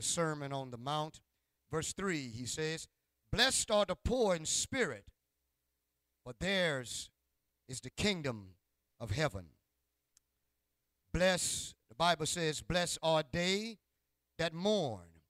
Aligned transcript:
the 0.00 0.06
Sermon 0.06 0.50
on 0.50 0.70
the 0.70 0.78
Mount. 0.78 1.20
Verse 1.70 1.92
3, 1.92 2.28
he 2.28 2.46
says, 2.46 2.88
Blessed 3.30 3.70
are 3.70 3.84
the 3.84 3.94
poor 3.94 4.34
in 4.34 4.46
spirit, 4.46 5.04
for 6.24 6.32
theirs 6.40 7.10
is 7.68 7.80
the 7.80 7.90
kingdom 7.90 8.54
of 8.98 9.10
heaven. 9.10 9.48
Bless, 11.12 11.74
the 11.90 11.94
Bible 11.94 12.24
says, 12.24 12.62
Blessed 12.62 12.98
are 13.02 13.22
they 13.30 13.76
that 14.38 14.54
mourn, 14.54 15.20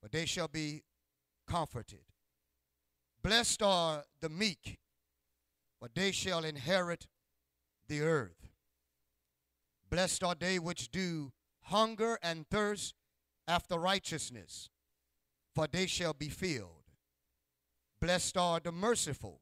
for 0.00 0.08
they 0.08 0.24
shall 0.24 0.48
be 0.48 0.84
comforted. 1.46 2.00
Blessed 3.22 3.62
are 3.62 4.04
the 4.22 4.30
meek, 4.30 4.78
for 5.78 5.90
they 5.94 6.12
shall 6.12 6.44
inherit 6.44 7.08
the 7.88 8.00
earth. 8.00 8.48
Blessed 9.90 10.24
are 10.24 10.34
they 10.34 10.58
which 10.58 10.90
do 10.90 11.30
hunger 11.64 12.18
and 12.22 12.48
thirst 12.48 12.94
after 13.48 13.78
righteousness, 13.78 14.68
for 15.54 15.66
they 15.66 15.86
shall 15.86 16.12
be 16.12 16.28
filled. 16.28 16.84
Blessed 18.00 18.36
are 18.36 18.60
the 18.60 18.70
merciful, 18.70 19.40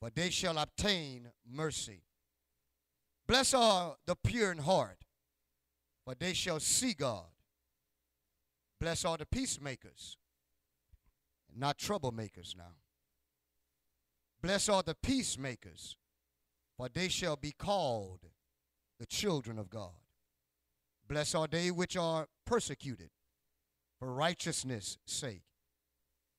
for 0.00 0.10
they 0.10 0.28
shall 0.28 0.58
obtain 0.58 1.30
mercy. 1.50 2.02
Blessed 3.26 3.54
are 3.54 3.96
the 4.06 4.16
pure 4.16 4.52
in 4.52 4.58
heart, 4.58 4.98
for 6.04 6.14
they 6.14 6.32
shall 6.32 6.60
see 6.60 6.92
God. 6.92 7.26
Blessed 8.80 9.06
are 9.06 9.16
the 9.16 9.26
peacemakers, 9.26 10.16
not 11.56 11.78
troublemakers 11.78 12.56
now. 12.56 12.74
Blessed 14.42 14.70
are 14.70 14.82
the 14.82 14.94
peacemakers, 14.94 15.96
for 16.76 16.88
they 16.88 17.08
shall 17.08 17.36
be 17.36 17.52
called 17.52 18.20
the 18.98 19.06
children 19.06 19.58
of 19.58 19.70
God. 19.70 19.92
Blessed 21.08 21.34
are 21.34 21.46
they 21.46 21.70
which 21.70 21.96
are 21.96 22.28
persecuted 22.44 23.10
for 23.98 24.12
righteousness' 24.12 24.98
sake, 25.06 25.42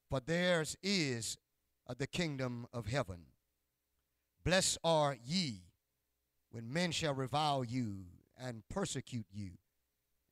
for 0.10 0.20
theirs 0.20 0.78
is 0.84 1.38
uh, 1.88 1.96
the 1.98 2.08
kingdom 2.08 2.68
of 2.72 2.86
heaven. 2.86 3.26
Blessed 4.46 4.78
are 4.84 5.18
ye 5.24 5.64
when 6.52 6.72
men 6.72 6.92
shall 6.92 7.14
revile 7.14 7.64
you 7.64 8.06
and 8.38 8.64
persecute 8.70 9.26
you, 9.32 9.52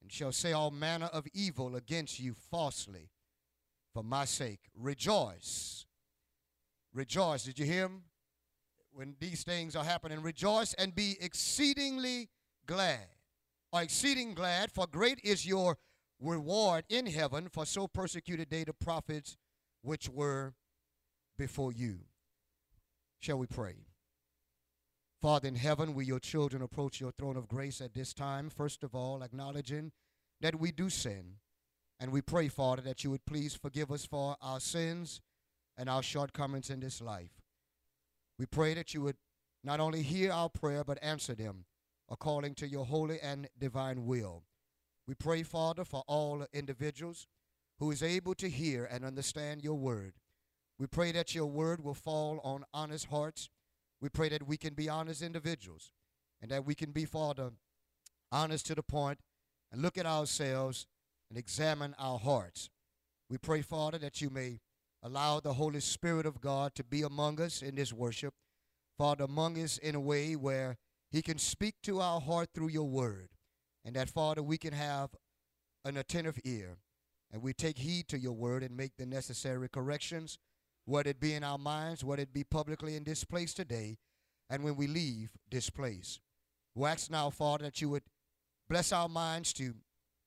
and 0.01 0.11
shall 0.11 0.31
say 0.31 0.53
all 0.53 0.71
manner 0.71 1.07
of 1.07 1.27
evil 1.33 1.75
against 1.75 2.19
you 2.19 2.33
falsely 2.33 3.09
for 3.93 4.03
my 4.03 4.25
sake. 4.25 4.69
Rejoice. 4.75 5.85
Rejoice. 6.93 7.43
Did 7.43 7.59
you 7.59 7.65
hear 7.65 7.85
him? 7.85 8.03
When 8.91 9.15
these 9.19 9.43
things 9.43 9.75
are 9.75 9.83
happening, 9.83 10.21
rejoice 10.21 10.73
and 10.75 10.95
be 10.95 11.17
exceedingly 11.19 12.29
glad. 12.65 13.16
Or 13.71 13.81
exceeding 13.81 14.33
glad, 14.33 14.71
for 14.71 14.87
great 14.87 15.19
is 15.23 15.45
your 15.45 15.77
reward 16.19 16.85
in 16.89 17.05
heaven, 17.05 17.49
for 17.49 17.65
so 17.65 17.87
persecuted 17.87 18.49
they 18.49 18.63
the 18.63 18.73
prophets 18.73 19.37
which 19.81 20.09
were 20.09 20.53
before 21.37 21.71
you. 21.71 21.99
Shall 23.19 23.37
we 23.39 23.47
pray? 23.47 23.75
Father 25.21 25.47
in 25.47 25.55
heaven, 25.55 25.93
we, 25.93 26.05
your 26.05 26.19
children, 26.19 26.61
approach 26.61 27.01
your 27.01 27.11
throne 27.11 27.37
of 27.37 27.47
grace 27.47 27.81
at 27.81 27.93
this 27.93 28.13
time. 28.13 28.49
First 28.49 28.83
of 28.83 28.93
all, 28.93 29.23
acknowledging 29.23 29.91
that 30.41 30.59
we 30.59 30.71
do 30.71 30.89
sin. 30.89 31.37
And 31.99 32.11
we 32.11 32.21
pray, 32.21 32.47
Father, 32.47 32.83
that 32.83 33.03
you 33.03 33.09
would 33.09 33.25
please 33.25 33.55
forgive 33.55 33.91
us 33.91 34.05
for 34.05 34.37
our 34.41 34.59
sins 34.59 35.21
and 35.75 35.89
our 35.89 36.03
shortcomings 36.03 36.69
in 36.69 36.79
this 36.79 37.01
life. 37.01 37.41
We 38.37 38.45
pray 38.45 38.75
that 38.75 38.93
you 38.93 39.01
would 39.01 39.17
not 39.63 39.79
only 39.79 40.03
hear 40.03 40.31
our 40.31 40.49
prayer, 40.49 40.83
but 40.83 40.99
answer 41.01 41.33
them 41.33 41.65
according 42.09 42.55
to 42.55 42.67
your 42.67 42.85
holy 42.85 43.19
and 43.19 43.47
divine 43.59 44.05
will. 44.05 44.43
We 45.07 45.13
pray, 45.13 45.43
Father, 45.43 45.85
for 45.85 46.03
all 46.07 46.45
individuals 46.53 47.27
who 47.79 47.91
is 47.91 48.03
able 48.03 48.33
to 48.35 48.49
hear 48.49 48.85
and 48.85 49.05
understand 49.05 49.63
your 49.63 49.75
word. 49.75 50.13
We 50.79 50.87
pray 50.87 51.11
that 51.13 51.33
your 51.35 51.47
word 51.47 51.83
will 51.83 51.93
fall 51.93 52.39
on 52.43 52.65
honest 52.73 53.07
hearts 53.07 53.49
we 54.01 54.09
pray 54.09 54.29
that 54.29 54.47
we 54.47 54.57
can 54.57 54.73
be 54.73 54.89
honest 54.89 55.21
individuals 55.21 55.91
and 56.41 56.51
that 56.51 56.65
we 56.65 56.75
can 56.75 56.91
be, 56.91 57.05
Father, 57.05 57.51
honest 58.31 58.65
to 58.67 58.75
the 58.75 58.83
point 58.83 59.19
and 59.71 59.81
look 59.81 59.97
at 59.97 60.05
ourselves 60.05 60.85
and 61.29 61.37
examine 61.37 61.95
our 61.97 62.19
hearts. 62.19 62.69
We 63.29 63.37
pray, 63.37 63.61
Father, 63.61 63.97
that 63.97 64.21
you 64.21 64.29
may 64.29 64.59
allow 65.01 65.39
the 65.39 65.53
Holy 65.53 65.79
Spirit 65.79 66.25
of 66.25 66.41
God 66.41 66.75
to 66.75 66.83
be 66.83 67.01
among 67.01 67.41
us 67.41 67.61
in 67.61 67.75
this 67.75 67.91
worship. 67.91 68.33
Father, 68.97 69.23
among 69.23 69.61
us 69.61 69.77
in 69.77 69.95
a 69.95 69.99
way 69.99 70.35
where 70.35 70.77
he 71.11 71.21
can 71.21 71.37
speak 71.37 71.75
to 71.83 71.99
our 71.99 72.19
heart 72.19 72.49
through 72.53 72.69
your 72.69 72.87
word. 72.87 73.29
And 73.85 73.95
that, 73.95 74.09
Father, 74.09 74.43
we 74.43 74.57
can 74.57 74.73
have 74.73 75.11
an 75.85 75.97
attentive 75.97 76.39
ear. 76.43 76.77
And 77.31 77.41
we 77.41 77.53
take 77.53 77.79
heed 77.79 78.07
to 78.09 78.19
your 78.19 78.33
word 78.33 78.63
and 78.63 78.75
make 78.75 78.97
the 78.97 79.05
necessary 79.05 79.69
corrections 79.69 80.37
whether 80.85 81.09
it 81.09 81.19
be 81.19 81.33
in 81.33 81.43
our 81.43 81.57
minds, 81.57 82.03
whether 82.03 82.21
it 82.21 82.33
be 82.33 82.45
publicly 82.45 82.95
in 82.95 83.03
this 83.03 83.25
place 83.25 83.53
today, 83.53 83.97
and 84.49 84.63
when 84.63 84.77
we 84.77 84.87
leave 84.87 85.31
this 85.51 85.69
place. 85.69 86.19
We 86.75 86.87
ask 86.87 87.11
now, 87.11 87.29
Father, 87.29 87.65
that 87.65 87.81
you 87.81 87.89
would 87.89 88.03
bless 88.69 88.93
our 88.93 89.09
minds 89.09 89.51
to 89.53 89.73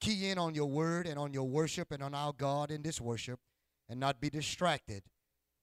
key 0.03 0.29
in 0.29 0.37
on 0.37 0.55
your 0.55 0.67
word 0.67 1.07
and 1.07 1.19
on 1.19 1.33
your 1.33 1.49
worship 1.49 1.91
and 1.93 2.03
on 2.03 2.15
our 2.15 2.35
God 2.35 2.71
in 2.71 2.83
this 2.83 3.01
worship 3.01 3.41
and 3.89 3.99
not 3.99 4.21
be 4.21 4.29
distracted 4.29 5.03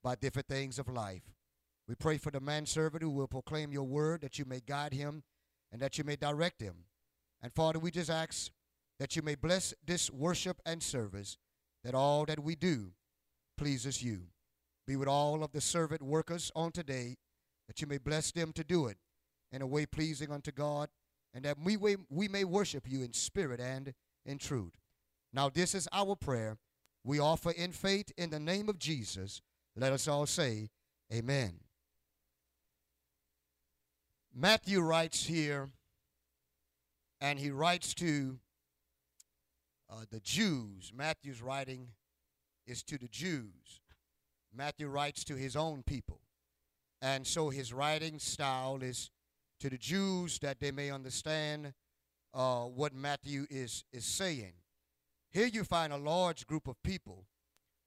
by 0.03 0.15
different 0.15 0.47
things 0.47 0.79
of 0.79 0.87
life. 0.87 1.23
We 1.87 1.95
pray 1.95 2.17
for 2.17 2.31
the 2.31 2.39
manservant 2.39 3.01
who 3.01 3.09
will 3.09 3.27
proclaim 3.27 3.71
your 3.71 3.83
word, 3.83 4.21
that 4.21 4.37
you 4.37 4.45
may 4.45 4.59
guide 4.59 4.93
him 4.93 5.23
and 5.71 5.81
that 5.81 5.97
you 5.97 6.03
may 6.03 6.15
direct 6.15 6.61
him. 6.61 6.85
And 7.41 7.53
Father, 7.53 7.79
we 7.79 7.91
just 7.91 8.09
ask 8.09 8.51
that 8.99 9.15
you 9.15 9.21
may 9.21 9.35
bless 9.35 9.73
this 9.85 10.11
worship 10.11 10.61
and 10.65 10.81
service, 10.81 11.37
that 11.83 11.95
all 11.95 12.25
that 12.25 12.43
we 12.43 12.55
do 12.55 12.91
pleases 13.57 14.03
you. 14.03 14.23
Be 14.85 14.95
with 14.95 15.07
all 15.07 15.43
of 15.43 15.51
the 15.51 15.61
servant 15.61 16.01
workers 16.01 16.51
on 16.55 16.71
today, 16.71 17.17
that 17.67 17.81
you 17.81 17.87
may 17.87 17.97
bless 17.97 18.31
them 18.31 18.51
to 18.53 18.63
do 18.63 18.87
it 18.87 18.97
in 19.51 19.61
a 19.61 19.67
way 19.67 19.85
pleasing 19.85 20.31
unto 20.31 20.51
God, 20.51 20.89
and 21.33 21.43
that 21.45 21.57
we, 21.61 21.77
we 22.09 22.27
may 22.27 22.43
worship 22.43 22.83
you 22.87 23.03
in 23.03 23.13
spirit 23.13 23.59
and 23.59 23.93
in 24.25 24.37
truth. 24.37 24.73
Now, 25.33 25.49
this 25.49 25.75
is 25.75 25.87
our 25.91 26.15
prayer. 26.15 26.57
We 27.03 27.19
offer 27.19 27.51
in 27.51 27.71
faith 27.71 28.11
in 28.17 28.29
the 28.29 28.39
name 28.39 28.69
of 28.69 28.79
Jesus. 28.79 29.41
Let 29.75 29.93
us 29.93 30.07
all 30.07 30.25
say, 30.25 30.69
Amen. 31.13 31.59
Matthew 34.39 34.81
writes 34.81 35.25
here, 35.25 35.71
and 37.19 37.39
he 37.39 37.49
writes 37.49 37.95
to 37.95 38.37
uh, 39.89 40.05
the 40.11 40.19
Jews. 40.19 40.91
Matthew's 40.95 41.41
writing 41.41 41.87
is 42.67 42.83
to 42.83 42.99
the 42.99 43.07
Jews. 43.07 43.81
Matthew 44.55 44.89
writes 44.89 45.23
to 45.23 45.35
his 45.35 45.55
own 45.55 45.81
people. 45.81 46.19
And 47.01 47.25
so 47.25 47.49
his 47.49 47.73
writing 47.73 48.19
style 48.19 48.77
is 48.83 49.09
to 49.59 49.71
the 49.71 49.77
Jews 49.79 50.37
that 50.43 50.59
they 50.59 50.69
may 50.69 50.91
understand 50.91 51.73
uh, 52.31 52.65
what 52.65 52.93
Matthew 52.93 53.47
is, 53.49 53.85
is 53.91 54.05
saying. 54.05 54.53
Here 55.31 55.47
you 55.47 55.63
find 55.63 55.91
a 55.91 55.97
large 55.97 56.45
group 56.45 56.67
of 56.67 56.75
people 56.83 57.25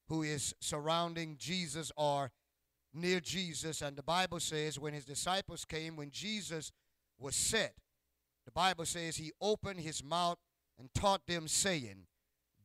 who 0.09 0.21
is 0.21 0.53
surrounding 0.59 1.37
Jesus 1.39 1.93
or 1.95 2.29
near 2.93 3.19
Jesus. 3.19 3.81
And 3.81 3.95
the 3.95 4.03
Bible 4.03 4.39
says 4.39 4.79
when 4.79 4.93
his 4.93 5.05
disciples 5.05 5.65
came, 5.65 5.95
when 5.95 6.11
Jesus 6.11 6.71
was 7.19 7.35
set, 7.35 7.73
the 8.45 8.51
Bible 8.51 8.85
says 8.85 9.17
he 9.17 9.31
opened 9.41 9.79
his 9.79 10.03
mouth 10.03 10.37
and 10.79 10.89
taught 10.93 11.21
them, 11.27 11.47
saying, 11.47 12.07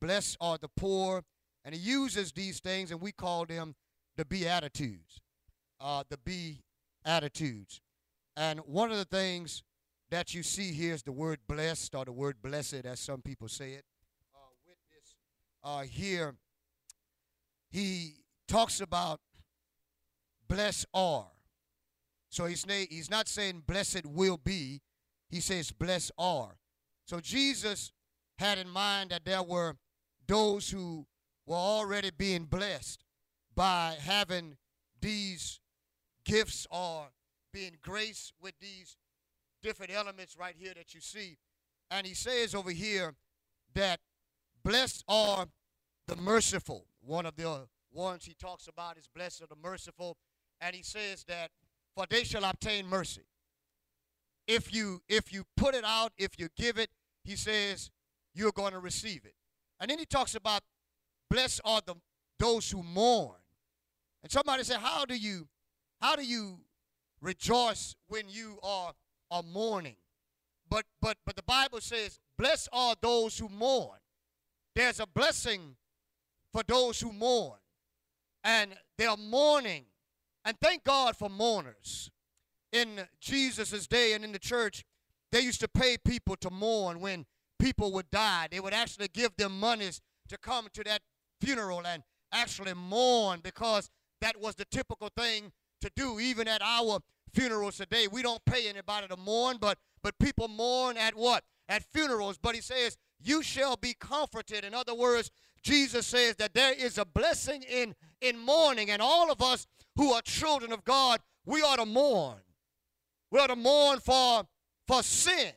Blessed 0.00 0.36
are 0.40 0.58
the 0.58 0.68
poor. 0.76 1.22
And 1.64 1.74
he 1.74 1.80
uses 1.80 2.32
these 2.32 2.60
things, 2.60 2.92
and 2.92 3.00
we 3.00 3.12
call 3.12 3.44
them 3.44 3.74
the 4.16 4.24
Beatitudes. 4.24 5.20
Uh, 5.80 6.04
the 6.08 6.18
Beatitudes. 7.04 7.80
And 8.36 8.60
one 8.60 8.90
of 8.90 8.98
the 8.98 9.04
things 9.04 9.62
that 10.10 10.34
you 10.34 10.42
see 10.42 10.72
here 10.72 10.94
is 10.94 11.02
the 11.02 11.12
word 11.12 11.40
blessed 11.48 11.94
or 11.94 12.04
the 12.04 12.12
word 12.12 12.36
blessed, 12.42 12.84
as 12.84 13.00
some 13.00 13.20
people 13.20 13.48
say 13.48 13.72
it. 13.72 13.84
Uh, 14.34 14.38
with 14.66 14.76
this 14.90 15.16
uh, 15.64 15.82
here, 15.82 16.36
he 17.70 18.14
talks 18.46 18.80
about 18.80 19.20
blessed 20.48 20.86
are. 20.94 21.26
So 22.28 22.46
he's, 22.46 22.66
na- 22.66 22.86
he's 22.88 23.10
not 23.10 23.28
saying 23.28 23.62
blessed 23.66 24.04
will 24.06 24.36
be, 24.36 24.82
he 25.28 25.40
says 25.40 25.70
blessed 25.70 26.12
are. 26.18 26.56
So 27.04 27.20
Jesus 27.20 27.92
had 28.38 28.58
in 28.58 28.68
mind 28.68 29.10
that 29.10 29.24
there 29.24 29.42
were 29.42 29.76
those 30.26 30.70
who 30.70 31.06
were 31.46 31.56
already 31.56 32.10
being 32.10 32.44
blessed 32.44 33.04
by 33.54 33.96
having 34.00 34.56
these 35.00 35.60
gifts 36.24 36.66
or 36.70 37.06
being 37.52 37.78
graced 37.82 38.32
with 38.40 38.54
these 38.60 38.96
different 39.62 39.92
elements 39.92 40.36
right 40.36 40.54
here 40.58 40.74
that 40.74 40.94
you 40.94 41.00
see. 41.00 41.38
And 41.90 42.06
he 42.06 42.14
says 42.14 42.54
over 42.54 42.70
here 42.70 43.14
that 43.74 44.00
blessed 44.62 45.04
are 45.08 45.46
the 46.06 46.16
merciful. 46.16 46.86
One 47.00 47.24
of 47.24 47.36
the 47.36 47.66
ones 47.92 48.24
he 48.24 48.34
talks 48.34 48.66
about 48.66 48.98
is 48.98 49.08
blessed 49.08 49.42
are 49.42 49.46
the 49.46 49.56
merciful. 49.56 50.16
And 50.60 50.74
he 50.74 50.82
says 50.82 51.24
that 51.28 51.50
for 51.94 52.06
they 52.08 52.24
shall 52.24 52.44
obtain 52.44 52.86
mercy. 52.86 53.26
If 54.46 54.72
you 54.72 55.02
if 55.08 55.32
you 55.32 55.44
put 55.56 55.74
it 55.74 55.84
out, 55.84 56.12
if 56.18 56.38
you 56.38 56.48
give 56.56 56.78
it, 56.78 56.90
he 57.24 57.36
says 57.36 57.90
you're 58.34 58.52
going 58.52 58.72
to 58.72 58.78
receive 58.78 59.24
it. 59.24 59.34
And 59.80 59.90
then 59.90 59.98
he 59.98 60.06
talks 60.06 60.34
about 60.34 60.62
blessed 61.30 61.60
are 61.64 61.80
the 61.84 61.94
those 62.38 62.70
who 62.70 62.82
mourn. 62.82 63.36
And 64.22 64.30
somebody 64.30 64.64
said, 64.64 64.78
How 64.78 65.04
do 65.04 65.16
you 65.16 65.48
how 66.00 66.16
do 66.16 66.24
you 66.24 66.58
rejoice 67.20 67.96
when 68.08 68.28
you 68.28 68.58
are 68.62 68.92
are 69.30 69.42
mourning? 69.42 69.96
But 70.68 70.84
but 71.00 71.16
but 71.24 71.36
the 71.36 71.42
Bible 71.42 71.80
says, 71.80 72.18
Blessed 72.38 72.68
are 72.72 72.94
those 73.00 73.38
who 73.38 73.48
mourn. 73.48 73.98
There's 74.74 75.00
a 75.00 75.06
blessing 75.06 75.76
for 76.52 76.62
those 76.66 77.00
who 77.00 77.12
mourn. 77.12 77.58
And 78.44 78.74
they're 78.98 79.16
mourning. 79.16 79.86
And 80.46 80.56
thank 80.62 80.84
God 80.84 81.16
for 81.16 81.28
mourners. 81.28 82.10
In 82.72 83.00
Jesus' 83.20 83.86
day 83.88 84.12
and 84.12 84.24
in 84.24 84.30
the 84.30 84.38
church, 84.38 84.84
they 85.32 85.40
used 85.40 85.60
to 85.60 85.68
pay 85.68 85.98
people 85.98 86.36
to 86.36 86.50
mourn 86.50 87.00
when 87.00 87.26
people 87.58 87.92
would 87.92 88.10
die. 88.12 88.46
They 88.50 88.60
would 88.60 88.72
actually 88.72 89.08
give 89.08 89.36
them 89.36 89.58
monies 89.58 90.00
to 90.28 90.38
come 90.38 90.68
to 90.72 90.84
that 90.84 91.02
funeral 91.40 91.84
and 91.84 92.04
actually 92.32 92.74
mourn 92.74 93.40
because 93.42 93.90
that 94.20 94.40
was 94.40 94.54
the 94.54 94.64
typical 94.66 95.10
thing 95.16 95.52
to 95.80 95.90
do. 95.96 96.20
Even 96.20 96.46
at 96.46 96.62
our 96.62 97.00
funerals 97.34 97.76
today, 97.76 98.06
we 98.06 98.22
don't 98.22 98.44
pay 98.44 98.68
anybody 98.68 99.08
to 99.08 99.16
mourn, 99.16 99.56
but 99.60 99.78
but 100.02 100.16
people 100.20 100.46
mourn 100.46 100.96
at 100.96 101.16
what? 101.16 101.42
At 101.68 101.82
funerals. 101.82 102.38
But 102.38 102.54
he 102.54 102.60
says, 102.60 102.96
"You 103.18 103.42
shall 103.42 103.76
be 103.76 103.94
comforted." 103.94 104.64
In 104.64 104.74
other 104.74 104.94
words, 104.94 105.30
Jesus 105.62 106.06
says 106.06 106.36
that 106.36 106.54
there 106.54 106.72
is 106.72 106.98
a 106.98 107.04
blessing 107.04 107.62
in 107.64 107.96
in 108.20 108.38
mourning, 108.38 108.90
and 108.90 109.02
all 109.02 109.30
of 109.30 109.42
us 109.42 109.66
who 109.96 110.12
are 110.12 110.22
children 110.22 110.72
of 110.72 110.84
God, 110.84 111.20
we 111.44 111.60
ought 111.60 111.76
to 111.76 111.86
mourn. 111.86 112.38
We 113.30 113.40
ought 113.40 113.48
to 113.48 113.56
mourn 113.56 114.00
for 114.00 114.44
for 114.86 115.02
sin. 115.02 115.52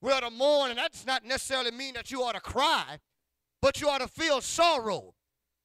We 0.00 0.10
ought 0.12 0.20
to 0.20 0.30
mourn, 0.30 0.70
and 0.70 0.78
that 0.78 0.92
does 0.92 1.06
not 1.06 1.24
necessarily 1.24 1.70
mean 1.70 1.94
that 1.94 2.10
you 2.10 2.22
ought 2.22 2.34
to 2.34 2.40
cry, 2.40 2.98
but 3.60 3.80
you 3.80 3.88
ought 3.88 4.00
to 4.00 4.08
feel 4.08 4.40
sorrow. 4.40 5.14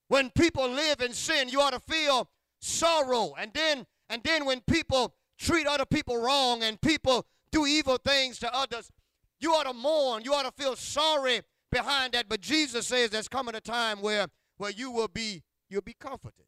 When 0.07 0.29
people 0.29 0.69
live 0.69 1.01
in 1.01 1.13
sin, 1.13 1.49
you 1.49 1.59
ought 1.59 1.73
to 1.73 1.79
feel 1.79 2.29
sorrow. 2.59 3.33
And 3.37 3.51
then, 3.53 3.85
and 4.09 4.23
then 4.23 4.45
when 4.45 4.61
people 4.61 5.15
treat 5.37 5.67
other 5.67 5.85
people 5.85 6.17
wrong 6.17 6.63
and 6.63 6.79
people 6.79 7.25
do 7.51 7.65
evil 7.65 7.97
things 7.97 8.39
to 8.39 8.55
others, 8.55 8.91
you 9.39 9.51
ought 9.53 9.63
to 9.63 9.73
mourn. 9.73 10.23
You 10.23 10.33
ought 10.33 10.45
to 10.45 10.51
feel 10.51 10.75
sorry 10.75 11.41
behind 11.71 12.13
that. 12.13 12.29
But 12.29 12.41
Jesus 12.41 12.87
says 12.87 13.09
there's 13.09 13.27
coming 13.27 13.55
a 13.55 13.61
time 13.61 14.01
where, 14.01 14.27
where 14.57 14.71
you 14.71 14.91
will 14.91 15.09
be 15.09 15.43
you'll 15.69 15.81
be 15.81 15.95
comforted. 15.99 16.45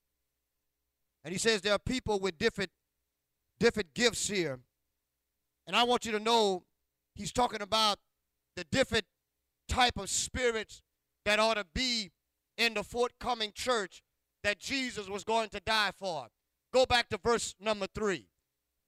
And 1.23 1.31
he 1.31 1.37
says 1.37 1.61
there 1.61 1.73
are 1.73 1.79
people 1.79 2.19
with 2.19 2.37
different 2.37 2.71
different 3.59 3.93
gifts 3.93 4.27
here. 4.27 4.59
And 5.67 5.75
I 5.75 5.83
want 5.83 6.05
you 6.05 6.11
to 6.13 6.19
know 6.19 6.63
he's 7.15 7.31
talking 7.31 7.61
about 7.61 7.99
the 8.55 8.63
different 8.71 9.05
type 9.67 9.97
of 9.97 10.09
spirits 10.09 10.81
that 11.25 11.39
ought 11.39 11.55
to 11.55 11.65
be 11.73 12.11
in 12.57 12.73
the 12.73 12.83
forthcoming 12.83 13.51
church 13.53 14.01
that 14.43 14.59
Jesus 14.59 15.07
was 15.07 15.23
going 15.23 15.49
to 15.49 15.59
die 15.59 15.91
for. 15.97 16.27
Go 16.73 16.85
back 16.85 17.09
to 17.09 17.19
verse 17.23 17.55
number 17.59 17.87
three. 17.93 18.27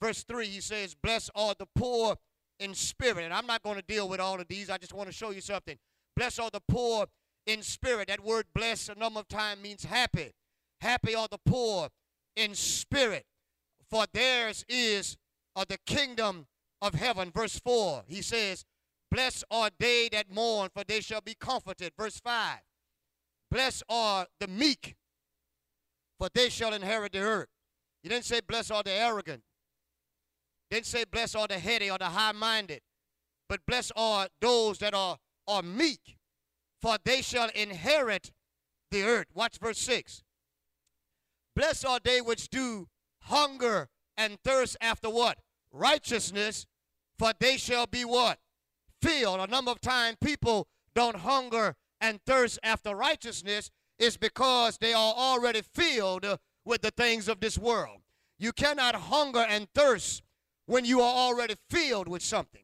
Verse 0.02 0.24
three, 0.24 0.48
he 0.48 0.62
says, 0.62 0.96
Blessed 0.96 1.30
are 1.36 1.54
the 1.58 1.68
poor 1.76 2.16
in 2.60 2.74
spirit. 2.74 3.24
And 3.24 3.34
I'm 3.34 3.46
not 3.46 3.64
going 3.64 3.76
to 3.76 3.84
deal 3.84 4.08
with 4.08 4.20
all 4.20 4.40
of 4.40 4.48
these. 4.48 4.70
I 4.70 4.78
just 4.78 4.94
want 4.94 5.08
to 5.08 5.14
show 5.14 5.32
you 5.32 5.42
something. 5.42 5.78
Blessed 6.16 6.40
are 6.40 6.50
the 6.52 6.62
poor 6.68 7.06
in 7.46 7.62
spirit. 7.62 8.08
That 8.08 8.24
word 8.24 8.46
blessed 8.54 8.90
a 8.90 9.00
number 9.00 9.20
of 9.20 9.28
times 9.28 9.62
means 9.62 9.86
happy. 9.86 10.32
Happy 10.80 11.14
are 11.16 11.28
the 11.30 11.40
poor 11.46 11.90
in 12.36 12.56
spirit, 12.56 13.26
for 13.90 14.06
theirs 14.14 14.66
is 14.70 15.18
uh, 15.56 15.66
the 15.68 15.78
kingdom 15.86 16.48
of 16.82 16.94
heaven. 16.96 17.32
Verse 17.34 17.60
4, 17.60 18.04
he 18.08 18.22
says, 18.22 18.66
Blessed 19.10 19.44
are 19.52 19.70
they 19.80 20.10
that 20.12 20.34
mourn, 20.34 20.70
for 20.74 20.84
they 20.84 21.02
shall 21.02 21.22
be 21.22 21.36
comforted. 21.40 21.92
Verse 21.98 22.20
5, 22.20 22.60
Blessed 23.50 23.84
are 23.90 24.28
the 24.40 24.48
meek, 24.48 24.96
for 26.18 26.30
they 26.34 26.50
shall 26.50 26.74
inherit 26.74 27.12
the 27.12 27.20
earth. 27.20 27.50
He 28.04 28.10
didn't 28.10 28.26
say, 28.26 28.40
Blessed 28.40 28.72
are 28.72 28.84
the 28.84 28.92
arrogant. 28.92 29.44
Didn't 30.70 30.86
say, 30.86 31.04
Blessed 31.04 31.36
are 31.36 31.48
the 31.48 31.60
heady 31.60 31.92
or 31.92 31.98
the 31.98 32.06
high 32.06 32.32
minded. 32.32 32.82
But 33.52 33.66
blessed 33.68 33.92
are 33.98 34.30
those 34.40 34.78
that 34.78 34.94
are, 34.94 35.18
are 35.46 35.62
meek, 35.62 36.16
for 36.82 36.96
they 37.04 37.22
shall 37.22 37.50
inherit 37.54 38.32
the 38.92 39.04
earth. 39.04 39.26
Watch 39.34 39.58
verse 39.62 39.78
6. 39.80 40.24
Blessed 41.62 41.86
are 41.86 42.00
they 42.04 42.22
which 42.22 42.50
do 42.50 42.88
hunger 43.20 43.88
and 44.18 44.40
thirst 44.44 44.78
after 44.82 45.12
what? 45.12 45.38
Righteousness, 45.72 46.66
for 47.20 47.34
they 47.40 47.58
shall 47.58 47.86
be 47.86 48.04
what? 48.04 48.40
Filled. 49.00 49.40
A 49.40 49.46
number 49.46 49.70
of 49.70 49.80
times 49.80 50.18
people 50.24 50.68
don't 50.96 51.18
hunger 51.18 51.76
and 52.00 52.20
thirst 52.26 52.58
after 52.64 52.96
righteousness 52.96 53.70
is 54.00 54.18
because 54.18 54.80
they 54.80 54.92
are 54.94 55.14
already 55.14 55.62
filled 55.62 56.26
with 56.66 56.82
the 56.82 56.90
things 56.90 57.28
of 57.28 57.40
this 57.42 57.60
world. 57.60 58.00
You 58.40 58.54
cannot 58.54 58.96
hunger 58.96 59.46
and 59.48 59.68
thirst 59.76 60.24
when 60.66 60.84
you 60.84 61.00
are 61.02 61.14
already 61.14 61.58
filled 61.70 62.08
with 62.08 62.24
something. 62.24 62.64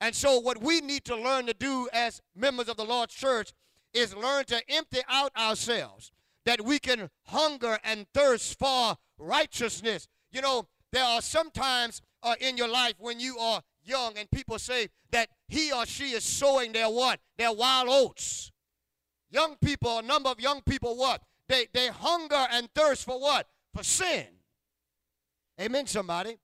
And 0.00 0.14
so, 0.14 0.38
what 0.38 0.62
we 0.62 0.80
need 0.80 1.04
to 1.04 1.16
learn 1.16 1.44
to 1.48 1.54
do 1.54 1.86
as 1.92 2.22
members 2.34 2.70
of 2.70 2.78
the 2.78 2.84
Lord's 2.86 3.12
church 3.12 3.52
is 3.92 4.16
learn 4.16 4.46
to 4.46 4.62
empty 4.70 5.00
out 5.06 5.36
ourselves 5.36 6.12
that 6.48 6.64
we 6.64 6.78
can 6.78 7.10
hunger 7.26 7.78
and 7.84 8.06
thirst 8.14 8.58
for 8.58 8.96
righteousness. 9.18 10.08
You 10.32 10.40
know, 10.40 10.66
there 10.92 11.04
are 11.04 11.20
sometimes 11.20 12.00
uh, 12.22 12.36
in 12.40 12.56
your 12.56 12.68
life 12.68 12.94
when 12.96 13.20
you 13.20 13.36
are 13.36 13.60
young 13.84 14.16
and 14.16 14.30
people 14.30 14.58
say 14.58 14.88
that 15.10 15.28
he 15.48 15.70
or 15.70 15.84
she 15.84 16.12
is 16.12 16.24
sowing 16.24 16.72
their 16.72 16.88
what? 16.88 17.20
Their 17.36 17.52
wild 17.52 17.88
oats. 17.90 18.50
Young 19.30 19.56
people, 19.56 19.98
a 19.98 20.02
number 20.02 20.30
of 20.30 20.40
young 20.40 20.62
people, 20.62 20.96
what? 20.96 21.20
They, 21.50 21.66
they 21.74 21.88
hunger 21.88 22.46
and 22.50 22.70
thirst 22.74 23.04
for 23.04 23.20
what? 23.20 23.46
For 23.74 23.82
sin. 23.82 24.28
Amen, 25.60 25.86
somebody. 25.86 26.38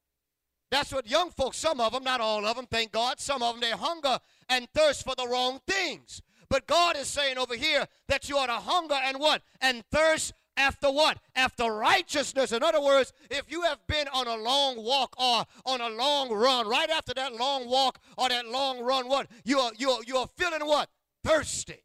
That's 0.71 0.93
what 0.93 1.09
young 1.09 1.31
folks, 1.31 1.57
some 1.57 1.81
of 1.81 1.95
them, 1.95 2.05
not 2.05 2.21
all 2.21 2.45
of 2.45 2.57
them, 2.57 2.67
thank 2.71 2.93
God, 2.93 3.21
some 3.21 3.43
of 3.43 3.55
them, 3.55 3.63
they 3.63 3.71
hunger 3.71 4.19
and 4.51 4.69
thirst 4.75 5.03
for 5.03 5.15
the 5.17 5.27
wrong 5.27 5.61
things. 5.67 6.21
But 6.49 6.67
God 6.67 6.97
is 6.97 7.09
saying 7.09 7.39
over 7.39 7.55
here 7.55 7.87
that 8.09 8.29
you 8.29 8.39
ought 8.39 8.47
to 8.47 8.53
hunger 8.53 8.99
and 9.03 9.19
what? 9.19 9.43
And 9.61 9.85
thirst 9.91 10.33
after 10.57 10.91
what? 10.91 11.19
After 11.35 11.65
righteousness. 11.73 12.53
In 12.53 12.63
other 12.63 12.81
words, 12.81 13.13
if 13.31 13.51
you 13.51 13.63
have 13.63 13.79
been 13.87 14.07
on 14.09 14.27
a 14.27 14.37
long 14.37 14.83
walk 14.85 15.15
or 15.19 15.45
on 15.67 15.81
a 15.81 15.89
long 15.89 16.33
run, 16.33 16.69
right 16.69 16.91
after 16.91 17.15
that 17.15 17.35
long 17.35 17.69
walk 17.69 17.99
or 18.17 18.29
that 18.29 18.47
long 18.47 18.81
run, 18.81 19.09
what? 19.09 19.29
You 19.45 19.59
are 19.59 19.73
you 19.77 19.91
are, 19.91 20.01
you 20.07 20.17
are 20.17 20.29
feeling 20.37 20.67
what? 20.67 20.89
Thirsty. 21.25 21.83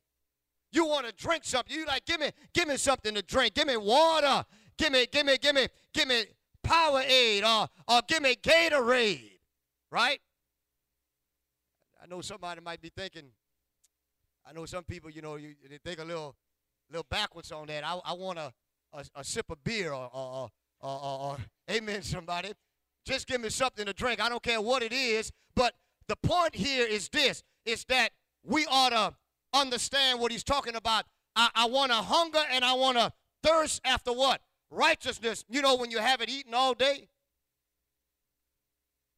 You 0.71 0.85
want 0.85 1.07
to 1.07 1.13
drink 1.13 1.43
something. 1.45 1.75
You 1.75 1.85
like, 1.85 2.05
give 2.05 2.19
me, 2.19 2.29
give 2.53 2.67
me 2.67 2.77
something 2.77 3.15
to 3.15 3.21
drink. 3.21 3.55
Give 3.55 3.67
me 3.67 3.77
water. 3.77 4.45
Give 4.77 4.91
me, 4.91 5.07
give 5.11 5.25
me, 5.25 5.37
give 5.37 5.55
me, 5.55 5.67
give 5.93 6.07
me 6.07 6.25
Powerade 6.65 7.43
or, 7.43 7.67
or 7.87 8.01
give 8.07 8.21
me 8.21 8.35
Gatorade. 8.35 9.39
Right? 9.91 10.19
I 12.01 12.07
know 12.07 12.21
somebody 12.21 12.61
might 12.61 12.81
be 12.81 12.91
thinking, 12.95 13.31
I 14.45 14.53
know 14.53 14.65
some 14.65 14.83
people, 14.83 15.09
you 15.09 15.21
know, 15.21 15.35
you, 15.35 15.55
they 15.69 15.77
think 15.77 15.99
a 15.99 16.03
little, 16.03 16.35
little 16.89 17.05
backwards 17.09 17.51
on 17.51 17.67
that. 17.67 17.85
I, 17.85 17.99
I 18.05 18.13
want 18.13 18.39
a, 18.39 18.51
a, 18.93 19.05
a 19.15 19.23
sip 19.23 19.49
of 19.49 19.63
beer 19.63 19.93
or, 19.93 20.09
or, 20.13 20.49
or, 20.81 21.03
or, 21.03 21.37
amen, 21.69 22.01
somebody. 22.01 22.53
Just 23.05 23.27
give 23.27 23.41
me 23.41 23.49
something 23.49 23.85
to 23.85 23.93
drink. 23.93 24.21
I 24.21 24.29
don't 24.29 24.43
care 24.43 24.61
what 24.61 24.83
it 24.83 24.93
is. 24.93 25.31
But 25.55 25.73
the 26.07 26.15
point 26.15 26.55
here 26.55 26.85
is 26.85 27.09
this, 27.09 27.43
is 27.65 27.85
that 27.85 28.09
we 28.43 28.65
ought 28.69 28.89
to 28.89 29.15
understand 29.53 30.19
what 30.19 30.31
he's 30.31 30.43
talking 30.43 30.75
about. 30.75 31.05
I, 31.35 31.49
I 31.55 31.65
want 31.67 31.91
to 31.91 31.97
hunger 31.97 32.41
and 32.51 32.63
I 32.63 32.73
want 32.73 32.97
to 32.97 33.11
thirst 33.43 33.81
after 33.85 34.11
what? 34.11 34.41
Righteousness. 34.71 35.45
You 35.49 35.61
know, 35.61 35.75
when 35.75 35.91
you 35.91 35.99
have 35.99 36.21
it 36.21 36.29
eaten 36.29 36.53
all 36.53 36.73
day, 36.73 37.09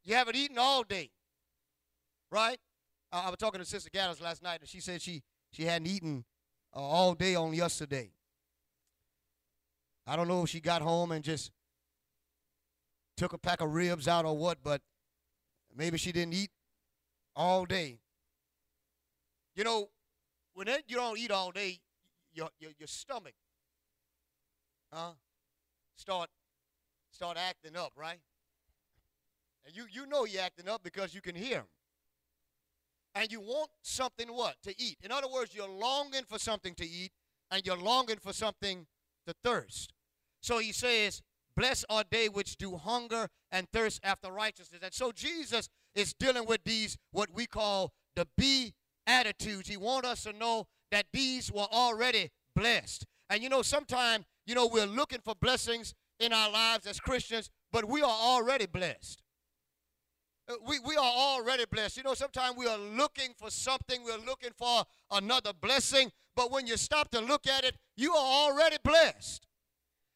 you 0.03 0.15
have 0.15 0.27
it 0.27 0.35
eaten 0.35 0.57
all 0.57 0.83
day, 0.83 1.11
right? 2.31 2.57
I, 3.11 3.27
I 3.27 3.29
was 3.29 3.37
talking 3.37 3.59
to 3.59 3.65
Sister 3.65 3.89
Gaddis 3.89 4.21
last 4.21 4.41
night, 4.41 4.59
and 4.61 4.69
she 4.69 4.79
said 4.79 5.01
she 5.01 5.21
she 5.51 5.63
hadn't 5.63 5.87
eaten 5.87 6.25
uh, 6.75 6.79
all 6.79 7.13
day 7.13 7.35
on 7.35 7.53
yesterday. 7.53 8.11
I 10.07 10.15
don't 10.15 10.27
know 10.27 10.43
if 10.43 10.49
she 10.49 10.59
got 10.59 10.81
home 10.81 11.11
and 11.11 11.23
just 11.23 11.51
took 13.17 13.33
a 13.33 13.37
pack 13.37 13.61
of 13.61 13.71
ribs 13.73 14.07
out 14.07 14.25
or 14.25 14.35
what, 14.35 14.57
but 14.63 14.81
maybe 15.75 15.97
she 15.97 16.11
didn't 16.11 16.33
eat 16.33 16.49
all 17.35 17.65
day. 17.65 17.99
You 19.55 19.63
know, 19.63 19.89
when 20.53 20.67
it, 20.67 20.83
you 20.87 20.95
don't 20.95 21.17
eat 21.19 21.31
all 21.31 21.51
day, 21.51 21.79
your, 22.33 22.49
your, 22.59 22.71
your 22.79 22.87
stomach, 22.87 23.33
huh, 24.91 25.11
start, 25.95 26.29
start 27.11 27.37
acting 27.37 27.77
up, 27.77 27.91
right? 27.95 28.19
And 29.65 29.75
you, 29.75 29.83
you 29.91 30.07
know 30.07 30.25
you're 30.25 30.41
acting 30.41 30.67
up 30.67 30.83
because 30.83 31.13
you 31.13 31.21
can 31.21 31.35
hear. 31.35 31.65
And 33.13 33.31
you 33.31 33.41
want 33.41 33.69
something 33.81 34.27
what? 34.29 34.55
To 34.63 34.81
eat. 34.81 34.97
In 35.03 35.11
other 35.11 35.27
words, 35.27 35.53
you're 35.53 35.69
longing 35.69 36.23
for 36.27 36.39
something 36.39 36.73
to 36.75 36.85
eat 36.85 37.11
and 37.49 37.65
you're 37.65 37.77
longing 37.77 38.17
for 38.17 38.33
something 38.33 38.87
to 39.27 39.33
thirst. 39.43 39.93
So 40.41 40.59
he 40.59 40.71
says, 40.71 41.21
Blessed 41.55 41.85
are 41.89 42.03
they 42.09 42.29
which 42.29 42.55
do 42.55 42.77
hunger 42.77 43.27
and 43.51 43.67
thirst 43.71 43.99
after 44.03 44.31
righteousness. 44.31 44.79
And 44.81 44.93
so 44.93 45.11
Jesus 45.11 45.69
is 45.93 46.13
dealing 46.13 46.45
with 46.45 46.63
these, 46.63 46.97
what 47.11 47.29
we 47.33 47.45
call 47.45 47.91
the 48.15 48.27
B 48.37 48.73
attitudes. 49.05 49.67
He 49.67 49.77
wants 49.77 50.07
us 50.07 50.23
to 50.23 50.33
know 50.33 50.67
that 50.91 51.07
these 51.11 51.51
were 51.51 51.67
already 51.71 52.31
blessed. 52.55 53.05
And 53.29 53.43
you 53.43 53.49
know, 53.49 53.61
sometimes, 53.61 54.25
you 54.45 54.55
know, 54.55 54.67
we're 54.67 54.85
looking 54.85 55.19
for 55.23 55.35
blessings 55.35 55.93
in 56.19 56.33
our 56.33 56.51
lives 56.51 56.85
as 56.85 56.99
Christians, 56.99 57.49
but 57.71 57.85
we 57.85 58.01
are 58.01 58.09
already 58.09 58.65
blessed. 58.65 59.20
Uh, 60.51 60.55
we, 60.67 60.79
we 60.79 60.95
are 60.95 61.13
already 61.17 61.65
blessed. 61.69 61.97
You 61.97 62.03
know, 62.03 62.13
sometimes 62.13 62.55
we 62.57 62.67
are 62.67 62.77
looking 62.77 63.33
for 63.37 63.49
something, 63.49 64.03
we're 64.03 64.25
looking 64.25 64.51
for 64.57 64.83
another 65.11 65.51
blessing, 65.53 66.11
but 66.35 66.51
when 66.51 66.67
you 66.67 66.77
stop 66.77 67.09
to 67.11 67.19
look 67.21 67.47
at 67.47 67.63
it, 67.63 67.75
you 67.95 68.11
are 68.11 68.49
already 68.49 68.77
blessed. 68.83 69.45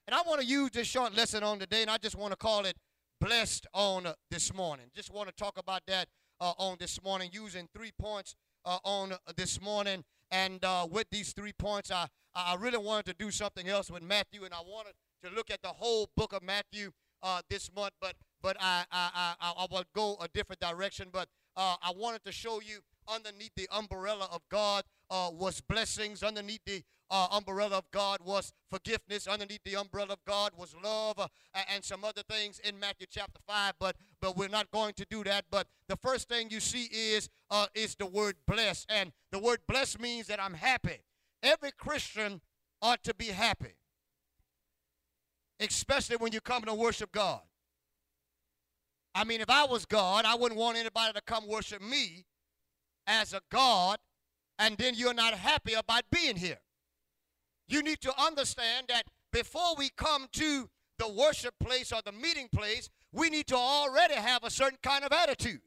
And 0.08 0.16
I 0.16 0.22
want 0.28 0.42
to 0.42 0.46
use 0.46 0.72
this 0.72 0.88
short 0.88 1.16
lesson 1.16 1.44
on 1.44 1.60
today, 1.60 1.82
and 1.82 1.90
I 1.92 1.98
just 1.98 2.16
want 2.16 2.32
to 2.32 2.38
call 2.38 2.66
it 2.66 2.76
Blessed 3.22 3.66
on 3.74 4.06
uh, 4.06 4.14
this 4.30 4.54
morning. 4.54 4.88
Just 4.94 5.12
want 5.12 5.30
to 5.30 5.36
talk 5.36 5.58
about 5.58 5.84
that 5.88 6.10
uh, 6.42 6.52
on 6.58 6.76
this 6.80 7.02
morning, 7.02 7.30
using 7.32 7.70
three 7.74 7.94
points 7.98 8.36
uh, 8.66 8.78
on 8.84 9.14
uh, 9.14 9.18
this 9.38 9.62
morning. 9.62 10.04
And 10.32 10.64
uh, 10.66 10.86
with 10.92 11.08
these 11.12 11.32
three 11.32 11.54
points, 11.54 11.92
I, 11.92 12.08
I 12.36 12.56
really 12.60 12.78
wanted 12.78 13.06
to 13.06 13.14
do 13.18 13.32
something 13.32 13.70
else 13.70 13.90
with 13.90 14.04
Matthew, 14.04 14.44
and 14.44 14.54
I 14.54 14.60
wanted 14.60 14.94
to 15.24 15.30
look 15.34 15.50
at 15.50 15.62
the 15.62 15.70
whole 15.70 16.10
book 16.18 16.34
of 16.34 16.44
Matthew 16.44 16.92
uh, 17.26 17.42
this 17.50 17.70
month, 17.76 17.94
but 18.00 18.14
but 18.42 18.56
I, 18.60 18.86
I, 18.92 19.34
I, 19.42 19.54
I 19.58 19.68
will 19.72 19.84
go 19.96 20.18
a 20.22 20.28
different 20.28 20.62
direction. 20.62 21.08
But 21.12 21.28
uh, 21.58 21.76
I 21.82 21.92
wanted 21.96 22.24
to 22.26 22.32
show 22.32 22.62
you 22.62 22.82
underneath 23.08 23.52
the 23.56 23.68
umbrella 23.72 24.28
of 24.32 24.42
God 24.52 24.84
uh, 25.10 25.32
was 25.34 25.62
blessings. 25.62 26.22
Underneath 26.22 26.62
the 26.66 26.84
uh, 27.10 27.28
umbrella 27.32 27.78
of 27.78 27.90
God 27.90 28.20
was 28.24 28.54
forgiveness. 28.70 29.26
Underneath 29.26 29.64
the 29.66 29.76
umbrella 29.76 30.14
of 30.14 30.20
God 30.28 30.52
was 30.56 30.76
love 30.84 31.18
uh, 31.18 31.28
and 31.74 31.84
some 31.84 32.04
other 32.04 32.22
things 32.30 32.60
in 32.60 32.80
Matthew 32.80 33.08
chapter 33.10 33.40
5. 33.48 33.74
But 33.80 33.96
but 34.22 34.38
we're 34.38 34.48
not 34.48 34.70
going 34.70 34.94
to 34.94 35.06
do 35.10 35.24
that. 35.24 35.46
But 35.50 35.68
the 35.90 35.98
first 35.98 36.30
thing 36.30 36.50
you 36.52 36.60
see 36.60 36.84
is 36.94 37.30
uh, 37.50 37.66
is 37.74 37.96
the 37.96 38.06
word 38.06 38.36
bless. 38.46 38.86
And 38.88 39.12
the 39.32 39.40
word 39.40 39.62
bless 39.68 39.98
means 39.98 40.28
that 40.28 40.40
I'm 40.40 40.54
happy. 40.54 41.02
Every 41.42 41.72
Christian 41.72 42.42
ought 42.80 43.04
to 43.04 43.16
be 43.16 43.28
happy 43.28 43.78
especially 45.60 46.18
when 46.18 46.32
you 46.32 46.42
come 46.42 46.64
to 46.64 46.74
worship 46.74 47.12
God. 47.12 47.42
I 49.14 49.24
mean, 49.24 49.40
if 49.40 49.50
I 49.50 49.66
was 49.66 49.86
God, 49.86 50.26
I 50.26 50.36
wouldn't 50.36 50.60
want 50.60 50.78
anybody 50.78 51.14
to 51.14 51.22
come 51.22 51.48
worship 51.48 51.82
me 51.82 52.26
as 53.08 53.34
a 53.34 53.42
God, 53.50 53.98
and 54.60 54.78
then 54.78 54.94
you're 54.96 55.14
not 55.14 55.34
happy 55.34 55.74
about 55.74 56.04
being 56.12 56.36
here. 56.36 56.60
You 57.68 57.82
need 57.82 58.02
to 58.02 58.14
understand 58.22 58.88
that 58.90 59.04
before 59.32 59.76
we 59.78 59.90
come 59.96 60.28
to 60.34 60.70
the 61.00 61.10
worship 61.10 61.54
place 61.60 61.92
or 61.92 62.02
the 62.06 62.12
meeting 62.12 62.48
place, 62.54 62.90
we 63.12 63.30
need 63.30 63.48
to 63.48 63.56
already 63.56 64.16
have 64.16 64.44
a 64.44 64.50
certain 64.50 64.78
kind 64.84 65.04
of 65.04 65.12
attitude. 65.12 65.62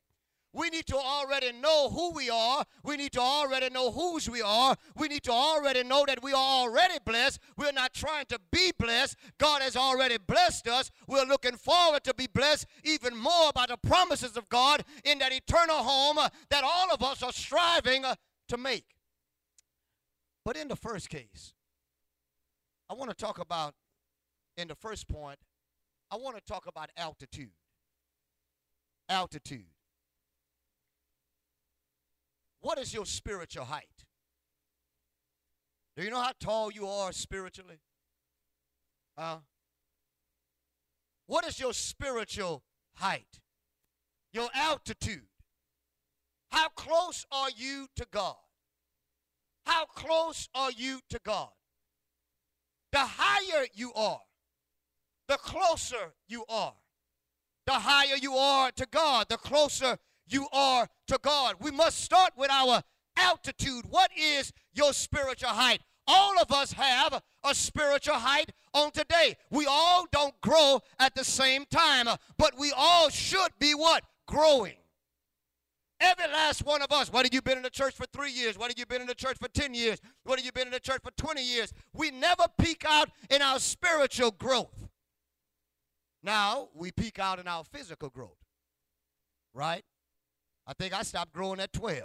We 0.58 0.70
need 0.70 0.86
to 0.86 0.96
already 0.96 1.52
know 1.52 1.88
who 1.88 2.12
we 2.12 2.28
are. 2.28 2.64
We 2.82 2.96
need 2.96 3.12
to 3.12 3.20
already 3.20 3.70
know 3.70 3.92
whose 3.92 4.28
we 4.28 4.42
are. 4.42 4.74
We 4.96 5.06
need 5.06 5.22
to 5.22 5.30
already 5.30 5.84
know 5.84 6.04
that 6.08 6.20
we 6.20 6.32
are 6.32 6.64
already 6.64 6.98
blessed. 7.04 7.38
We're 7.56 7.70
not 7.70 7.94
trying 7.94 8.24
to 8.26 8.40
be 8.50 8.72
blessed. 8.76 9.14
God 9.38 9.62
has 9.62 9.76
already 9.76 10.16
blessed 10.18 10.66
us. 10.66 10.90
We're 11.06 11.26
looking 11.26 11.54
forward 11.54 12.02
to 12.02 12.12
be 12.12 12.26
blessed 12.26 12.66
even 12.82 13.16
more 13.16 13.52
by 13.54 13.66
the 13.68 13.76
promises 13.76 14.36
of 14.36 14.48
God 14.48 14.82
in 15.04 15.20
that 15.20 15.32
eternal 15.32 15.76
home 15.76 16.18
uh, 16.18 16.28
that 16.50 16.64
all 16.64 16.92
of 16.92 17.04
us 17.04 17.22
are 17.22 17.32
striving 17.32 18.04
uh, 18.04 18.16
to 18.48 18.56
make. 18.56 18.96
But 20.44 20.56
in 20.56 20.66
the 20.66 20.76
first 20.76 21.08
case, 21.08 21.54
I 22.90 22.94
want 22.94 23.10
to 23.10 23.16
talk 23.16 23.38
about, 23.38 23.74
in 24.56 24.66
the 24.66 24.74
first 24.74 25.06
point, 25.06 25.38
I 26.10 26.16
want 26.16 26.36
to 26.36 26.42
talk 26.42 26.66
about 26.66 26.90
altitude. 26.96 27.52
Altitude. 29.08 29.66
What 32.68 32.78
is 32.78 32.92
your 32.92 33.06
spiritual 33.06 33.64
height? 33.64 34.04
Do 35.96 36.02
you 36.02 36.10
know 36.10 36.20
how 36.20 36.32
tall 36.38 36.70
you 36.70 36.86
are 36.86 37.12
spiritually? 37.12 37.78
Huh? 39.16 39.38
What 41.24 41.46
is 41.46 41.58
your 41.58 41.72
spiritual 41.72 42.62
height? 42.96 43.40
Your 44.34 44.50
altitude? 44.54 45.28
How 46.50 46.68
close 46.68 47.24
are 47.32 47.48
you 47.56 47.86
to 47.96 48.06
God? 48.10 48.36
How 49.64 49.86
close 49.86 50.50
are 50.54 50.70
you 50.70 51.00
to 51.08 51.18
God? 51.24 51.48
The 52.92 52.98
higher 53.00 53.66
you 53.72 53.94
are, 53.94 54.20
the 55.26 55.38
closer 55.38 56.12
you 56.28 56.44
are. 56.50 56.74
The 57.64 57.72
higher 57.72 58.16
you 58.16 58.34
are 58.34 58.70
to 58.72 58.86
God, 58.90 59.30
the 59.30 59.38
closer 59.38 59.96
you 60.28 60.46
are 60.52 60.88
to 61.08 61.18
God. 61.22 61.56
We 61.60 61.70
must 61.70 62.00
start 62.00 62.32
with 62.36 62.50
our 62.50 62.82
altitude. 63.16 63.84
What 63.88 64.10
is 64.16 64.52
your 64.72 64.92
spiritual 64.92 65.50
height? 65.50 65.80
All 66.06 66.40
of 66.40 66.50
us 66.50 66.72
have 66.72 67.22
a 67.44 67.54
spiritual 67.54 68.14
height 68.14 68.52
on 68.72 68.90
today. 68.92 69.36
We 69.50 69.66
all 69.66 70.06
don't 70.10 70.40
grow 70.40 70.80
at 70.98 71.14
the 71.14 71.24
same 71.24 71.66
time, 71.70 72.06
but 72.38 72.58
we 72.58 72.72
all 72.74 73.10
should 73.10 73.50
be 73.58 73.72
what? 73.74 74.04
Growing. 74.26 74.76
Every 76.00 76.28
last 76.28 76.64
one 76.64 76.80
of 76.80 76.92
us, 76.92 77.12
what 77.12 77.26
have 77.26 77.34
you 77.34 77.42
been 77.42 77.56
in 77.56 77.64
the 77.64 77.70
church 77.70 77.94
for 77.94 78.06
three 78.06 78.30
years? 78.30 78.56
What 78.56 78.70
have 78.70 78.78
you 78.78 78.86
been 78.86 79.00
in 79.00 79.08
the 79.08 79.14
church 79.14 79.36
for 79.36 79.48
10 79.48 79.74
years? 79.74 80.00
What 80.22 80.38
have 80.38 80.46
you 80.46 80.52
been 80.52 80.68
in 80.68 80.72
the 80.72 80.80
church 80.80 81.00
for 81.02 81.10
20 81.10 81.42
years? 81.42 81.74
We 81.92 82.12
never 82.12 82.44
peak 82.56 82.84
out 82.88 83.10
in 83.28 83.42
our 83.42 83.58
spiritual 83.58 84.30
growth. 84.30 84.88
Now, 86.22 86.68
we 86.74 86.92
peak 86.92 87.18
out 87.18 87.40
in 87.40 87.48
our 87.48 87.64
physical 87.64 88.10
growth, 88.10 88.38
right? 89.54 89.84
I 90.68 90.74
think 90.74 90.92
I 90.92 91.02
stopped 91.02 91.32
growing 91.32 91.60
at 91.60 91.72
12. 91.72 92.04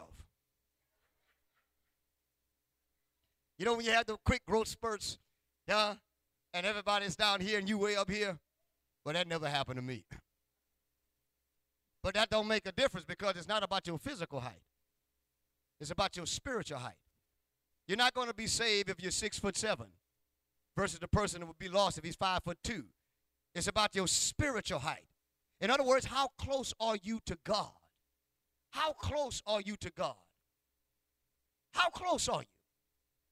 You 3.60 3.65
know 3.65 3.75
when 3.75 3.86
you 3.86 3.91
have 3.91 4.05
the 4.05 4.15
quick 4.25 4.41
growth 4.48 4.70
spurts, 4.70 5.17
yeah, 5.67 5.96
and 6.53 6.65
everybody's 6.65 7.17
down 7.17 7.41
here 7.41 7.60
and 7.60 7.67
you 7.67 7.77
way 7.77 7.98
up 7.98 8.10
here? 8.10 8.39
Well, 9.03 9.13
that 9.13 9.27
never 9.27 9.50
happened 9.50 9.75
to 9.75 9.82
me. 9.82 10.05
But 12.01 12.13
that 12.13 12.29
don't 12.29 12.48
make 12.48 12.65
a 12.65 12.72
difference 12.72 13.05
because 13.05 13.36
it's 13.36 13.50
not 13.50 13.63
about 13.63 13.86
your 13.86 13.98
physical 13.98 14.39
height. 14.39 14.63
It's 15.82 15.91
about 15.91 16.15
your 16.15 16.25
spiritual 16.25 16.79
height. 16.79 16.96
You're 17.88 17.98
not 17.98 18.13
going 18.13 18.29
to 18.29 18.34
be 18.34 18.48
saved 18.48 18.89
if 18.89 19.01
you're 19.01 19.12
six 19.12 19.38
foot 19.38 19.58
seven 19.58 19.88
versus 20.77 21.00
the 21.00 21.08
person 21.10 21.41
that 21.41 21.48
would 21.48 21.60
be 21.60 21.70
lost 21.70 21.98
if 21.98 22.05
he's 22.05 22.15
five 22.15 22.43
foot 22.43 22.58
two. 22.63 22.86
It's 23.53 23.67
about 23.67 23.93
your 23.93 24.08
spiritual 24.08 24.79
height. 24.79 25.05
In 25.60 25.70
other 25.70 25.84
words, 25.84 26.05
how 26.05 26.29
close 26.38 26.74
are 26.79 26.98
you 27.01 27.20
to 27.25 27.38
God? 27.43 27.72
How 28.74 28.94
close 28.94 29.44
are 29.46 29.62
you 29.62 29.75
to 29.77 29.92
God? 29.92 30.15
How 31.74 31.89
close 31.89 32.27
are 32.27 32.42
you? 32.42 32.48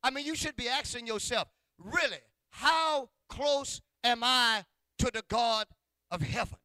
I 0.03 0.12
mean, 0.12 0.24
you 0.24 0.36
should 0.36 0.55
be 0.55 0.67
asking 0.67 1.07
yourself, 1.07 1.48
really, 1.79 2.21
how 2.51 3.10
close 3.27 3.81
am 4.03 4.24
I 4.24 4.65
to 5.00 5.10
the 5.12 5.24
God 5.27 5.65
of 6.12 6.21
heaven? 6.21 6.60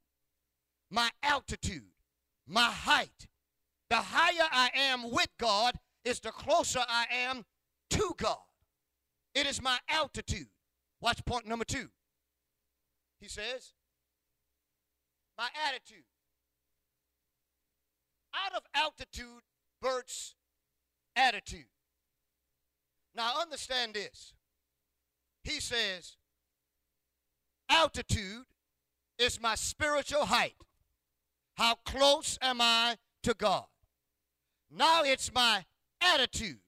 My 0.91 1.09
altitude, 1.23 1.89
my 2.47 2.71
height. 2.71 3.27
The 3.89 3.97
higher 3.97 4.49
I 4.53 4.71
am 4.75 5.11
with 5.11 5.31
God 5.39 5.77
is 6.05 6.21
the 6.21 6.33
closer 6.33 6.81
I 6.87 7.07
am 7.11 7.47
to 7.91 8.15
God. 8.19 8.37
It 9.35 9.47
is 9.47 9.63
my 9.63 9.79
altitude. 9.89 10.49
Watch 11.01 11.25
point 11.25 11.47
number 11.47 11.65
two. 11.65 11.89
He 13.21 13.29
says, 13.29 13.73
my 15.39 15.49
attitude 15.67 16.05
out 18.45 18.55
of 18.55 18.63
altitude 18.75 19.43
births 19.81 20.35
attitude. 21.15 21.67
Now, 23.15 23.41
understand 23.41 23.95
this. 23.95 24.35
He 25.43 25.61
says, 25.61 26.17
altitude 27.71 28.45
is 29.19 29.41
my 29.41 29.55
spiritual 29.55 30.27
height. 30.27 30.55
How 31.57 31.77
close 31.87 32.39
am 32.43 32.61
I 32.61 32.97
to 33.23 33.33
God? 33.33 33.65
Now 34.71 35.03
it's 35.05 35.33
my 35.33 35.65
attitude, 36.01 36.59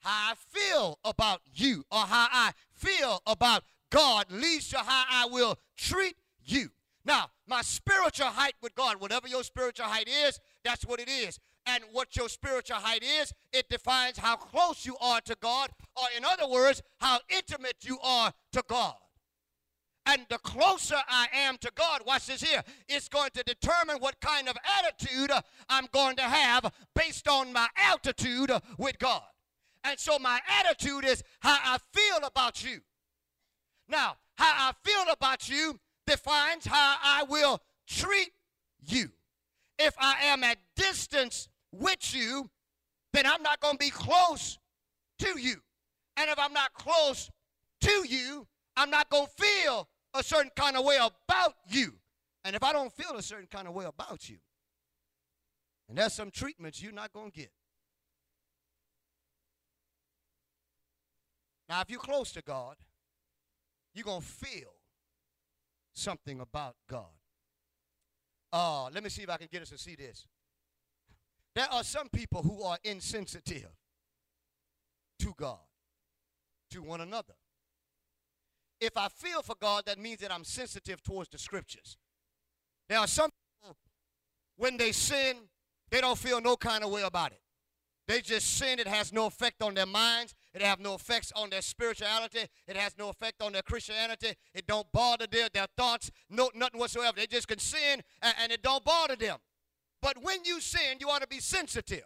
how 0.00 0.32
I 0.32 0.34
feel 0.34 0.98
about 1.04 1.42
you 1.54 1.84
or 1.92 2.00
how 2.00 2.26
I 2.32 2.52
feel 2.72 3.22
about 3.26 3.64
God 3.90 4.26
leads 4.30 4.70
to 4.70 4.78
how 4.78 5.04
I 5.08 5.26
will 5.26 5.58
treat 5.76 6.16
you. 6.44 6.70
Now, 7.04 7.30
my 7.46 7.62
spiritual 7.62 8.28
height 8.28 8.54
with 8.62 8.74
God, 8.74 9.00
whatever 9.00 9.28
your 9.28 9.44
spiritual 9.44 9.86
height 9.86 10.08
is, 10.08 10.40
that's 10.64 10.84
what 10.84 11.00
it 11.00 11.08
is. 11.08 11.38
And 11.66 11.84
what 11.92 12.16
your 12.16 12.28
spiritual 12.28 12.76
height 12.78 13.04
is, 13.04 13.32
it 13.52 13.68
defines 13.68 14.18
how 14.18 14.36
close 14.36 14.84
you 14.84 14.96
are 15.00 15.20
to 15.22 15.36
God, 15.40 15.70
or 15.96 16.04
in 16.16 16.24
other 16.24 16.48
words, 16.48 16.82
how 17.00 17.20
intimate 17.28 17.76
you 17.82 17.98
are 18.02 18.32
to 18.52 18.64
God. 18.66 18.94
And 20.04 20.26
the 20.28 20.38
closer 20.38 20.96
I 21.08 21.28
am 21.32 21.58
to 21.58 21.70
God, 21.76 22.02
watch 22.04 22.26
this 22.26 22.42
here, 22.42 22.62
it's 22.88 23.08
going 23.08 23.30
to 23.34 23.44
determine 23.44 23.98
what 23.98 24.20
kind 24.20 24.48
of 24.48 24.56
attitude 24.78 25.30
I'm 25.68 25.86
going 25.92 26.16
to 26.16 26.22
have 26.22 26.72
based 26.94 27.28
on 27.28 27.52
my 27.52 27.68
altitude 27.76 28.50
with 28.78 28.98
God. 28.98 29.22
And 29.84 29.98
so 29.98 30.18
my 30.18 30.40
attitude 30.60 31.04
is 31.04 31.22
how 31.40 31.56
I 31.62 31.78
feel 31.92 32.26
about 32.26 32.64
you. 32.64 32.80
Now, 33.88 34.16
how 34.36 34.70
I 34.70 34.72
feel 34.82 35.12
about 35.12 35.48
you 35.48 35.78
defines 36.06 36.66
how 36.66 36.96
I 37.02 37.24
will 37.28 37.60
treat 37.86 38.30
you. 38.80 39.10
If 39.78 39.94
I 39.98 40.24
am 40.24 40.44
at 40.44 40.58
distance 40.76 41.48
with 41.72 42.14
you, 42.14 42.50
then 43.12 43.26
I'm 43.26 43.42
not 43.42 43.60
going 43.60 43.74
to 43.74 43.78
be 43.78 43.90
close 43.90 44.58
to 45.20 45.38
you. 45.38 45.56
And 46.16 46.30
if 46.30 46.38
I'm 46.38 46.52
not 46.52 46.72
close 46.74 47.30
to 47.82 48.06
you, 48.08 48.46
I'm 48.76 48.90
not 48.90 49.10
going 49.10 49.26
to 49.26 49.42
feel 49.42 49.88
a 50.14 50.22
certain 50.22 50.50
kind 50.56 50.76
of 50.76 50.84
way 50.84 50.96
about 50.96 51.54
you. 51.68 51.94
And 52.44 52.56
if 52.56 52.62
I 52.62 52.72
don't 52.72 52.92
feel 52.92 53.16
a 53.16 53.22
certain 53.22 53.48
kind 53.50 53.68
of 53.68 53.74
way 53.74 53.84
about 53.84 54.28
you, 54.28 54.38
and 55.88 55.98
there's 55.98 56.12
some 56.12 56.30
treatments 56.30 56.82
you're 56.82 56.92
not 56.92 57.12
going 57.12 57.30
to 57.30 57.38
get. 57.38 57.52
Now, 61.68 61.80
if 61.80 61.90
you're 61.90 62.00
close 62.00 62.32
to 62.32 62.42
God, 62.42 62.76
you're 63.94 64.04
going 64.04 64.20
to 64.20 64.26
feel 64.26 64.74
something 65.94 66.40
about 66.40 66.76
God. 66.88 67.21
Uh, 68.52 68.90
let 68.90 69.02
me 69.02 69.08
see 69.08 69.22
if 69.22 69.30
I 69.30 69.38
can 69.38 69.48
get 69.50 69.62
us 69.62 69.70
to 69.70 69.78
see 69.78 69.94
this. 69.94 70.26
There 71.54 71.66
are 71.70 71.82
some 71.84 72.08
people 72.08 72.42
who 72.42 72.62
are 72.62 72.78
insensitive 72.84 73.68
to 75.20 75.34
God, 75.36 75.58
to 76.70 76.82
one 76.82 77.00
another. 77.00 77.34
If 78.80 78.96
I 78.96 79.08
feel 79.08 79.42
for 79.42 79.54
God, 79.60 79.84
that 79.86 79.98
means 79.98 80.20
that 80.20 80.32
I'm 80.32 80.44
sensitive 80.44 81.02
towards 81.02 81.28
the 81.28 81.38
scriptures. 81.38 81.96
There 82.88 82.98
are 82.98 83.06
some 83.06 83.30
people, 83.62 83.76
when 84.56 84.76
they 84.76 84.92
sin, 84.92 85.36
they 85.90 86.00
don't 86.00 86.18
feel 86.18 86.40
no 86.40 86.56
kind 86.56 86.82
of 86.82 86.90
way 86.90 87.02
about 87.02 87.32
it. 87.32 87.40
They 88.08 88.20
just 88.20 88.56
sin. 88.56 88.78
It 88.78 88.88
has 88.88 89.12
no 89.12 89.26
effect 89.26 89.62
on 89.62 89.74
their 89.74 89.86
minds. 89.86 90.34
It 90.54 90.62
have 90.62 90.80
no 90.80 90.94
effects 90.94 91.32
on 91.36 91.50
their 91.50 91.62
spirituality. 91.62 92.46
It 92.66 92.76
has 92.76 92.96
no 92.98 93.08
effect 93.08 93.40
on 93.40 93.52
their 93.52 93.62
Christianity. 93.62 94.34
It 94.54 94.66
don't 94.66 94.90
bother 94.92 95.26
their, 95.26 95.48
their 95.52 95.66
thoughts, 95.76 96.10
no, 96.28 96.50
nothing 96.54 96.80
whatsoever. 96.80 97.14
They 97.16 97.26
just 97.26 97.48
can 97.48 97.58
sin 97.58 98.02
and, 98.20 98.34
and 98.42 98.52
it 98.52 98.62
don't 98.62 98.84
bother 98.84 99.16
them. 99.16 99.38
But 100.00 100.22
when 100.22 100.44
you 100.44 100.60
sin, 100.60 100.98
you 101.00 101.08
ought 101.08 101.22
to 101.22 101.28
be 101.28 101.38
sensitive. 101.38 102.04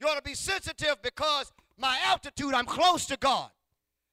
You 0.00 0.08
ought 0.08 0.16
to 0.16 0.22
be 0.22 0.34
sensitive 0.34 0.96
because 1.02 1.52
my 1.78 1.98
altitude, 2.06 2.52
I'm 2.52 2.66
close 2.66 3.06
to 3.06 3.16
God. 3.16 3.50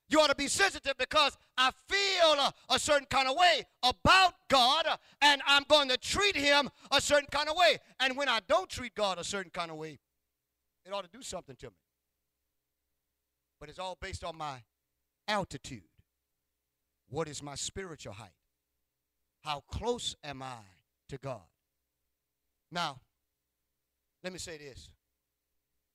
You 0.10 0.20
ought 0.22 0.30
to 0.30 0.36
be 0.36 0.48
sensitive 0.48 0.96
because 0.98 1.38
I 1.58 1.72
feel 1.88 2.34
a, 2.40 2.54
a, 2.70 2.80
certain 2.80 3.06
kind 3.12 3.28
of 3.30 3.36
way 3.36 3.64
about 3.84 4.34
God 4.50 4.86
uh, 4.88 4.98
and 5.22 5.40
I'm 5.46 5.64
going 5.70 5.88
to 5.90 5.98
treat 5.98 6.36
him 6.36 6.70
a 6.92 7.00
certain 7.00 7.28
kind 7.32 7.48
of 7.48 7.56
way. 7.56 7.78
And 8.00 8.18
when 8.18 8.28
I 8.28 8.40
don't 8.48 8.68
treat 8.68 8.96
God 8.96 9.20
a 9.20 9.24
certain 9.24 9.52
kind 9.52 9.70
of 9.70 9.78
way, 9.78 10.00
it 10.86 10.94
ought 10.94 11.04
to 11.04 11.10
do 11.12 11.22
something 11.22 11.56
to 11.58 11.68
me. 11.68 11.76
But 13.60 13.70
it's 13.70 13.80
all 13.80 13.98
based 14.00 14.24
on 14.24 14.38
my 14.38 14.64
altitude. 15.28 15.84
What 17.10 17.28
is 17.28 17.44
my 17.44 17.56
spiritual 17.56 18.14
height? 18.14 18.30
How 19.42 19.64
close 19.72 20.16
am 20.24 20.42
I 20.42 20.60
to 21.10 21.18
God? 21.18 21.42
Now, 22.72 23.00
let 24.24 24.34
me 24.34 24.40
say 24.40 24.58
this. 24.58 24.90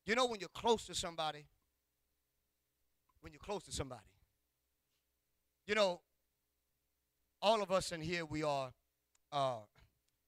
You 0.07 0.15
know 0.15 0.27
when 0.27 0.41
you're 0.41 0.49
close 0.49 0.87
to 0.87 0.95
somebody, 0.95 1.47
when 3.21 3.33
you're 3.33 3.41
close 3.41 3.63
to 3.65 3.73
somebody. 3.73 4.03
You 5.67 5.75
know, 5.75 6.01
all 7.41 7.63
of 7.63 7.71
us 7.71 7.93
in 7.93 8.01
here, 8.01 8.25
we 8.25 8.43
are 8.43 8.73
uh, 9.33 9.61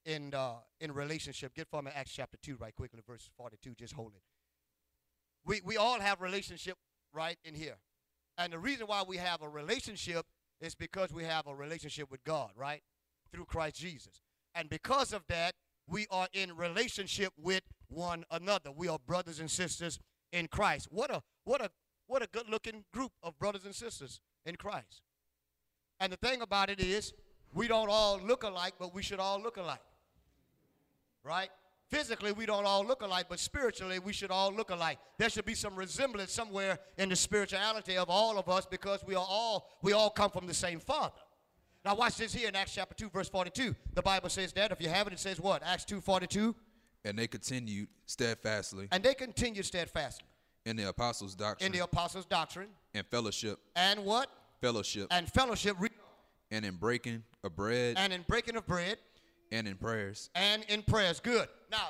in 0.04 0.32
uh, 0.32 0.54
in 0.80 0.92
relationship. 0.92 1.54
Get 1.54 1.68
me 1.72 1.90
Acts 1.94 2.12
chapter 2.12 2.38
2 2.42 2.56
right 2.58 2.74
quickly, 2.74 3.00
verse 3.06 3.28
42. 3.36 3.74
Just 3.74 3.92
hold 3.92 4.12
it. 4.14 4.22
We, 5.46 5.60
we 5.64 5.76
all 5.76 6.00
have 6.00 6.20
relationship 6.20 6.76
right 7.12 7.38
in 7.44 7.54
here. 7.54 7.76
And 8.36 8.52
the 8.52 8.58
reason 8.58 8.86
why 8.86 9.04
we 9.06 9.16
have 9.16 9.40
a 9.40 9.48
relationship 9.48 10.26
is 10.60 10.74
because 10.74 11.12
we 11.12 11.24
have 11.24 11.46
a 11.46 11.54
relationship 11.54 12.10
with 12.10 12.22
God, 12.24 12.50
right? 12.56 12.82
Through 13.32 13.46
Christ 13.46 13.76
Jesus. 13.76 14.20
And 14.54 14.68
because 14.68 15.12
of 15.12 15.22
that, 15.28 15.54
we 15.86 16.06
are 16.10 16.28
in 16.32 16.56
relationship 16.56 17.32
with 17.40 17.62
one 17.88 18.24
another. 18.30 18.72
We 18.72 18.88
are 18.88 18.98
brothers 18.98 19.38
and 19.38 19.50
sisters 19.50 20.00
in 20.32 20.48
Christ. 20.48 20.88
What 20.90 21.10
a 21.10 21.22
what 21.44 21.60
a 21.62 21.70
what 22.08 22.22
a 22.22 22.26
good 22.26 22.48
looking 22.48 22.84
group 22.92 23.12
of 23.22 23.38
brothers 23.38 23.64
and 23.64 23.74
sisters 23.74 24.20
in 24.44 24.56
Christ. 24.56 25.02
And 26.00 26.12
the 26.12 26.16
thing 26.16 26.42
about 26.42 26.70
it 26.70 26.80
is, 26.80 27.12
we 27.54 27.68
don't 27.68 27.88
all 27.88 28.18
look 28.20 28.42
alike, 28.42 28.74
but 28.78 28.94
we 28.94 29.02
should 29.02 29.20
all 29.20 29.40
look 29.40 29.56
alike. 29.56 29.80
Right? 31.22 31.50
Physically, 31.88 32.32
we 32.32 32.46
don't 32.46 32.64
all 32.64 32.84
look 32.84 33.02
alike, 33.02 33.26
but 33.28 33.38
spiritually, 33.38 34.00
we 34.00 34.12
should 34.12 34.30
all 34.30 34.52
look 34.52 34.70
alike. 34.70 34.98
There 35.18 35.30
should 35.30 35.44
be 35.44 35.54
some 35.54 35.76
resemblance 35.76 36.32
somewhere 36.32 36.80
in 36.98 37.08
the 37.08 37.16
spirituality 37.16 37.96
of 37.96 38.10
all 38.10 38.38
of 38.38 38.48
us 38.48 38.66
because 38.66 39.04
we 39.06 39.14
are 39.14 39.26
all 39.26 39.70
we 39.82 39.92
all 39.92 40.10
come 40.10 40.30
from 40.30 40.46
the 40.46 40.54
same 40.54 40.80
Father. 40.80 41.14
Now 41.84 41.94
watch 41.94 42.16
this 42.16 42.34
here 42.34 42.48
in 42.48 42.56
Acts 42.56 42.74
chapter 42.74 42.94
2, 42.96 43.10
verse 43.10 43.28
42. 43.28 43.76
The 43.94 44.02
Bible 44.02 44.28
says 44.28 44.52
that. 44.54 44.72
If 44.72 44.82
you 44.82 44.88
have 44.88 45.06
it, 45.06 45.12
it 45.12 45.20
says 45.20 45.38
what? 45.38 45.62
Acts 45.64 45.84
2, 45.84 46.00
42. 46.00 46.54
And 47.04 47.16
they 47.16 47.28
continued 47.28 47.86
steadfastly. 48.06 48.88
And 48.90 49.04
they 49.04 49.14
continued 49.14 49.64
steadfastly 49.64 50.26
in 50.64 50.74
the 50.74 50.88
apostles' 50.88 51.36
doctrine. 51.36 51.66
In 51.66 51.78
the 51.78 51.84
apostles' 51.84 52.26
doctrine. 52.26 52.70
And 52.92 53.06
fellowship. 53.06 53.60
And 53.76 54.04
what? 54.04 54.28
Fellowship. 54.60 55.06
And 55.12 55.30
fellowship. 55.32 55.76
And 56.50 56.64
in 56.64 56.74
breaking 56.74 57.22
of 57.44 57.54
bread. 57.54 57.94
And 57.96 58.12
in 58.12 58.24
breaking 58.26 58.56
of 58.56 58.66
bread. 58.66 58.98
And 59.52 59.68
in 59.68 59.76
prayers. 59.76 60.28
And 60.34 60.64
in 60.68 60.82
prayers. 60.82 61.20
Good. 61.20 61.46
Now, 61.70 61.88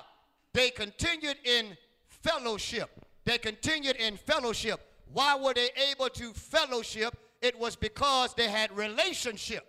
they 0.53 0.71
continued 0.71 1.37
in 1.45 1.77
fellowship. 2.09 2.91
They 3.25 3.39
continued 3.39 3.97
in 3.97 4.17
fellowship. 4.17 4.81
Why 5.13 5.37
were 5.37 5.55
they 5.55 5.71
able 5.91 6.09
to 6.11 6.33
fellowship? 6.33 7.17
It 7.43 7.59
was 7.59 7.77
because 7.77 8.35
they 8.35 8.49
had 8.49 8.77
relationship 8.77 9.67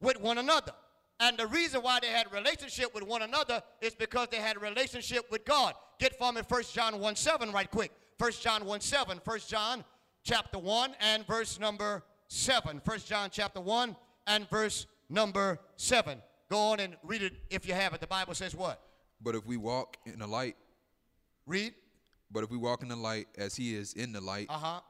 with 0.00 0.20
one 0.20 0.38
another. 0.38 0.72
And 1.18 1.38
the 1.38 1.46
reason 1.46 1.80
why 1.80 1.98
they 2.00 2.08
had 2.08 2.30
relationship 2.32 2.94
with 2.94 3.02
one 3.02 3.22
another 3.22 3.62
is 3.80 3.94
because 3.94 4.28
they 4.30 4.36
had 4.36 4.60
relationship 4.60 5.30
with 5.30 5.44
God. 5.44 5.74
Get 5.98 6.18
for 6.18 6.32
me 6.32 6.42
1 6.46 6.62
John 6.72 7.00
1 7.00 7.16
7 7.16 7.52
right 7.52 7.70
quick. 7.70 7.90
1 8.18 8.32
John 8.40 8.64
1 8.64 8.80
7. 8.80 9.20
1 9.24 9.38
John 9.48 9.84
chapter 10.24 10.58
1 10.58 10.94
and 11.00 11.26
verse 11.26 11.58
number 11.58 12.02
7. 12.28 12.82
1 12.84 12.98
John 13.06 13.30
chapter 13.30 13.60
1 13.60 13.96
and 14.26 14.48
verse 14.50 14.86
number 15.08 15.58
7. 15.76 16.20
Go 16.50 16.58
on 16.58 16.80
and 16.80 16.96
read 17.02 17.22
it 17.22 17.32
if 17.50 17.66
you 17.66 17.74
have 17.74 17.94
it. 17.94 18.00
The 18.00 18.06
Bible 18.06 18.34
says 18.34 18.54
what? 18.54 18.82
But 19.20 19.34
if 19.34 19.46
we 19.46 19.56
walk 19.56 19.96
in 20.06 20.18
the 20.18 20.26
light, 20.26 20.56
read. 21.46 21.74
But 22.30 22.44
if 22.44 22.50
we 22.50 22.56
walk 22.56 22.82
in 22.82 22.88
the 22.88 22.96
light 22.96 23.28
as 23.38 23.54
he 23.54 23.74
is 23.74 23.92
in 23.92 24.12
the 24.12 24.20
light, 24.20 24.46
uh-huh. 24.48 24.80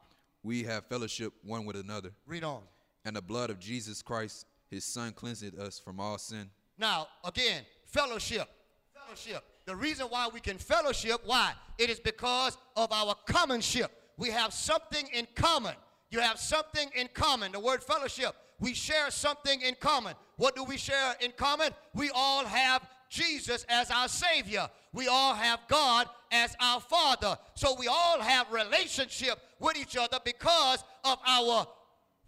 we 0.43 0.63
have 0.65 0.87
fellowship 0.87 1.33
one 1.43 1.65
with 1.65 1.77
another. 1.77 2.11
Read 2.27 2.45
on. 2.45 2.63
And 3.05 3.15
the 3.15 3.23
blood 3.23 3.51
of 3.51 3.59
Jesus 3.59 4.03
Christ 4.03 4.47
his 4.71 4.85
son 4.85 5.13
cleansed 5.13 5.59
us 5.59 5.79
from 5.79 6.01
all 6.01 6.19
sin. 6.19 6.51
Now, 6.79 7.09
again, 7.25 7.65
fellowship. 7.87 8.49
Fellowship. 8.93 9.45
The 9.65 9.77
reason 9.77 10.07
why 10.07 10.29
we 10.33 10.41
can 10.41 10.59
fellowship, 10.59 11.21
why? 11.25 11.53
It 11.79 11.91
is 11.91 12.01
because 12.01 12.57
of 12.77 12.93
our 12.93 13.15
commonship. 13.27 13.91
We 14.17 14.31
have 14.31 14.53
something 14.53 15.09
in 15.13 15.27
common. 15.35 15.75
You 16.11 16.21
have 16.21 16.39
something 16.39 16.89
in 16.95 17.09
common. 17.15 17.53
The 17.53 17.61
word 17.61 17.83
fellowship. 17.83 18.35
We 18.59 18.75
share 18.75 19.11
something 19.11 19.61
in 19.61 19.75
common. 19.81 20.15
What 20.37 20.57
do 20.57 20.65
we 20.65 20.77
share 20.79 21.15
in 21.21 21.33
common? 21.33 21.71
We 21.95 22.11
all 22.15 22.45
have 22.45 22.87
Jesus 23.09 23.65
as 23.69 23.91
our 23.91 24.09
Savior. 24.09 24.69
We 24.93 25.09
all 25.09 25.35
have 25.35 25.61
God 25.69 26.09
as 26.33 26.57
our 26.61 26.81
Father. 26.81 27.37
So 27.55 27.77
we 27.79 27.87
all 27.87 28.21
have 28.21 28.51
relationship 28.51 29.39
with 29.61 29.77
each 29.77 29.97
other 29.97 30.19
because 30.25 30.85
of 31.05 31.19
our 31.27 31.67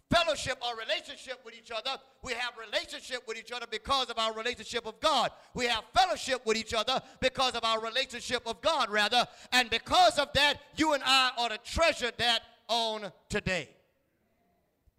fellowship 0.09 0.57
or 0.61 0.77
relationship 0.77 1.39
with 1.45 1.53
each 1.55 1.71
other. 1.71 1.91
We 2.23 2.33
have 2.33 2.53
relationship 2.57 3.27
with 3.27 3.37
each 3.37 3.51
other 3.51 3.67
because 3.69 4.09
of 4.09 4.17
our 4.17 4.33
relationship 4.33 4.85
of 4.85 4.99
God. 4.99 5.31
We 5.53 5.65
have 5.65 5.83
fellowship 5.93 6.45
with 6.45 6.57
each 6.57 6.73
other 6.73 7.01
because 7.19 7.53
of 7.55 7.63
our 7.63 7.79
relationship 7.81 8.43
of 8.45 8.61
God, 8.61 8.89
rather. 8.89 9.27
And 9.51 9.69
because 9.69 10.17
of 10.17 10.33
that, 10.33 10.55
you 10.75 10.93
and 10.93 11.03
I 11.05 11.31
ought 11.37 11.51
to 11.51 11.59
treasure 11.59 12.11
that 12.17 12.41
on 12.67 13.11
today. 13.29 13.69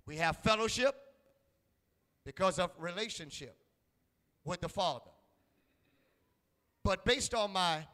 We 0.07 0.17
have 0.17 0.37
fellowship 0.39 0.95
because 2.25 2.59
of 2.59 2.71
relationship 2.79 3.57
with 4.45 4.61
the 4.61 4.69
Father. 4.69 5.10
But 6.83 7.05
based 7.05 7.35
on 7.35 7.53
my 7.53 7.87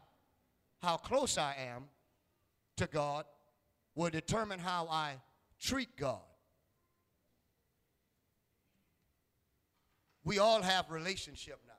how 0.82 0.96
close 0.96 1.38
I 1.38 1.56
am 1.74 1.84
to 2.76 2.86
God 2.86 3.24
will 3.94 4.10
determine 4.10 4.58
how 4.58 4.86
I 4.88 5.14
treat 5.58 5.96
God. 5.96 6.20
We 10.24 10.38
all 10.38 10.62
have 10.62 10.90
relationship 10.90 11.58
now. 11.66 11.72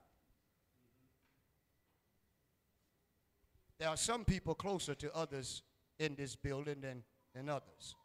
There 3.80 3.90
are 3.90 3.98
some 3.98 4.26
people 4.26 4.56
closer 4.56 4.96
to 4.96 5.16
others 5.16 5.62
in 6.00 6.16
this 6.16 6.36
building 6.36 6.82
than, 6.82 7.04
than 7.36 7.50
others. 7.50 7.96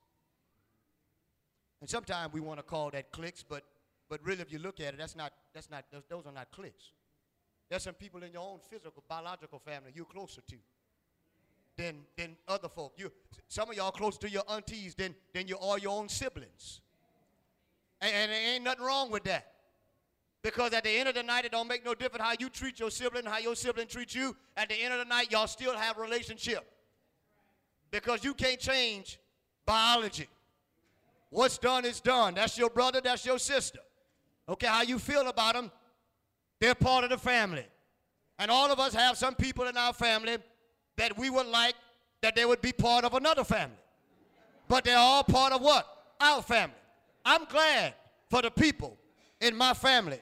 And 1.80 1.88
sometimes 1.88 2.32
we 2.32 2.40
want 2.40 2.58
to 2.58 2.62
call 2.62 2.90
that 2.90 3.10
cliques, 3.10 3.42
but 3.42 3.64
but 4.08 4.20
really 4.24 4.42
if 4.42 4.52
you 4.52 4.58
look 4.58 4.78
at 4.78 4.92
it, 4.92 4.98
that's 4.98 5.16
not 5.16 5.32
that's 5.54 5.70
not 5.70 5.84
those, 5.90 6.02
those 6.08 6.26
are 6.26 6.32
not 6.32 6.50
cliques. 6.52 6.92
There's 7.72 7.84
some 7.84 7.94
people 7.94 8.22
in 8.22 8.32
your 8.34 8.42
own 8.42 8.58
physical, 8.68 9.02
biological 9.08 9.58
family 9.58 9.92
you're 9.94 10.04
closer 10.04 10.42
to 10.42 10.56
than 11.74 12.00
than 12.18 12.36
other 12.46 12.68
folk. 12.68 12.92
You 12.98 13.10
some 13.48 13.70
of 13.70 13.74
y'all 13.74 13.90
closer 13.90 14.18
to 14.18 14.28
your 14.28 14.42
aunties 14.50 14.94
than 14.94 15.14
than 15.32 15.48
you 15.48 15.56
are 15.56 15.78
your 15.78 15.98
own 15.98 16.10
siblings. 16.10 16.82
And, 18.02 18.12
and 18.14 18.30
there 18.30 18.54
ain't 18.56 18.64
nothing 18.64 18.84
wrong 18.84 19.10
with 19.10 19.24
that. 19.24 19.52
Because 20.42 20.74
at 20.74 20.84
the 20.84 20.90
end 20.90 21.08
of 21.08 21.14
the 21.14 21.22
night, 21.22 21.46
it 21.46 21.52
don't 21.52 21.66
make 21.66 21.82
no 21.82 21.94
difference 21.94 22.22
how 22.22 22.34
you 22.38 22.50
treat 22.50 22.78
your 22.78 22.90
sibling, 22.90 23.24
how 23.24 23.38
your 23.38 23.56
sibling 23.56 23.86
treats 23.86 24.14
you. 24.14 24.36
At 24.54 24.68
the 24.68 24.74
end 24.74 24.92
of 24.92 24.98
the 24.98 25.06
night, 25.06 25.32
y'all 25.32 25.46
still 25.46 25.74
have 25.74 25.96
relationship. 25.96 26.70
Because 27.90 28.22
you 28.22 28.34
can't 28.34 28.60
change 28.60 29.18
biology. 29.64 30.28
What's 31.30 31.56
done 31.56 31.86
is 31.86 32.02
done. 32.02 32.34
That's 32.34 32.58
your 32.58 32.68
brother, 32.68 33.00
that's 33.00 33.24
your 33.24 33.38
sister. 33.38 33.78
Okay, 34.46 34.66
how 34.66 34.82
you 34.82 34.98
feel 34.98 35.26
about 35.26 35.54
them, 35.54 35.70
they're 36.62 36.76
part 36.76 37.02
of 37.02 37.10
the 37.10 37.18
family. 37.18 37.66
And 38.38 38.48
all 38.48 38.70
of 38.70 38.78
us 38.78 38.94
have 38.94 39.18
some 39.18 39.34
people 39.34 39.66
in 39.66 39.76
our 39.76 39.92
family 39.92 40.36
that 40.96 41.18
we 41.18 41.28
would 41.28 41.48
like 41.48 41.74
that 42.20 42.36
they 42.36 42.44
would 42.44 42.62
be 42.62 42.72
part 42.72 43.04
of 43.04 43.14
another 43.14 43.42
family. 43.42 43.76
But 44.68 44.84
they're 44.84 44.96
all 44.96 45.24
part 45.24 45.52
of 45.52 45.60
what? 45.60 45.84
Our 46.20 46.40
family. 46.40 46.76
I'm 47.24 47.46
glad 47.46 47.94
for 48.30 48.42
the 48.42 48.50
people 48.52 48.96
in 49.40 49.56
my 49.56 49.74
family 49.74 50.20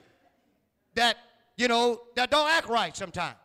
that, 0.95 1.15
you 1.57 1.67
know, 1.67 2.01
that 2.15 2.31
don't 2.31 2.49
act 2.49 2.67
right 2.67 2.97
sometimes. 2.97 3.37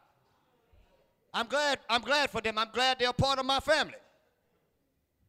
I'm 1.34 1.48
glad, 1.48 1.80
I'm 1.90 2.00
glad 2.00 2.30
for 2.30 2.40
them. 2.40 2.56
I'm 2.56 2.70
glad 2.72 2.98
they're 2.98 3.12
part 3.12 3.38
of 3.38 3.44
my 3.44 3.60
family. 3.60 4.00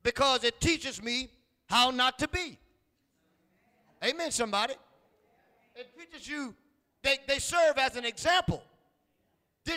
Because 0.04 0.46
it 0.46 0.62
teaches 0.62 1.04
me 1.04 1.28
how 1.70 1.90
not 1.90 2.18
to 2.20 2.30
be. 2.30 2.58
Amen, 4.02 4.32
somebody. 4.32 4.76
It 5.76 5.90
teaches 6.00 6.30
you, 6.30 6.56
they, 7.04 7.18
they 7.28 7.40
serve 7.40 7.78
as 7.78 7.96
an 7.96 8.06
example. 8.06 8.64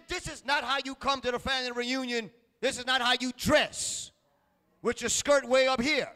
This, 0.09 0.29
is 0.29 0.45
not 0.47 0.63
how 0.63 0.79
you 0.85 0.95
come 0.95 1.21
to 1.23 1.33
the 1.33 1.39
family 1.39 1.73
reunion. 1.73 2.31
This 2.61 2.79
is 2.79 2.87
not 2.87 3.03
how 3.03 3.15
you 3.21 3.33
dress 3.37 4.13
with 4.83 5.03
your 5.03 5.11
skirt 5.11 5.49
way 5.49 5.67
up 5.67 5.81
here. 5.81 6.09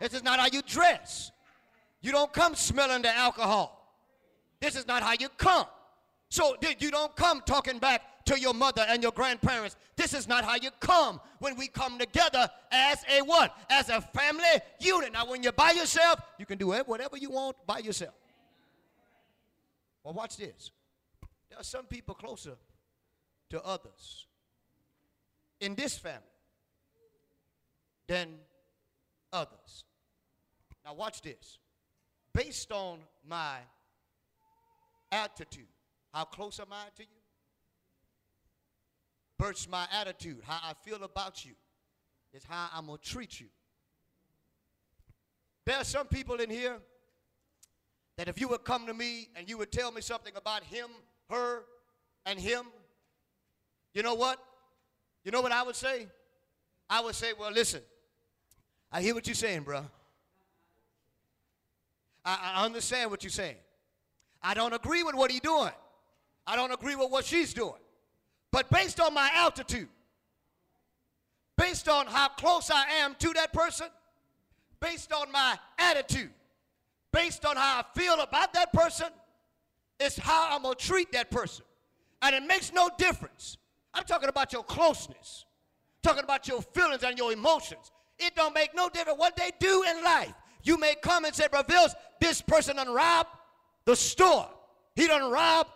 This 0.00 0.14
is 0.14 0.22
not 0.22 0.38
how 0.38 0.46
you 0.52 0.62
dress. 0.62 1.30
You 2.02 2.12
don't 2.12 2.32
come 2.32 2.54
smelling 2.54 3.02
the 3.02 3.14
alcohol. 3.14 3.96
This 4.60 4.76
is 4.76 4.86
not 4.86 5.02
how 5.02 5.14
you 5.18 5.28
come. 5.30 5.66
So 6.28 6.56
you 6.78 6.90
don't 6.90 7.14
come 7.16 7.42
talking 7.46 7.78
back 7.78 8.24
to 8.24 8.38
your 8.38 8.54
mother 8.54 8.84
and 8.88 9.02
your 9.02 9.12
grandparents. 9.12 9.76
This 9.96 10.14
is 10.14 10.28
not 10.28 10.44
how 10.44 10.56
you 10.56 10.70
come 10.80 11.20
when 11.38 11.56
we 11.56 11.68
come 11.68 11.98
together 11.98 12.48
as 12.70 13.04
a 13.10 13.22
what? 13.22 13.56
As 13.70 13.88
a 13.88 14.00
family 14.00 14.44
unit. 14.80 15.12
Now, 15.12 15.26
when 15.26 15.42
you're 15.42 15.52
by 15.52 15.72
yourself, 15.72 16.20
you 16.38 16.46
can 16.46 16.58
do 16.58 16.68
whatever 16.68 17.16
you 17.16 17.30
want 17.30 17.56
by 17.66 17.78
yourself. 17.78 18.14
Well, 20.02 20.14
watch 20.14 20.36
this. 20.36 20.70
There 21.48 21.58
are 21.58 21.64
some 21.64 21.86
people 21.86 22.14
closer 22.14 22.56
to 23.50 23.62
others 23.64 24.26
in 25.60 25.74
this 25.74 25.98
family 25.98 26.20
than 28.08 28.28
others. 29.32 29.84
Now, 30.84 30.94
watch 30.94 31.22
this. 31.22 31.58
Based 32.34 32.72
on 32.72 32.98
my 33.28 33.58
attitude, 35.10 35.68
how 36.12 36.24
close 36.24 36.58
am 36.58 36.72
I 36.72 36.84
to 36.96 37.02
you? 37.02 37.08
Births 39.38 39.68
my 39.68 39.86
attitude, 39.92 40.40
how 40.44 40.58
I 40.62 40.72
feel 40.72 41.02
about 41.02 41.44
you, 41.44 41.52
is 42.32 42.44
how 42.48 42.68
I'm 42.74 42.86
going 42.86 42.98
to 42.98 43.04
treat 43.08 43.40
you. 43.40 43.48
There 45.64 45.76
are 45.76 45.84
some 45.84 46.06
people 46.06 46.36
in 46.36 46.50
here 46.50 46.78
that 48.16 48.28
if 48.28 48.40
you 48.40 48.48
would 48.48 48.64
come 48.64 48.86
to 48.86 48.94
me 48.94 49.28
and 49.36 49.48
you 49.48 49.58
would 49.58 49.72
tell 49.72 49.90
me 49.90 50.00
something 50.00 50.34
about 50.36 50.62
him, 50.64 50.88
her, 51.30 51.64
and 52.26 52.38
him, 52.38 52.66
you 53.94 54.02
know 54.02 54.14
what? 54.14 54.38
You 55.24 55.30
know 55.30 55.40
what 55.40 55.52
I 55.52 55.62
would 55.62 55.76
say? 55.76 56.06
I 56.88 57.00
would 57.00 57.14
say, 57.14 57.32
well, 57.38 57.50
listen, 57.52 57.80
I 58.90 59.00
hear 59.00 59.14
what 59.14 59.26
you're 59.26 59.34
saying, 59.34 59.62
bro. 59.62 59.84
I, 62.24 62.54
I 62.56 62.64
understand 62.64 63.10
what 63.10 63.22
you're 63.22 63.30
saying. 63.30 63.56
I 64.42 64.54
don't 64.54 64.72
agree 64.72 65.02
with 65.02 65.14
what 65.14 65.30
he's 65.30 65.40
doing. 65.40 65.70
I 66.46 66.56
don't 66.56 66.72
agree 66.72 66.96
with 66.96 67.10
what 67.10 67.24
she's 67.24 67.54
doing. 67.54 67.80
But 68.50 68.68
based 68.70 69.00
on 69.00 69.14
my 69.14 69.30
altitude, 69.34 69.88
based 71.56 71.88
on 71.88 72.06
how 72.06 72.28
close 72.28 72.70
I 72.70 72.84
am 73.00 73.14
to 73.20 73.32
that 73.34 73.52
person, 73.52 73.86
based 74.80 75.12
on 75.12 75.30
my 75.32 75.56
attitude, 75.78 76.30
based 77.12 77.44
on 77.44 77.56
how 77.56 77.80
I 77.80 77.98
feel 77.98 78.14
about 78.20 78.52
that 78.54 78.72
person, 78.72 79.08
it's 80.00 80.18
how 80.18 80.48
I'm 80.50 80.62
going 80.62 80.74
to 80.74 80.84
treat 80.84 81.12
that 81.12 81.30
person. 81.30 81.64
And 82.22 82.34
it 82.34 82.42
makes 82.42 82.72
no 82.72 82.90
difference. 82.98 83.58
I'm 83.94 84.04
talking 84.04 84.28
about 84.28 84.52
your 84.52 84.62
closeness, 84.62 85.44
talking 86.02 86.24
about 86.24 86.48
your 86.48 86.62
feelings 86.62 87.02
and 87.02 87.18
your 87.18 87.32
emotions. 87.32 87.90
It 88.18 88.34
don't 88.34 88.54
make 88.54 88.74
no 88.74 88.88
difference 88.88 89.18
what 89.18 89.36
they 89.36 89.50
do 89.58 89.84
in 89.88 90.02
life. 90.02 90.32
You 90.62 90.78
may 90.78 90.94
come 91.02 91.24
and 91.24 91.34
say, 91.34 91.48
Brother 91.48 91.74
this 92.20 92.40
person 92.40 92.76
done 92.76 92.92
robbed 92.92 93.30
the 93.84 93.96
store. 93.96 94.48
He 94.94 95.06
done 95.06 95.30
robbed. 95.30 95.70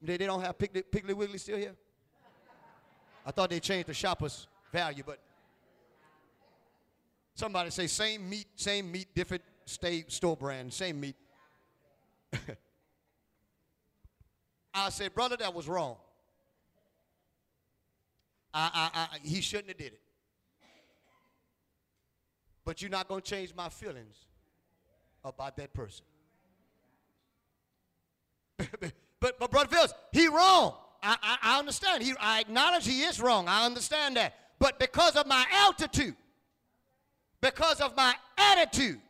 They, 0.00 0.16
they 0.16 0.26
don't 0.26 0.40
have 0.40 0.56
Piggly, 0.58 0.82
Piggly 0.90 1.14
Wiggly 1.14 1.38
still 1.38 1.58
here? 1.58 1.74
I 3.26 3.30
thought 3.30 3.50
they 3.50 3.60
changed 3.60 3.88
the 3.88 3.94
shopper's 3.94 4.46
value, 4.72 5.02
but 5.04 5.18
somebody 7.34 7.70
say 7.70 7.86
same 7.86 8.28
meat, 8.28 8.46
same 8.56 8.90
meat, 8.90 9.08
different 9.14 9.42
state 9.64 10.12
store 10.12 10.36
brand, 10.36 10.72
same 10.72 11.00
meat. 11.00 11.16
I 14.74 14.88
said, 14.90 15.14
brother, 15.14 15.36
that 15.36 15.54
was 15.54 15.68
wrong. 15.68 15.96
I, 18.52 18.90
I, 18.94 19.00
I, 19.00 19.18
he 19.22 19.40
shouldn't 19.40 19.68
have 19.68 19.78
did 19.78 19.92
it. 19.92 20.00
But 22.64 22.80
you're 22.80 22.90
not 22.90 23.08
going 23.08 23.20
to 23.20 23.30
change 23.30 23.54
my 23.54 23.68
feelings 23.68 24.16
about 25.24 25.56
that 25.56 25.72
person. 25.74 26.04
but, 29.20 29.38
but 29.38 29.50
Brother 29.50 29.68
Phillips, 29.68 29.94
he 30.12 30.28
wrong. 30.28 30.74
I, 31.02 31.16
I, 31.22 31.36
I 31.42 31.58
understand. 31.58 32.02
He, 32.02 32.14
I 32.18 32.40
acknowledge 32.40 32.86
he 32.86 33.02
is 33.02 33.20
wrong. 33.20 33.48
I 33.48 33.66
understand 33.66 34.16
that. 34.16 34.34
But 34.58 34.78
because 34.78 35.16
of 35.16 35.26
my 35.26 35.44
altitude, 35.52 36.16
because 37.40 37.80
of 37.80 37.94
my 37.96 38.14
attitude, 38.38 38.96
it, 38.96 39.03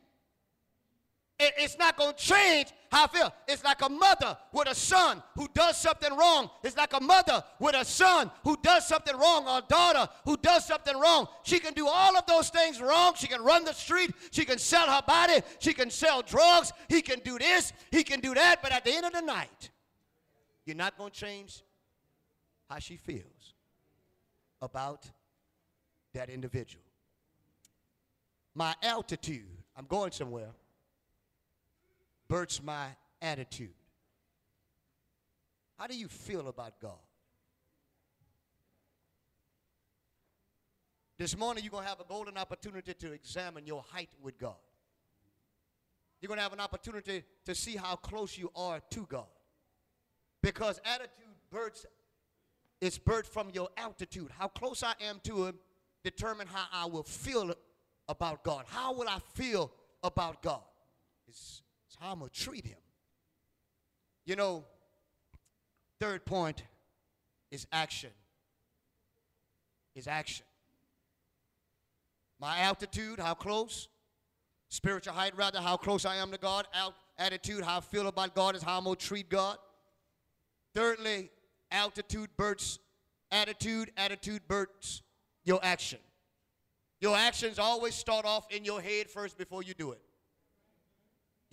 it's 1.57 1.79
not 1.79 1.97
going 1.97 2.15
to 2.15 2.19
change 2.19 2.69
how 2.91 3.05
I 3.05 3.07
feel. 3.09 3.35
It's 3.49 3.65
like 3.65 3.83
a 3.83 3.89
mother 3.89 4.37
with 4.53 4.69
a 4.69 4.75
son 4.75 5.23
who 5.35 5.49
does 5.53 5.77
something 5.77 6.17
wrong. 6.17 6.49
It's 6.63 6.77
like 6.77 6.93
a 6.93 7.01
mother 7.01 7.43
with 7.59 7.75
a 7.75 7.85
son 7.85 8.31
who 8.45 8.57
does 8.63 8.87
something 8.87 9.17
wrong, 9.17 9.47
or 9.49 9.59
a 9.59 9.63
daughter 9.69 10.09
who 10.25 10.37
does 10.37 10.67
something 10.67 10.97
wrong. 10.99 11.27
She 11.43 11.59
can 11.59 11.75
do 11.75 11.89
all 11.89 12.17
of 12.17 12.27
those 12.27 12.51
things 12.51 12.81
wrong. 12.81 13.15
She 13.17 13.27
can 13.27 13.43
run 13.43 13.65
the 13.65 13.73
street. 13.73 14.13
She 14.31 14.45
can 14.45 14.59
sell 14.59 14.87
her 14.89 15.03
body. 15.07 15.41
She 15.59 15.75
can 15.75 15.91
sell 15.91 16.23
drugs. 16.23 16.73
He 16.89 17.03
can 17.03 17.19
do 17.21 17.39
this. 17.39 17.73
He 17.91 18.05
can 18.05 18.21
do 18.21 18.35
that. 18.35 18.63
But 18.63 18.73
at 18.73 18.85
the 18.85 18.93
end 18.93 19.07
of 19.07 19.13
the 19.13 19.23
night, 19.23 19.71
you're 20.65 20.77
not 20.77 20.97
going 20.97 21.11
to 21.11 21.19
change 21.19 21.63
how 22.71 22.79
she 22.79 22.97
feels 22.97 23.55
about 24.63 25.05
that 26.13 26.31
individual. 26.31 26.85
My 28.55 28.75
altitude, 28.83 29.49
I'm 29.77 29.87
going 29.87 30.13
somewhere 30.13 30.51
births 32.29 32.63
my 32.63 32.89
attitude. 33.21 33.75
How 35.79 35.87
do 35.87 35.97
you 35.97 36.09
feel 36.09 36.49
about 36.49 36.81
God? 36.81 36.99
This 41.19 41.37
morning, 41.37 41.63
you're 41.63 41.71
going 41.71 41.85
to 41.85 41.89
have 41.89 42.01
a 42.01 42.05
golden 42.05 42.37
opportunity 42.37 42.93
to 42.93 43.13
examine 43.13 43.67
your 43.67 43.85
height 43.89 44.11
with 44.21 44.39
God. 44.39 44.57
You're 46.21 46.29
going 46.29 46.39
to 46.39 46.43
have 46.43 46.53
an 46.53 46.61
opportunity 46.61 47.23
to 47.45 47.55
see 47.55 47.77
how 47.77 47.97
close 47.97 48.37
you 48.37 48.51
are 48.57 48.81
to 48.91 49.07
God. 49.09 49.27
Because 50.43 50.81
attitude 50.85 51.11
births, 51.51 51.87
it's 52.81 52.99
birthed 52.99 53.27
from 53.27 53.51
your 53.51 53.69
altitude. 53.77 54.31
How 54.37 54.49
close 54.49 54.83
I 54.83 54.95
am 55.03 55.21
to 55.25 55.47
Him 55.47 55.59
determine 56.03 56.47
how 56.47 56.67
I 56.73 56.87
will 56.87 57.03
feel 57.03 57.55
about 58.09 58.45
God. 58.45 58.65
How 58.69 58.93
will 58.93 59.09
I 59.09 59.19
feel 59.35 59.73
about 60.03 60.43
God? 60.43 60.63
It's 61.27 61.63
I'm 62.05 62.19
going 62.19 62.31
to 62.31 62.41
treat 62.41 62.67
him. 62.67 62.79
You 64.27 64.37
know, 64.37 64.65
third 66.01 66.25
point 66.25 66.63
is 67.51 67.67
action. 67.73 68.11
Is 69.95 70.07
action. 70.07 70.47
My 72.41 72.61
altitude, 72.61 73.21
how 73.21 73.35
close. 73.35 73.89
Spiritual 74.69 75.15
height, 75.15 75.37
rather, 75.37 75.61
how 75.61 75.77
close 75.77 76.05
I 76.05 76.17
am 76.17 76.31
to 76.33 76.39
God. 76.39 76.67
Alt- 76.75 76.95
attitude, 77.17 77.63
how 77.63 77.79
I 77.79 77.81
feel 77.81 78.09
about 78.09 78.35
God, 78.35 78.57
is 78.57 78.63
how 78.63 78.79
I'm 78.79 78.85
going 78.85 78.97
to 78.97 79.07
treat 79.07 79.29
God. 79.29 79.57
Thirdly, 80.75 81.31
altitude 81.71 82.31
births 82.37 82.79
attitude, 83.35 83.91
attitude 83.97 84.43
births 84.49 85.03
your 85.45 85.61
action. 85.63 85.99
Your 87.01 87.17
actions 87.17 87.59
always 87.59 87.95
start 87.95 88.25
off 88.25 88.47
in 88.51 88.65
your 88.65 88.81
head 88.81 89.11
first 89.11 89.37
before 89.37 89.63
you 89.63 89.75
do 89.75 89.93
it. 89.93 90.01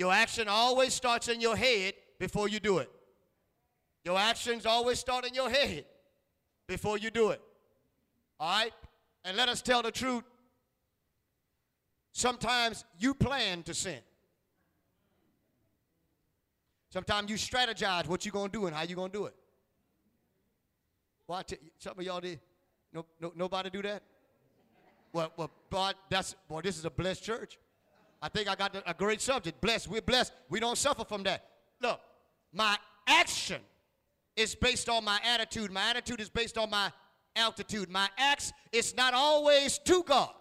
Your 0.01 0.11
action 0.11 0.47
always 0.47 0.95
starts 0.95 1.27
in 1.27 1.39
your 1.39 1.55
head 1.55 1.93
before 2.17 2.49
you 2.49 2.59
do 2.59 2.79
it. 2.79 2.89
Your 4.03 4.17
actions 4.17 4.65
always 4.65 4.97
start 4.97 5.27
in 5.27 5.35
your 5.35 5.47
head 5.47 5.85
before 6.67 6.97
you 6.97 7.11
do 7.11 7.29
it. 7.29 7.39
All 8.39 8.49
right? 8.49 8.73
And 9.23 9.37
let 9.37 9.47
us 9.47 9.61
tell 9.61 9.83
the 9.83 9.91
truth. 9.91 10.23
Sometimes 12.13 12.83
you 12.97 13.13
plan 13.13 13.61
to 13.61 13.75
sin. 13.75 13.99
Sometimes 16.89 17.29
you 17.29 17.35
strategize 17.35 18.07
what 18.07 18.25
you're 18.25 18.31
going 18.31 18.49
to 18.49 18.59
do 18.59 18.65
and 18.65 18.75
how 18.75 18.81
you're 18.81 18.95
going 18.95 19.11
to 19.11 19.17
do 19.19 19.25
it. 19.27 19.35
Well, 21.27 21.43
some 21.77 21.99
of 21.99 22.03
y'all 22.03 22.21
did. 22.21 22.39
No, 22.91 23.05
no, 23.19 23.33
nobody 23.35 23.69
do 23.69 23.83
that? 23.83 24.01
Well, 25.13 25.31
well, 25.37 25.51
but 25.69 25.95
that's 26.09 26.33
boy. 26.47 26.61
This 26.61 26.79
is 26.79 26.85
a 26.85 26.89
blessed 26.89 27.23
church. 27.23 27.59
I 28.21 28.29
think 28.29 28.47
I 28.47 28.55
got 28.55 28.75
a 28.85 28.93
great 28.93 29.21
subject. 29.21 29.59
Blessed. 29.61 29.87
We're 29.87 30.01
blessed. 30.01 30.33
We 30.49 30.59
don't 30.59 30.77
suffer 30.77 31.03
from 31.03 31.23
that. 31.23 31.45
Look, 31.81 31.99
my 32.53 32.77
action 33.07 33.61
is 34.35 34.53
based 34.55 34.89
on 34.89 35.03
my 35.03 35.19
attitude. 35.25 35.71
My 35.71 35.89
attitude 35.89 36.21
is 36.21 36.29
based 36.29 36.57
on 36.57 36.69
my 36.69 36.91
altitude. 37.35 37.89
My 37.89 38.09
acts 38.17 38.53
is 38.71 38.95
not 38.95 39.13
always 39.13 39.79
to 39.79 40.03
God, 40.03 40.31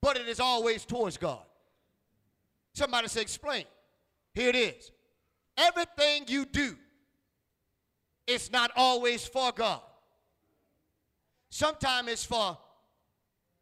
but 0.00 0.16
it 0.16 0.28
is 0.28 0.40
always 0.40 0.84
towards 0.84 1.16
God. 1.16 1.42
Somebody 2.72 3.08
say, 3.08 3.22
explain. 3.22 3.64
Here 4.34 4.50
it 4.50 4.56
is. 4.56 4.90
Everything 5.56 6.24
you 6.28 6.44
do 6.44 6.76
is 8.26 8.50
not 8.52 8.70
always 8.76 9.26
for 9.26 9.52
God. 9.52 9.80
Sometimes 11.48 12.08
it's 12.10 12.24
for 12.24 12.58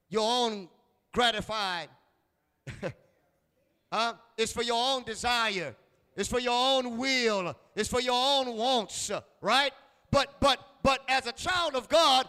your 0.08 0.28
own 0.28 0.68
gratified. 1.14 1.88
huh? 3.92 4.14
It's 4.36 4.52
for 4.52 4.62
your 4.62 4.76
own 4.76 5.04
desire. 5.04 5.74
It's 6.16 6.28
for 6.28 6.40
your 6.40 6.52
own 6.52 6.98
will. 6.98 7.56
It's 7.74 7.88
for 7.88 8.00
your 8.00 8.14
own 8.14 8.56
wants, 8.56 9.10
right? 9.40 9.72
But 10.10 10.40
but 10.40 10.58
but 10.82 11.00
as 11.08 11.26
a 11.26 11.32
child 11.32 11.74
of 11.74 11.88
God, 11.88 12.28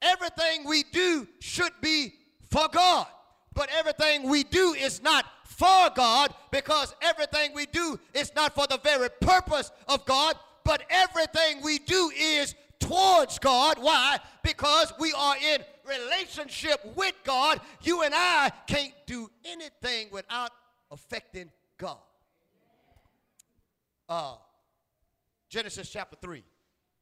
everything 0.00 0.66
we 0.66 0.84
do 0.92 1.26
should 1.40 1.72
be 1.82 2.14
for 2.50 2.68
God. 2.72 3.06
But 3.52 3.68
everything 3.76 4.28
we 4.28 4.44
do 4.44 4.74
is 4.74 5.02
not 5.02 5.26
for 5.44 5.90
God 5.94 6.32
because 6.50 6.94
everything 7.02 7.52
we 7.52 7.66
do 7.66 7.98
is 8.14 8.32
not 8.34 8.54
for 8.54 8.66
the 8.66 8.78
very 8.78 9.08
purpose 9.20 9.72
of 9.88 10.04
God, 10.06 10.36
but 10.64 10.84
everything 10.88 11.62
we 11.62 11.78
do 11.78 12.10
is 12.16 12.54
God. 13.40 13.78
Why? 13.80 14.18
Because 14.42 14.92
we 14.98 15.12
are 15.16 15.36
in 15.36 15.62
relationship 15.84 16.80
with 16.96 17.14
God. 17.24 17.60
You 17.82 18.02
and 18.02 18.14
I 18.14 18.50
can't 18.66 18.92
do 19.06 19.30
anything 19.44 20.08
without 20.10 20.50
affecting 20.90 21.50
God. 21.78 21.98
Uh, 24.08 24.34
Genesis 25.48 25.88
chapter 25.88 26.16
3. 26.20 26.42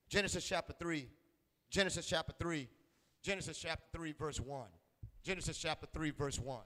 Genesis 0.08 0.44
chapter 0.46 0.74
3. 0.78 1.08
Genesis 1.70 2.06
chapter 2.06 2.34
3. 2.38 2.68
Genesis 3.22 3.58
chapter 3.58 3.84
3, 3.92 4.12
verse 4.12 4.40
1. 4.40 4.66
Genesis 5.22 5.58
chapter 5.58 5.86
3, 5.92 6.10
verse 6.10 6.38
1. 6.38 6.58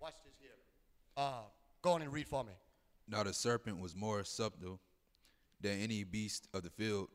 Watch 0.00 0.14
this 0.24 0.34
here. 0.40 0.50
Uh, 1.16 1.42
go 1.82 1.92
on 1.92 2.02
and 2.02 2.12
read 2.12 2.28
for 2.28 2.44
me. 2.44 2.52
Now 3.08 3.22
the 3.22 3.32
serpent 3.32 3.78
was 3.78 3.94
more 3.94 4.24
subtle 4.24 4.80
than 5.60 5.80
any 5.80 6.04
beast 6.04 6.48
of 6.52 6.62
the 6.62 6.70
field 6.70 7.08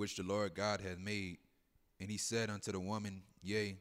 which 0.00 0.16
the 0.16 0.22
Lord 0.22 0.54
God 0.54 0.80
had 0.80 0.98
made. 0.98 1.36
And 2.00 2.10
he 2.10 2.16
said 2.16 2.48
unto 2.48 2.72
the 2.72 2.80
woman, 2.80 3.22
Yea, 3.42 3.76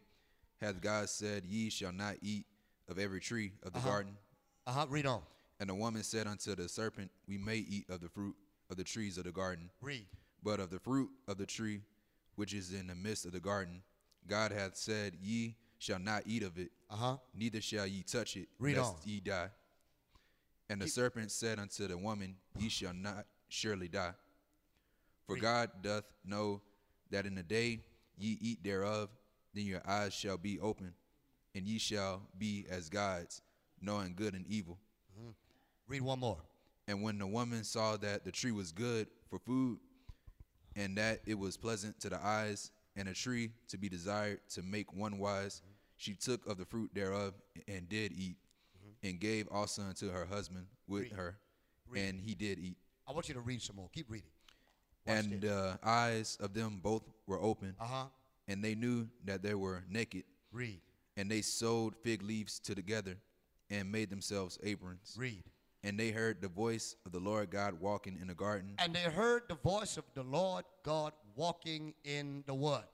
hath 0.60 0.82
God 0.82 1.10
said, 1.10 1.45
Ye 1.45 1.69
shall 1.69 1.93
not 1.93 2.15
eat 2.21 2.45
of 2.89 2.99
every 2.99 3.21
tree 3.21 3.53
of 3.63 3.71
the 3.71 3.79
garden? 3.79 4.17
Uh 4.67 4.73
huh. 4.73 4.86
Read 4.89 5.05
on. 5.05 5.21
And 5.62 5.69
the 5.69 5.75
woman 5.75 6.03
said 6.03 6.27
unto 6.27 6.55
the 6.55 6.67
serpent, 6.67 7.10
We 7.25 7.38
may 7.38 7.55
eat 7.58 7.86
of 7.89 8.01
the 8.01 8.10
fruit 8.10 8.36
of 8.69 8.75
the 8.75 8.84
trees 8.84 9.17
of 9.17 9.23
the 9.23 9.32
garden, 9.32 9.69
Read. 9.82 10.05
but 10.43 10.60
of 10.60 10.69
the 10.69 10.79
fruit 10.79 11.10
of 11.29 11.38
the 11.38 11.45
tree 11.45 11.79
which 12.36 12.53
is 12.53 12.73
in 12.73 12.88
the 12.88 12.95
midst 12.95 13.25
of 13.25 13.32
the 13.32 13.39
garden, 13.39 13.82
God 14.27 14.51
hath 14.51 14.75
said, 14.75 15.13
Ye 15.21 15.55
shall 15.77 15.99
not 15.99 16.23
eat 16.25 16.43
of 16.43 16.58
it, 16.58 16.71
Uh 16.89 16.95
huh. 16.97 17.17
neither 17.34 17.62
shall 17.62 17.88
ye 17.88 18.03
touch 18.03 18.36
it, 18.36 18.49
Read 18.60 18.75
lest 18.77 18.89
on. 18.91 18.97
ye 19.05 19.21
die. 19.21 19.49
And 20.69 20.82
the 20.82 20.88
serpent 20.88 21.32
said 21.32 21.60
unto 21.60 21.88
the 21.88 21.97
woman, 21.97 22.36
Ye 22.58 22.67
shall 22.69 22.93
not 22.93 23.25
surely 23.47 23.88
die. 23.88 24.12
For 25.29 25.35
God 25.39 25.69
doth 25.83 26.05
know 26.25 26.59
that 27.11 27.27
in 27.27 27.35
the 27.35 27.43
day 27.43 27.81
ye 28.17 28.39
eat 28.41 28.63
thereof, 28.63 29.09
then 29.53 29.65
your 29.65 29.81
eyes 29.87 30.11
shall 30.11 30.37
be 30.37 30.59
open, 30.59 30.93
and 31.53 31.67
ye 31.67 31.77
shall 31.77 32.23
be 32.39 32.65
as 32.67 32.89
gods, 32.89 33.43
knowing 33.79 34.15
good 34.15 34.33
and 34.33 34.43
evil. 34.47 34.79
Mm-hmm. 35.19 35.29
Read 35.87 36.01
one 36.01 36.19
more. 36.19 36.39
And 36.87 37.03
when 37.03 37.19
the 37.19 37.27
woman 37.27 37.63
saw 37.63 37.95
that 37.97 38.25
the 38.25 38.31
tree 38.31 38.51
was 38.51 38.71
good 38.71 39.05
for 39.29 39.37
food, 39.37 39.77
and 40.75 40.97
that 40.97 41.21
it 41.27 41.37
was 41.37 41.57
pleasant 41.57 41.99
to 41.99 42.09
the 42.09 42.19
eyes, 42.25 42.71
and 42.95 43.07
a 43.07 43.13
tree 43.13 43.51
to 43.67 43.77
be 43.77 43.87
desired 43.87 44.39
to 44.55 44.63
make 44.63 44.91
one 44.93 45.19
wise, 45.19 45.57
mm-hmm. 45.57 45.73
she 45.97 46.15
took 46.15 46.47
of 46.47 46.57
the 46.57 46.65
fruit 46.65 46.89
thereof 46.95 47.35
and 47.67 47.87
did 47.87 48.13
eat, 48.13 48.37
mm-hmm. 48.75 49.07
and 49.07 49.19
gave 49.19 49.47
also 49.51 49.83
unto 49.83 50.11
her 50.11 50.25
husband 50.25 50.65
with 50.87 51.03
Read. 51.03 51.11
her, 51.11 51.37
Read. 51.87 52.01
and 52.01 52.19
he 52.19 52.33
did 52.33 52.57
eat. 52.57 52.77
I 53.07 53.11
want 53.11 53.27
you 53.27 53.35
to 53.35 53.41
read 53.41 53.61
some 53.61 53.75
more. 53.75 53.89
Keep 53.93 54.09
reading. 54.09 54.29
And 55.05 55.41
the 55.41 55.79
eyes 55.83 56.38
of 56.39 56.53
them 56.53 56.79
both 56.83 57.03
were 57.27 57.41
open, 57.41 57.75
Uh 57.79 57.85
huh. 57.85 58.05
and 58.47 58.63
they 58.63 58.75
knew 58.75 59.07
that 59.25 59.41
they 59.41 59.55
were 59.55 59.83
naked, 59.89 60.23
Read. 60.51 60.81
and 61.17 61.29
they 61.31 61.41
sewed 61.41 61.95
fig 62.03 62.21
leaves 62.21 62.59
to 62.59 62.75
together, 62.75 63.17
and 63.69 63.91
made 63.91 64.09
themselves 64.09 64.59
aprons. 64.63 65.15
Read. 65.17 65.43
And 65.83 65.97
they 65.97 66.12
heard 66.12 66.41
the 66.41 66.49
voice 66.49 66.95
of 67.05 67.12
the 67.13 67.19
Lord 67.19 67.49
God 67.49 67.79
walking 67.79 68.17
in 68.21 68.27
the 68.27 68.33
garden, 68.35 68.75
And 68.79 68.93
they 68.93 69.03
heard 69.03 69.43
the 69.47 69.55
voice 69.55 69.95
of 69.97 70.03
the 70.13 70.23
Lord 70.23 70.65
God 70.83 71.13
walking 71.35 71.93
in 72.03 72.43
the 72.47 72.53
what? 72.53 72.91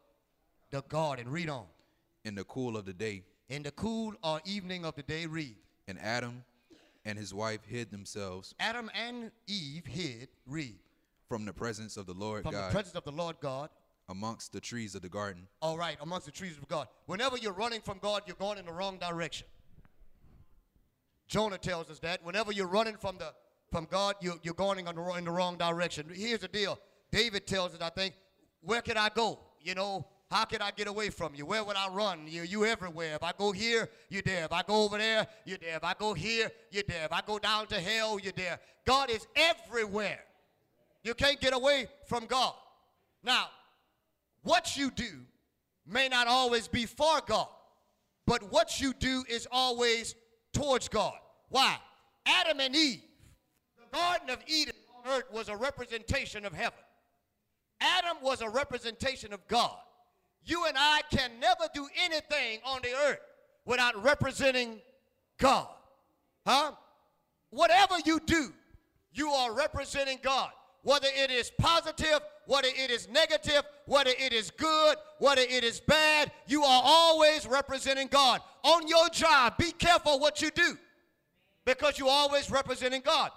The 0.72 0.84
garden. 0.84 1.28
Read 1.30 1.50
on. 1.50 1.66
in 2.24 2.36
the 2.36 2.44
cool 2.46 2.78
of 2.78 2.86
the 2.86 2.94
day. 2.94 3.24
In 3.50 3.64
the 3.64 3.72
cool 3.72 4.14
or 4.24 4.40
evening 4.46 4.86
of 4.86 4.96
the 4.96 5.04
day, 5.04 5.26
read. 5.26 5.56
And 5.88 6.00
Adam 6.00 6.44
and 7.06 7.18
his 7.20 7.34
wife 7.34 7.60
hid 7.68 7.92
themselves 7.92 8.54
Adam 8.60 8.90
and 8.96 9.32
Eve 9.48 9.86
hid, 9.86 10.30
read, 10.48 10.80
from 11.28 11.46
the 11.46 11.54
presence 11.54 11.98
of 11.98 12.06
the 12.06 12.14
Lord 12.14 12.44
from 12.44 12.52
God 12.54 12.70
the 12.70 12.74
presence 12.74 12.96
of 12.96 13.04
the 13.04 13.12
Lord 13.12 13.38
God. 13.42 13.70
amongst 14.10 14.54
the 14.54 14.60
trees 14.62 14.94
of 14.96 15.02
the 15.02 15.10
garden. 15.10 15.48
All 15.62 15.78
right, 15.78 15.98
amongst 16.02 16.26
the 16.26 16.32
trees 16.32 16.58
of 16.58 16.68
God. 16.68 16.88
Whenever 17.08 17.38
you're 17.38 17.54
running 17.54 17.82
from 17.82 17.98
God, 18.00 18.22
you're 18.28 18.36
going 18.36 18.58
in 18.58 18.66
the 18.66 18.72
wrong 18.72 18.98
direction. 19.00 19.48
Jonah 21.28 21.58
tells 21.58 21.90
us 21.90 22.00
that. 22.00 22.24
Whenever 22.24 22.52
you're 22.52 22.68
running 22.68 22.98
from 22.98 23.18
the 23.18 23.34
from 23.72 23.88
God, 23.90 24.16
you're, 24.22 24.36
you're 24.44 24.54
going 24.54 24.78
in 24.80 24.86
the, 24.86 24.94
wrong- 24.94 25.18
in 25.18 25.26
the 25.26 25.32
wrong 25.32 25.58
direction. 25.58 26.06
Here's 26.14 26.40
the 26.40 26.48
deal. 26.48 26.80
David 27.12 27.48
tells 27.48 27.74
us, 27.74 27.82
I 27.82 27.90
think, 27.90 28.14
where 28.62 28.82
could 28.82 28.96
I 28.96 29.10
go? 29.10 29.40
You 29.60 29.74
know, 29.74 30.06
how 30.30 30.46
could 30.46 30.62
I 30.62 30.70
get 30.72 30.88
away 30.88 31.10
from 31.10 31.34
you? 31.34 31.46
Where 31.46 31.64
would 31.64 31.76
I 31.76 31.90
run? 31.90 32.28
You 32.28 32.44
you 32.44 32.64
everywhere. 32.66 33.16
If 33.16 33.24
I 33.24 33.32
go 33.38 33.52
here, 33.52 33.90
you're 34.10 34.22
there. 34.22 34.46
If 34.46 34.54
I 34.54 34.62
go 34.62 34.84
over 34.84 34.98
there, 35.00 35.28
you're 35.46 35.58
there. 35.58 35.78
If 35.78 35.84
I 35.84 35.94
go 35.98 36.14
here, 36.14 36.52
you're 36.72 36.84
there. 36.88 37.06
If 37.06 37.12
I 37.12 37.22
go 37.26 37.40
down 37.40 37.66
to 37.68 37.80
hell, 37.80 38.20
you're 38.20 38.34
there. 38.34 38.60
God 38.86 39.10
is 39.10 39.26
everywhere. 39.36 40.20
You 41.06 41.14
can't 41.14 41.40
get 41.40 41.54
away 41.54 41.86
from 42.08 42.26
God. 42.26 42.54
Now, 43.24 43.46
what 44.42 44.76
you 44.76 44.90
do 44.90 45.22
may 45.86 46.10
not 46.10 46.26
always 46.28 46.68
be 46.68 46.88
for 46.88 47.22
God, 47.28 47.48
but 48.26 48.52
what 48.52 48.82
you 48.82 48.92
do 48.92 49.24
is 49.30 49.48
always 49.52 50.16
towards 50.52 50.88
God. 50.88 51.14
Why? 51.50 51.78
Adam 52.26 52.60
and 52.60 52.76
Eve, 52.76 53.04
the 53.78 53.96
Garden 53.96 54.32
of 54.32 54.40
Eden 54.48 54.74
on 54.98 55.12
earth 55.12 55.26
was 55.32 55.48
a 55.48 55.56
representation 55.56 56.44
of 56.44 56.54
heaven. 56.54 56.80
Adam 57.80 58.18
was 58.24 58.42
a 58.42 58.50
representation 58.50 59.32
of 59.32 59.48
God. 59.48 59.78
You 60.44 60.66
and 60.66 60.76
I 60.76 61.02
can 61.12 61.30
never 61.40 61.66
do 61.76 61.88
anything 62.04 62.62
on 62.66 62.82
the 62.82 62.94
earth 63.08 63.20
without 63.64 64.04
representing 64.04 64.80
God. 65.40 65.68
Huh? 66.48 66.72
Whatever 67.52 67.96
you 68.06 68.20
do, 68.26 68.52
you 69.14 69.30
are 69.30 69.54
representing 69.54 70.18
God. 70.24 70.50
Whether 70.86 71.08
it 71.16 71.32
is 71.32 71.52
positive, 71.58 72.20
whether 72.46 72.68
it 72.68 72.92
is 72.92 73.10
negative, 73.10 73.64
whether 73.88 74.12
it 74.12 74.32
is 74.32 74.52
good, 74.52 74.98
whether 75.18 75.42
it 75.42 75.64
is 75.64 75.80
bad, 75.80 76.32
you 76.46 76.62
are 76.62 76.82
always 76.86 77.48
representing 77.48 78.08
God. 78.08 78.40
On 78.62 78.88
your 78.88 79.10
job, 79.10 79.58
be 79.58 79.72
careful 79.72 80.20
what 80.20 80.44
you 80.44 80.52
do 80.52 80.78
because 81.66 81.98
you're 81.98 82.08
always 82.08 82.52
representing 82.52 83.02
God. 83.04 83.32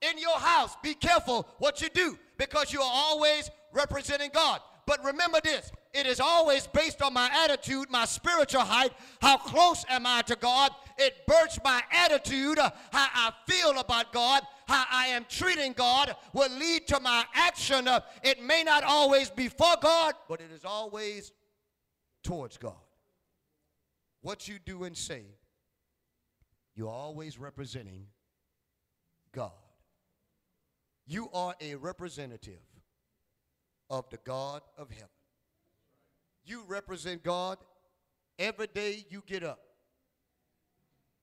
In 0.00 0.16
your 0.16 0.38
house, 0.38 0.76
be 0.80 0.94
careful 0.94 1.48
what 1.58 1.82
you 1.82 1.88
do 1.88 2.16
because 2.38 2.72
you 2.72 2.80
are 2.80 2.92
always 2.92 3.50
representing 3.72 4.30
God. 4.32 4.60
But 4.86 5.04
remember 5.04 5.40
this 5.42 5.72
it 5.92 6.06
is 6.06 6.20
always 6.20 6.68
based 6.68 7.02
on 7.02 7.14
my 7.14 7.28
attitude, 7.44 7.90
my 7.90 8.04
spiritual 8.04 8.62
height. 8.62 8.92
How 9.20 9.38
close 9.38 9.84
am 9.88 10.06
I 10.06 10.22
to 10.22 10.36
God? 10.36 10.70
It 10.98 11.26
births 11.26 11.58
my 11.64 11.82
attitude, 11.90 12.60
uh, 12.60 12.70
how 12.92 13.08
I 13.12 13.32
feel 13.50 13.78
about 13.78 14.12
God, 14.12 14.42
how 14.72 14.84
I 14.90 15.08
am 15.08 15.26
treating 15.28 15.72
God 15.72 16.16
will 16.32 16.50
lead 16.50 16.88
to 16.88 16.98
my 17.00 17.24
action. 17.34 17.86
Uh, 17.86 18.00
It 18.22 18.42
may 18.42 18.62
not 18.62 18.82
always 18.84 19.30
be 19.30 19.48
for 19.48 19.74
God, 19.80 20.14
but 20.28 20.40
it 20.40 20.50
is 20.50 20.64
always 20.64 21.32
towards 22.22 22.56
God. 22.56 22.74
What 24.22 24.48
you 24.48 24.58
do 24.64 24.84
and 24.84 24.96
say, 24.96 25.24
you're 26.74 26.88
always 26.88 27.38
representing 27.38 28.06
God. 29.32 29.52
You 31.06 31.28
are 31.34 31.54
a 31.60 31.74
representative 31.74 32.62
of 33.90 34.08
the 34.08 34.18
God 34.24 34.62
of 34.78 34.90
heaven. 34.90 35.08
You 36.44 36.64
represent 36.66 37.22
God 37.22 37.58
every 38.38 38.68
day 38.68 39.04
you 39.10 39.22
get 39.26 39.42
up. 39.44 39.60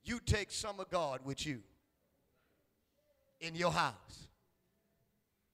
You 0.03 0.19
take 0.19 0.51
some 0.51 0.79
of 0.79 0.89
God 0.89 1.21
with 1.23 1.45
you 1.45 1.61
in 3.41 3.55
your 3.55 3.71
house. 3.71 4.27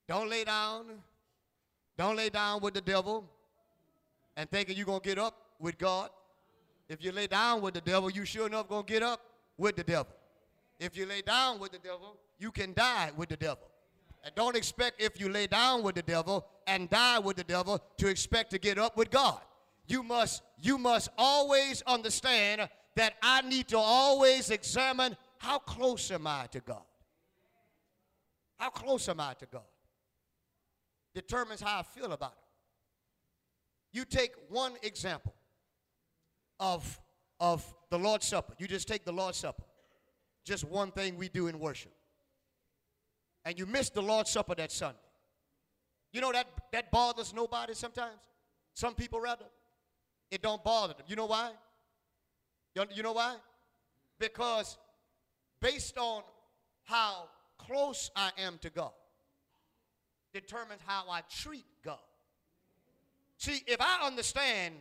Don't 0.07 0.29
lay 0.29 0.43
down. 0.43 0.85
Don't 1.97 2.15
lay 2.15 2.29
down 2.29 2.61
with 2.61 2.73
the 2.73 2.81
devil 2.81 3.29
and 4.35 4.49
thinking 4.49 4.75
you're 4.75 4.85
going 4.85 4.99
to 4.99 5.07
get 5.07 5.17
up 5.17 5.35
with 5.59 5.77
God. 5.77 6.09
If 6.87 7.03
you 7.03 7.11
lay 7.11 7.27
down 7.27 7.61
with 7.61 7.73
the 7.73 7.81
devil, 7.81 8.09
you 8.09 8.25
sure 8.25 8.47
enough 8.47 8.69
gonna 8.69 8.83
get 8.83 9.01
up 9.01 9.21
with 9.57 9.75
the 9.75 9.83
devil. 9.83 10.13
If 10.79 10.95
you 10.95 11.05
lay 11.05 11.21
down 11.21 11.59
with 11.59 11.71
the 11.71 11.79
devil, 11.79 12.17
you 12.37 12.51
can 12.51 12.73
die 12.73 13.11
with 13.15 13.29
the 13.29 13.37
devil. 13.37 13.67
And 14.23 14.33
don't 14.35 14.55
expect 14.55 15.01
if 15.01 15.19
you 15.19 15.29
lay 15.29 15.47
down 15.47 15.83
with 15.83 15.95
the 15.95 16.01
devil 16.01 16.45
and 16.67 16.89
die 16.89 17.19
with 17.19 17.37
the 17.37 17.43
devil 17.43 17.81
to 17.97 18.07
expect 18.07 18.51
to 18.51 18.59
get 18.59 18.77
up 18.77 18.97
with 18.97 19.09
God. 19.09 19.39
You 19.87 20.03
must 20.03 20.41
you 20.59 20.77
must 20.77 21.09
always 21.17 21.83
understand 21.85 22.67
that 22.95 23.13
I 23.21 23.41
need 23.41 23.67
to 23.69 23.77
always 23.77 24.49
examine 24.49 25.15
how 25.37 25.59
close 25.59 26.11
am 26.11 26.27
I 26.27 26.47
to 26.51 26.59
God? 26.59 26.81
How 28.57 28.69
close 28.69 29.09
am 29.09 29.19
I 29.19 29.33
to 29.35 29.45
God? 29.45 29.63
Determines 31.13 31.61
how 31.61 31.79
I 31.79 31.83
feel 31.83 32.11
about 32.11 32.33
it. 32.33 33.97
You 33.97 34.05
take 34.05 34.31
one 34.49 34.73
example 34.83 35.33
of, 36.59 36.99
of 37.39 37.65
the 37.89 37.97
Lord's 37.97 38.27
Supper. 38.27 38.53
You 38.57 38.67
just 38.67 38.87
take 38.87 39.05
the 39.05 39.13
Lord's 39.13 39.37
Supper. 39.37 39.63
Just 40.43 40.65
one 40.65 40.91
thing 40.91 41.17
we 41.17 41.29
do 41.29 41.47
in 41.47 41.59
worship. 41.59 41.93
And 43.45 43.57
you 43.57 43.65
miss 43.65 43.89
the 43.89 44.01
Lord's 44.01 44.29
Supper 44.29 44.55
that 44.55 44.71
Sunday. 44.71 44.99
You 46.11 46.21
know 46.21 46.31
that, 46.31 46.47
that 46.71 46.91
bothers 46.91 47.33
nobody 47.33 47.73
sometimes? 47.73 48.19
Some 48.73 48.95
people 48.95 49.19
rather. 49.19 49.45
It 50.31 50.41
don't 50.41 50.63
bother 50.63 50.93
them. 50.93 51.05
You 51.07 51.15
know 51.15 51.25
why? 51.25 51.51
You, 52.73 53.03
know 53.03 53.13
why? 53.13 53.35
Because 54.19 54.77
based 55.61 55.97
on 55.97 56.23
how 56.83 57.29
close 57.57 58.11
I 58.15 58.31
am 58.37 58.57
to 58.61 58.69
God 58.69 58.91
determines 60.33 60.81
how 60.85 61.05
I 61.09 61.21
treat 61.41 61.65
God. 61.83 61.97
See, 63.37 63.61
if 63.67 63.77
I 63.79 64.05
understand 64.05 64.75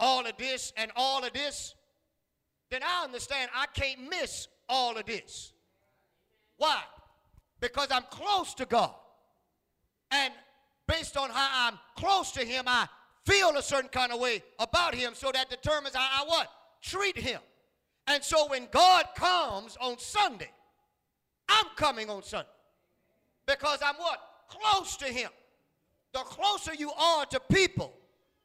all 0.00 0.26
of 0.26 0.36
this 0.38 0.72
and 0.76 0.90
all 0.96 1.24
of 1.24 1.32
this, 1.32 1.74
then 2.70 2.80
I 2.82 3.04
understand 3.04 3.50
I 3.54 3.66
can't 3.66 4.08
miss 4.08 4.48
all 4.68 4.96
of 4.96 5.06
this. 5.06 5.52
Why? 6.56 6.80
Because 7.60 7.88
I'm 7.90 8.04
close 8.10 8.54
to 8.54 8.66
God. 8.66 8.94
And 10.10 10.32
based 10.86 11.16
on 11.16 11.30
how 11.30 11.68
I'm 11.68 11.78
close 11.96 12.32
to 12.32 12.44
Him, 12.44 12.64
I 12.66 12.88
feel 13.24 13.56
a 13.56 13.62
certain 13.62 13.90
kind 13.90 14.12
of 14.12 14.20
way 14.20 14.42
about 14.58 14.94
Him, 14.94 15.12
so 15.14 15.30
that 15.32 15.50
determines 15.50 15.94
how 15.94 16.24
I 16.24 16.26
what? 16.26 16.48
Treat 16.82 17.18
Him. 17.18 17.40
And 18.06 18.22
so 18.22 18.48
when 18.48 18.68
God 18.70 19.06
comes 19.16 19.76
on 19.80 19.98
Sunday, 19.98 20.50
I'm 21.48 21.66
coming 21.76 22.10
on 22.10 22.22
Sunday. 22.22 22.48
Because 23.46 23.78
I'm 23.84 23.94
what? 23.96 24.20
Close 24.48 24.96
to 24.98 25.06
Him. 25.06 25.30
The 26.12 26.20
closer 26.20 26.74
you 26.74 26.90
are 26.92 27.26
to 27.26 27.40
people, 27.50 27.92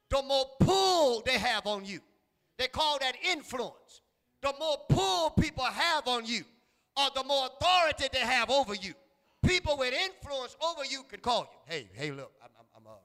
the 0.10 0.22
more 0.22 0.46
pull 0.60 1.22
they 1.26 1.38
have 1.38 1.66
on 1.66 1.86
you. 1.86 2.00
They 2.58 2.68
call 2.68 3.00
that 3.00 3.16
influence. 3.24 4.02
The 4.42 4.54
more 4.60 4.78
pull 4.90 5.30
people 5.32 5.64
have 5.64 6.08
on 6.08 6.26
you, 6.26 6.44
or 6.98 7.06
the 7.16 7.24
more 7.24 7.48
authority 7.48 8.08
they 8.12 8.20
have 8.20 8.50
over 8.50 8.76
you. 8.76 8.94
People 9.46 9.78
with 9.78 9.94
influence 9.94 10.56
over 10.62 10.86
you 10.86 11.04
can 11.04 11.20
call 11.20 11.42
you. 11.42 11.74
Hey, 11.74 11.90
hey, 11.94 12.12
look, 12.12 12.32
I'm, 12.44 12.50
I'm, 12.60 12.66
I'm, 12.78 12.92
uh, 12.92 12.96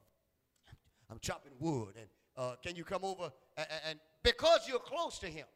I'm 1.10 1.18
chopping 1.20 1.52
wood, 1.58 1.94
and 1.96 2.08
uh, 2.36 2.56
can 2.62 2.74
you 2.74 2.84
come 2.84 3.04
over? 3.04 3.30
And, 3.56 3.66
and 3.88 3.98
because 4.22 4.66
you're 4.68 4.78
close 4.78 5.18
to 5.20 5.26
him, 5.28 5.46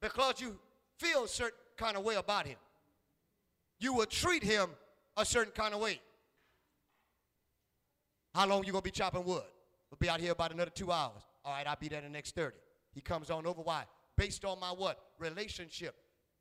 because 0.00 0.40
you 0.40 0.58
feel 0.98 1.26
certain 1.26 1.58
kind 1.78 1.96
of 1.96 2.04
way 2.04 2.16
about 2.16 2.46
him, 2.46 2.58
you 3.78 3.94
will 3.94 4.06
treat 4.06 4.42
him 4.42 4.70
a 5.16 5.24
certain 5.24 5.52
kind 5.52 5.72
of 5.72 5.80
way. 5.80 6.00
How 8.34 8.46
long 8.46 8.64
you 8.64 8.72
gonna 8.72 8.82
be 8.82 8.90
chopping 8.90 9.24
wood? 9.24 9.42
We'll 9.90 9.98
be 9.98 10.08
out 10.08 10.20
here 10.20 10.32
about 10.32 10.52
another 10.52 10.70
two 10.70 10.92
hours. 10.92 11.22
All 11.44 11.52
right, 11.52 11.66
I'll 11.66 11.76
be 11.76 11.88
there 11.88 12.00
the 12.00 12.08
next 12.08 12.34
30. 12.34 12.56
He 12.92 13.00
comes 13.00 13.30
on 13.30 13.46
over. 13.46 13.62
Why? 13.62 13.84
Based 14.16 14.44
on 14.44 14.60
my 14.60 14.68
what? 14.68 14.98
Relationship. 15.18 15.94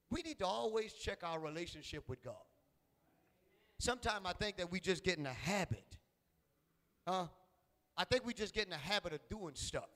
We 0.09 0.21
need 0.21 0.39
to 0.39 0.45
always 0.45 0.93
check 0.93 1.19
our 1.23 1.39
relationship 1.39 2.03
with 2.07 2.23
God. 2.23 2.35
Sometimes 3.79 4.25
I 4.25 4.33
think 4.33 4.57
that 4.57 4.71
we 4.71 4.79
just 4.79 5.03
get 5.03 5.17
in 5.17 5.25
a 5.25 5.33
habit. 5.33 5.97
Huh? 7.07 7.27
I 7.95 8.03
think 8.05 8.25
we 8.25 8.33
just 8.33 8.53
get 8.53 8.67
in 8.67 8.73
a 8.73 8.77
habit 8.77 9.13
of 9.13 9.19
doing 9.29 9.53
stuff. 9.55 9.89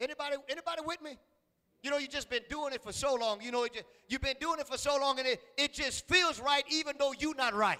Anybody, 0.00 0.36
anybody 0.48 0.82
with 0.84 1.02
me? 1.02 1.18
You 1.82 1.90
know, 1.90 1.98
you 1.98 2.08
just 2.08 2.28
been 2.28 2.42
doing 2.48 2.72
it 2.72 2.82
for 2.82 2.92
so 2.92 3.14
long. 3.14 3.40
You 3.40 3.52
know, 3.52 3.66
just, 3.66 3.84
you've 4.08 4.22
been 4.22 4.36
doing 4.40 4.58
it 4.58 4.66
for 4.66 4.78
so 4.78 4.98
long, 5.00 5.18
and 5.18 5.28
it, 5.28 5.40
it 5.56 5.72
just 5.72 6.08
feels 6.08 6.40
right 6.40 6.64
even 6.70 6.94
though 6.98 7.12
you're 7.18 7.34
not 7.34 7.54
right. 7.54 7.78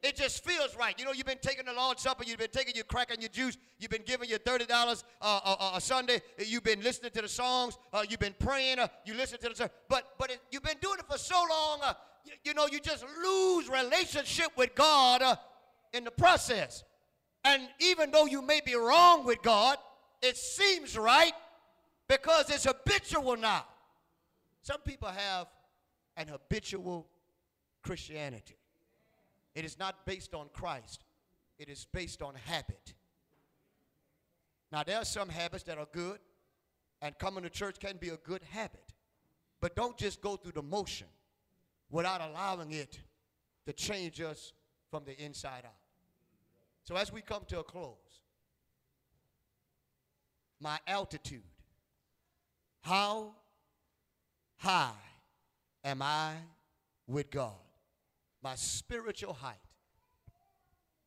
It 0.00 0.14
just 0.14 0.44
feels 0.44 0.76
right. 0.76 0.96
You 0.96 1.04
know, 1.04 1.12
you've 1.12 1.26
been 1.26 1.38
taking 1.42 1.64
the 1.64 1.72
Lord's 1.72 2.02
Supper, 2.02 2.22
you've 2.24 2.38
been 2.38 2.50
taking 2.52 2.74
your 2.76 2.84
crack 2.84 3.10
and 3.10 3.20
your 3.20 3.30
juice, 3.30 3.58
you've 3.80 3.90
been 3.90 4.04
giving 4.06 4.28
your 4.28 4.38
$30 4.38 4.70
uh, 4.70 4.94
a, 5.20 5.50
uh, 5.50 5.70
a, 5.74 5.80
Sunday, 5.80 6.20
you've 6.38 6.62
been 6.62 6.80
listening 6.82 7.10
to 7.12 7.22
the 7.22 7.28
songs, 7.28 7.76
uh, 7.92 8.04
you've 8.08 8.20
been 8.20 8.34
praying, 8.38 8.78
uh, 8.78 8.86
you 9.04 9.14
listen 9.14 9.40
to 9.40 9.48
the 9.48 9.70
but 9.88 10.12
but 10.16 10.30
it, 10.30 10.40
you've 10.52 10.62
been 10.62 10.76
doing 10.80 11.00
it 11.00 11.06
for 11.10 11.18
so 11.18 11.44
long, 11.50 11.80
uh, 11.82 11.94
you, 12.24 12.32
you, 12.44 12.54
know, 12.54 12.68
you 12.70 12.78
just 12.78 13.04
lose 13.24 13.68
relationship 13.68 14.48
with 14.56 14.72
God 14.76 15.20
uh, 15.20 15.34
in 15.92 16.04
the 16.04 16.12
process. 16.12 16.84
And 17.44 17.62
even 17.80 18.12
though 18.12 18.26
you 18.26 18.40
may 18.40 18.60
be 18.64 18.76
wrong 18.76 19.24
with 19.24 19.42
God, 19.42 19.78
it 20.22 20.36
seems 20.36 20.96
right 20.96 21.32
because 22.08 22.50
it's 22.50 22.64
habitual 22.64 23.36
now. 23.36 23.64
Some 24.62 24.80
people 24.80 25.08
have 25.08 25.46
an 26.16 26.28
habitual 26.28 27.06
Christianity. 27.82 28.56
It 29.54 29.64
is 29.64 29.78
not 29.78 30.06
based 30.06 30.34
on 30.34 30.48
Christ, 30.52 31.04
it 31.58 31.68
is 31.68 31.86
based 31.92 32.22
on 32.22 32.34
habit. 32.46 32.94
Now, 34.70 34.82
there 34.82 34.98
are 34.98 35.04
some 35.04 35.30
habits 35.30 35.64
that 35.64 35.78
are 35.78 35.88
good, 35.92 36.18
and 37.00 37.18
coming 37.18 37.42
to 37.44 37.50
church 37.50 37.78
can 37.78 37.96
be 37.96 38.10
a 38.10 38.18
good 38.18 38.42
habit. 38.50 38.92
But 39.60 39.74
don't 39.74 39.96
just 39.96 40.20
go 40.20 40.36
through 40.36 40.52
the 40.52 40.62
motion 40.62 41.06
without 41.90 42.20
allowing 42.20 42.72
it 42.72 42.98
to 43.66 43.72
change 43.72 44.20
us 44.20 44.52
from 44.90 45.04
the 45.04 45.18
inside 45.22 45.62
out. 45.64 45.72
So, 46.84 46.96
as 46.96 47.12
we 47.12 47.22
come 47.22 47.44
to 47.48 47.60
a 47.60 47.64
close, 47.64 47.96
my 50.60 50.78
altitude, 50.86 51.42
how 52.88 53.34
high 54.56 54.90
am 55.84 56.02
I 56.02 56.32
with 57.06 57.30
God? 57.30 57.52
my 58.42 58.54
spiritual 58.54 59.32
height, 59.32 59.56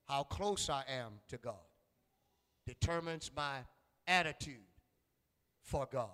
how 0.05 0.23
close 0.23 0.69
I 0.69 0.83
am 0.87 1.13
to 1.29 1.37
God, 1.37 1.55
determines 2.67 3.31
my 3.35 3.57
attitude 4.07 4.55
for 5.63 5.87
God. 5.91 6.09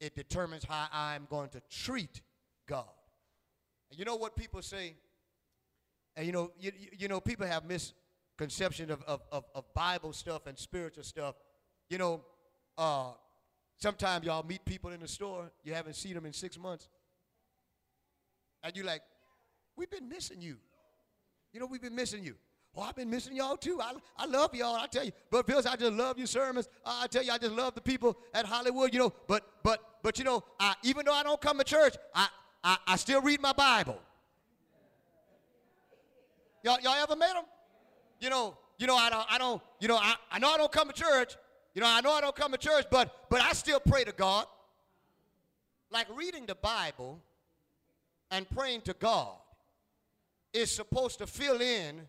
It 0.00 0.14
determines 0.14 0.64
how 0.64 0.86
I'm 0.92 1.26
going 1.28 1.50
to 1.50 1.60
treat 1.68 2.22
God. 2.66 2.86
And 3.90 3.98
you 3.98 4.04
know 4.04 4.16
what 4.16 4.34
people 4.34 4.62
say? 4.62 4.94
And 6.16 6.26
you 6.26 6.32
know, 6.32 6.50
you, 6.58 6.72
you 6.98 7.08
know, 7.08 7.20
people 7.20 7.46
have 7.46 7.64
misconception 7.64 8.90
of, 8.90 9.02
of, 9.02 9.20
of, 9.30 9.44
of 9.54 9.72
Bible 9.74 10.12
stuff 10.12 10.46
and 10.46 10.58
spiritual 10.58 11.04
stuff. 11.04 11.34
You 11.90 11.98
know, 11.98 12.24
uh, 12.78 13.12
sometimes 13.80 14.24
y'all 14.26 14.44
meet 14.44 14.64
people 14.64 14.90
in 14.90 15.00
the 15.00 15.08
store, 15.08 15.50
you 15.64 15.74
haven't 15.74 15.94
seen 15.94 16.14
them 16.14 16.26
in 16.26 16.32
six 16.32 16.58
months. 16.58 16.88
And 18.62 18.76
you're 18.76 18.86
like, 18.86 19.02
We've 19.80 19.90
been 19.90 20.10
missing 20.10 20.42
you. 20.42 20.58
You 21.54 21.60
know, 21.60 21.64
we've 21.64 21.80
been 21.80 21.94
missing 21.94 22.22
you. 22.22 22.34
Oh, 22.76 22.82
I've 22.82 22.94
been 22.94 23.08
missing 23.08 23.34
y'all 23.34 23.56
too. 23.56 23.80
I, 23.80 23.94
I 24.18 24.26
love 24.26 24.54
y'all. 24.54 24.76
I 24.76 24.86
tell 24.88 25.04
you, 25.06 25.12
but 25.30 25.46
Bills, 25.46 25.64
I 25.64 25.74
just 25.74 25.94
love 25.94 26.18
your 26.18 26.26
sermons. 26.26 26.68
Uh, 26.84 27.00
I 27.02 27.06
tell 27.06 27.22
you, 27.22 27.32
I 27.32 27.38
just 27.38 27.52
love 27.52 27.74
the 27.74 27.80
people 27.80 28.18
at 28.34 28.44
Hollywood. 28.44 28.92
You 28.92 29.00
know, 29.00 29.12
but 29.26 29.42
but 29.62 29.80
but 30.02 30.18
you 30.18 30.24
know, 30.24 30.44
I, 30.60 30.74
even 30.82 31.06
though 31.06 31.14
I 31.14 31.22
don't 31.22 31.40
come 31.40 31.56
to 31.56 31.64
church, 31.64 31.96
I, 32.14 32.28
I 32.62 32.76
I 32.86 32.96
still 32.96 33.22
read 33.22 33.40
my 33.40 33.54
Bible. 33.54 33.98
Y'all 36.62 36.78
y'all 36.82 37.02
ever 37.02 37.16
met 37.16 37.32
them? 37.32 37.44
You 38.20 38.28
know, 38.28 38.58
you 38.78 38.86
know 38.86 38.96
I 38.96 39.08
don't 39.08 39.26
I 39.30 39.38
don't 39.38 39.62
you 39.80 39.88
know 39.88 39.96
I, 39.96 40.14
I 40.30 40.38
know 40.38 40.50
I 40.50 40.58
don't 40.58 40.70
come 40.70 40.88
to 40.88 40.94
church. 40.94 41.36
You 41.74 41.80
know 41.82 41.88
I 41.88 42.00
know 42.00 42.12
I 42.12 42.20
don't 42.20 42.34
come 42.34 42.52
to 42.52 42.58
church, 42.58 42.86
but 42.90 43.28
but 43.28 43.40
I 43.40 43.52
still 43.52 43.80
pray 43.80 44.04
to 44.04 44.12
God. 44.12 44.46
Like 45.90 46.06
reading 46.16 46.46
the 46.46 46.54
Bible 46.54 47.20
and 48.30 48.48
praying 48.50 48.82
to 48.82 48.94
God 48.94 49.36
is 50.52 50.70
supposed 50.70 51.18
to 51.18 51.26
fill 51.26 51.60
in. 51.60 52.02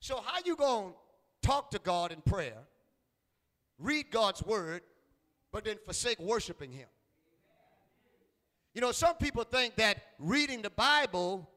So 0.00 0.20
how 0.24 0.40
you 0.44 0.56
going 0.56 0.92
to 0.92 1.48
talk 1.48 1.70
to 1.72 1.78
God 1.78 2.12
in 2.12 2.20
prayer, 2.20 2.58
read 3.78 4.10
God's 4.10 4.42
word, 4.42 4.82
but 5.52 5.64
then 5.64 5.76
forsake 5.84 6.20
worshiping 6.20 6.70
him? 6.70 6.88
You 8.74 8.80
know, 8.80 8.92
some 8.92 9.16
people 9.16 9.42
think 9.44 9.76
that 9.76 9.98
reading 10.18 10.62
the 10.62 10.70
Bible, 10.70 11.48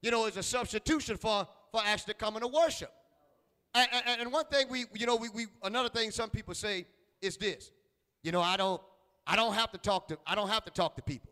you 0.00 0.10
know, 0.10 0.26
is 0.26 0.36
a 0.36 0.42
substitution 0.42 1.16
for, 1.16 1.46
for 1.70 1.82
actually 1.84 2.14
coming 2.14 2.40
to 2.40 2.48
worship. 2.48 2.92
And, 3.74 3.88
and, 4.20 4.32
one 4.32 4.46
thing 4.46 4.66
we, 4.68 4.86
you 4.94 5.06
know, 5.06 5.14
we, 5.14 5.28
we, 5.28 5.46
another 5.62 5.88
thing 5.88 6.10
some 6.10 6.28
people 6.28 6.54
say 6.54 6.86
is 7.22 7.36
this. 7.36 7.70
You 8.22 8.32
know, 8.32 8.40
I 8.40 8.56
don't, 8.56 8.82
I 9.26 9.36
don't 9.36 9.54
have 9.54 9.70
to 9.72 9.78
talk 9.78 10.08
to, 10.08 10.18
I 10.26 10.34
don't 10.34 10.48
have 10.48 10.64
to 10.64 10.70
talk 10.70 10.96
to 10.96 11.02
people. 11.02 11.30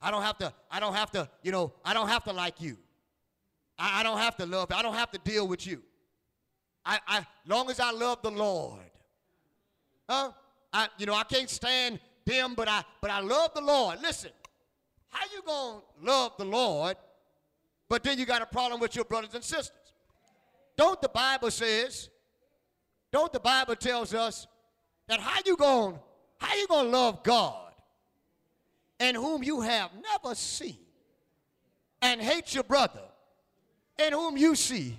I 0.00 0.10
don't 0.10 0.22
have 0.22 0.38
to, 0.38 0.52
I 0.70 0.80
don't 0.80 0.94
have 0.94 1.10
to, 1.10 1.28
you 1.42 1.52
know, 1.52 1.74
I 1.84 1.92
don't 1.92 2.08
have 2.08 2.24
to 2.24 2.32
like 2.32 2.60
you. 2.60 2.78
I, 3.78 4.00
I 4.00 4.02
don't 4.02 4.18
have 4.18 4.36
to 4.36 4.46
love, 4.46 4.72
I 4.72 4.80
don't 4.80 4.94
have 4.94 5.10
to 5.10 5.18
deal 5.18 5.46
with 5.46 5.66
you. 5.66 5.82
I, 6.84 6.98
I 7.06 7.26
long 7.46 7.70
as 7.70 7.80
I 7.80 7.90
love 7.90 8.22
the 8.22 8.30
Lord. 8.30 8.80
Huh? 10.08 10.30
I, 10.72 10.88
you 10.98 11.04
know, 11.04 11.14
I 11.14 11.24
can't 11.24 11.50
stand 11.50 12.00
them, 12.24 12.54
but 12.54 12.68
I 12.68 12.82
but 13.02 13.10
I 13.10 13.20
love 13.20 13.52
the 13.54 13.60
Lord. 13.60 14.00
Listen, 14.00 14.30
how 15.10 15.26
you 15.34 15.42
gonna 15.42 15.80
love 16.02 16.32
the 16.38 16.44
Lord, 16.44 16.96
but 17.88 18.02
then 18.02 18.18
you 18.18 18.24
got 18.24 18.40
a 18.40 18.46
problem 18.46 18.80
with 18.80 18.96
your 18.96 19.04
brothers 19.04 19.34
and 19.34 19.44
sisters? 19.44 19.72
Don't 20.80 20.98
the 21.02 21.10
Bible 21.10 21.50
says, 21.50 22.08
don't 23.12 23.30
the 23.30 23.38
Bible 23.38 23.76
tells 23.76 24.14
us 24.14 24.46
that 25.08 25.20
how 25.20 25.38
you 25.44 25.54
gonna 25.54 26.00
how 26.38 26.54
you 26.54 26.66
gonna 26.68 26.88
love 26.88 27.22
God 27.22 27.74
and 28.98 29.14
whom 29.14 29.42
you 29.42 29.60
have 29.60 29.90
never 30.10 30.34
seen 30.34 30.78
and 32.00 32.18
hate 32.18 32.54
your 32.54 32.64
brother 32.64 33.02
and 33.98 34.14
whom 34.14 34.38
you 34.38 34.54
see 34.54 34.98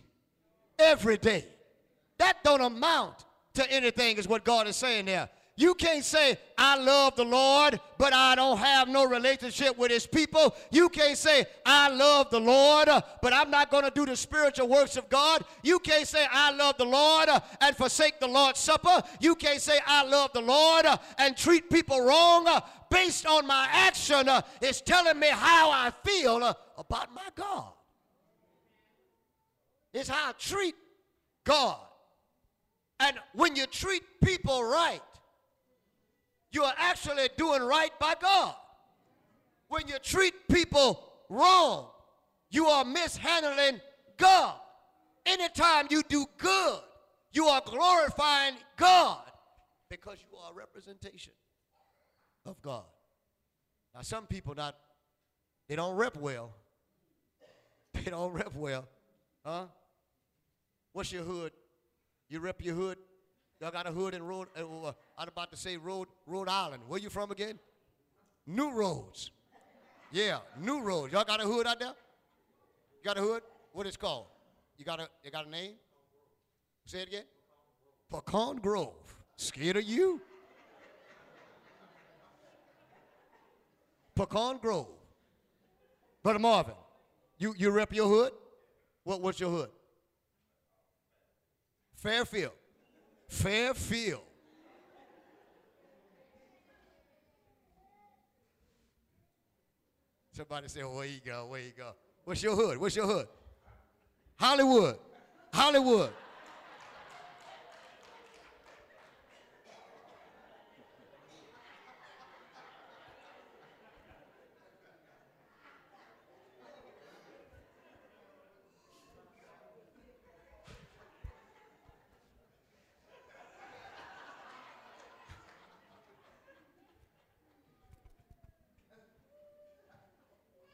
every 0.78 1.18
day. 1.18 1.48
That 2.20 2.44
don't 2.44 2.62
amount 2.62 3.26
to 3.56 3.68
anything 3.72 4.18
is 4.18 4.28
what 4.28 4.44
God 4.44 4.68
is 4.68 4.76
saying 4.76 5.06
there. 5.06 5.30
You 5.58 5.76
can't 5.76 6.04
say, 6.04 6.40
I 6.58 6.78
love 6.78 7.16
the 7.18 7.26
Lord, 7.26 7.80
but 7.98 8.14
I 8.14 8.36
don't 8.36 8.58
have 8.58 8.88
no 8.88 9.06
relationship 9.06 9.78
with 9.78 9.92
his 9.92 10.08
people. 10.08 10.56
You 10.72 10.88
can't 10.88 11.18
say, 11.18 11.46
I 11.66 11.90
love 11.90 12.30
the 12.30 12.40
Lord, 12.40 12.88
but 13.22 13.34
I'm 13.34 13.52
not 13.52 13.70
going 13.70 13.84
to 13.84 13.92
do 13.92 14.06
the 14.06 14.16
spiritual 14.16 14.70
works 14.70 14.96
of 14.96 15.10
God. 15.10 15.44
You 15.62 15.80
can't 15.80 16.08
say, 16.08 16.26
I 16.32 16.52
love 16.52 16.78
the 16.78 16.86
Lord 16.86 17.30
and 17.60 17.76
forsake 17.76 18.20
the 18.20 18.28
Lord's 18.28 18.60
Supper. 18.60 19.04
You 19.20 19.36
can't 19.36 19.62
say, 19.62 19.80
I 19.86 20.04
love 20.04 20.32
the 20.34 20.42
Lord 20.42 20.86
and 21.18 21.36
treat 21.36 21.70
people 21.70 22.00
wrong 22.00 22.48
based 22.90 23.26
on 23.26 23.46
my 23.46 23.68
action. 23.72 24.30
It's 24.62 24.80
telling 24.82 25.20
me 25.20 25.28
how 25.30 25.70
I 25.70 25.92
feel 26.04 26.38
about 26.78 27.14
my 27.14 27.28
God. 27.36 27.74
It's 29.94 30.10
how 30.10 30.30
I 30.30 30.32
treat 30.40 30.76
God. 31.44 31.78
And 33.02 33.18
when 33.34 33.56
you 33.56 33.66
treat 33.66 34.04
people 34.24 34.64
right, 34.64 35.02
you 36.52 36.64
are 36.64 36.74
actually 36.78 37.30
doing 37.38 37.62
right 37.62 37.92
by 38.00 38.16
God. 38.22 38.56
When 39.68 39.88
you 39.88 39.96
treat 40.04 40.34
people 40.50 41.02
wrong, 41.30 41.88
you 42.50 42.68
are 42.68 42.84
mishandling 42.84 43.80
God. 44.18 44.56
Anytime 45.26 45.88
you 45.90 46.04
do 46.10 46.26
good, 46.38 46.80
you 47.32 47.46
are 47.46 47.62
glorifying 47.66 48.56
God 48.76 49.24
because 49.90 50.18
you 50.20 50.38
are 50.38 50.52
a 50.52 50.54
representation 50.54 51.34
of 52.46 52.62
God. 52.62 52.84
Now, 53.96 54.02
some 54.02 54.26
people 54.26 54.56
not, 54.56 54.76
they 55.70 55.76
don't 55.76 55.96
rep 55.96 56.18
well. 56.18 56.54
They 57.94 58.10
don't 58.10 58.32
rep 58.32 58.56
well. 58.56 58.88
Huh? 59.46 59.66
What's 60.94 61.12
your 61.12 61.24
hood? 61.24 61.52
You 62.30 62.40
rep 62.40 62.64
your 62.64 62.74
hood? 62.74 62.98
Y'all 63.60 63.72
got 63.72 63.86
a 63.86 63.92
hood 63.92 64.14
in 64.14 64.24
Rhode, 64.24 64.48
I'm 65.22 65.28
about 65.28 65.52
to 65.52 65.58
say 65.58 65.78
Rhode, 65.78 66.08
Rhode 66.26 66.50
Island. 66.50 66.82
Where 66.88 67.00
you 67.00 67.12
from 67.12 67.30
again? 67.30 67.60
New 68.48 68.72
Roads. 68.72 69.30
Yeah, 70.12 70.40
New 70.60 70.82
Roads. 70.82 71.14
Y'all 71.14 71.24
got 71.24 71.40
a 71.40 71.44
hood 71.44 71.68
out 71.68 71.80
there? 71.80 71.90
You 71.90 73.06
got 73.06 73.20
a 73.20 73.22
hood? 73.22 73.44
What 73.72 73.86
is 73.86 73.96
called? 73.96 74.26
You 74.80 74.84
got 74.84 75.00
a, 75.00 75.08
you 75.24 75.30
got 75.30 75.46
a 75.46 75.50
name? 75.50 75.74
Say 76.88 77.02
it 77.02 77.08
again. 77.08 77.26
Pecan 78.10 78.56
Grove. 78.56 78.96
Scared 79.36 79.78
of 79.78 79.84
you? 79.84 80.20
Pecan 84.16 84.58
Grove. 84.58 84.88
Brother 86.24 86.40
Marvin, 86.40 86.74
you, 87.38 87.54
you 87.60 87.70
rep 87.70 87.94
your 87.94 88.08
hood? 88.08 88.32
What, 89.04 89.22
what's 89.22 89.40
your 89.40 89.52
hood? 89.52 89.70
Fairfield. 91.94 92.54
Fairfield. 93.28 94.24
Somebody 100.42 100.70
say, 100.70 100.82
oh, 100.82 100.96
where 100.96 101.06
you 101.06 101.20
go, 101.24 101.46
where 101.46 101.60
you 101.62 101.72
go. 101.78 101.92
What's 102.26 102.42
your 102.42 102.56
hood? 102.56 102.80
What's 102.80 102.96
your 102.96 103.06
hood? 103.06 103.28
Hollywood. 104.38 104.98
Hollywood. 105.54 106.10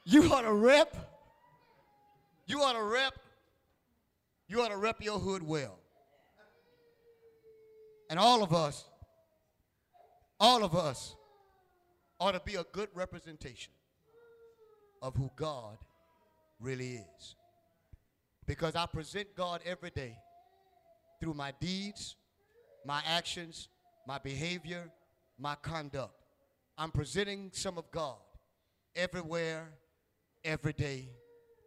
You 0.09 0.31
ought 0.33 0.43
to 0.43 0.53
rep. 0.53 0.95
You 2.45 2.61
ought 2.61 2.73
to 2.73 2.83
rep. 2.83 3.13
You 4.47 4.61
ought 4.61 4.69
to 4.69 4.77
rep 4.77 5.03
your 5.03 5.19
hood 5.19 5.43
well. 5.43 5.77
And 8.09 8.17
all 8.17 8.41
of 8.41 8.53
us, 8.53 8.85
all 10.39 10.63
of 10.63 10.77
us 10.77 11.13
ought 12.21 12.31
to 12.31 12.39
be 12.39 12.55
a 12.55 12.63
good 12.71 12.87
representation 12.93 13.73
of 15.01 15.13
who 15.17 15.29
God 15.35 15.77
really 16.61 16.93
is. 17.17 17.35
Because 18.45 18.77
I 18.77 18.85
present 18.85 19.35
God 19.35 19.59
every 19.65 19.89
day 19.89 20.17
through 21.19 21.33
my 21.33 21.51
deeds, 21.59 22.15
my 22.85 23.01
actions, 23.05 23.67
my 24.07 24.19
behavior, 24.19 24.89
my 25.37 25.55
conduct. 25.55 26.13
I'm 26.77 26.91
presenting 26.91 27.49
some 27.51 27.77
of 27.77 27.91
God 27.91 28.15
everywhere 28.95 29.73
every 30.47 30.71
day 30.71 31.09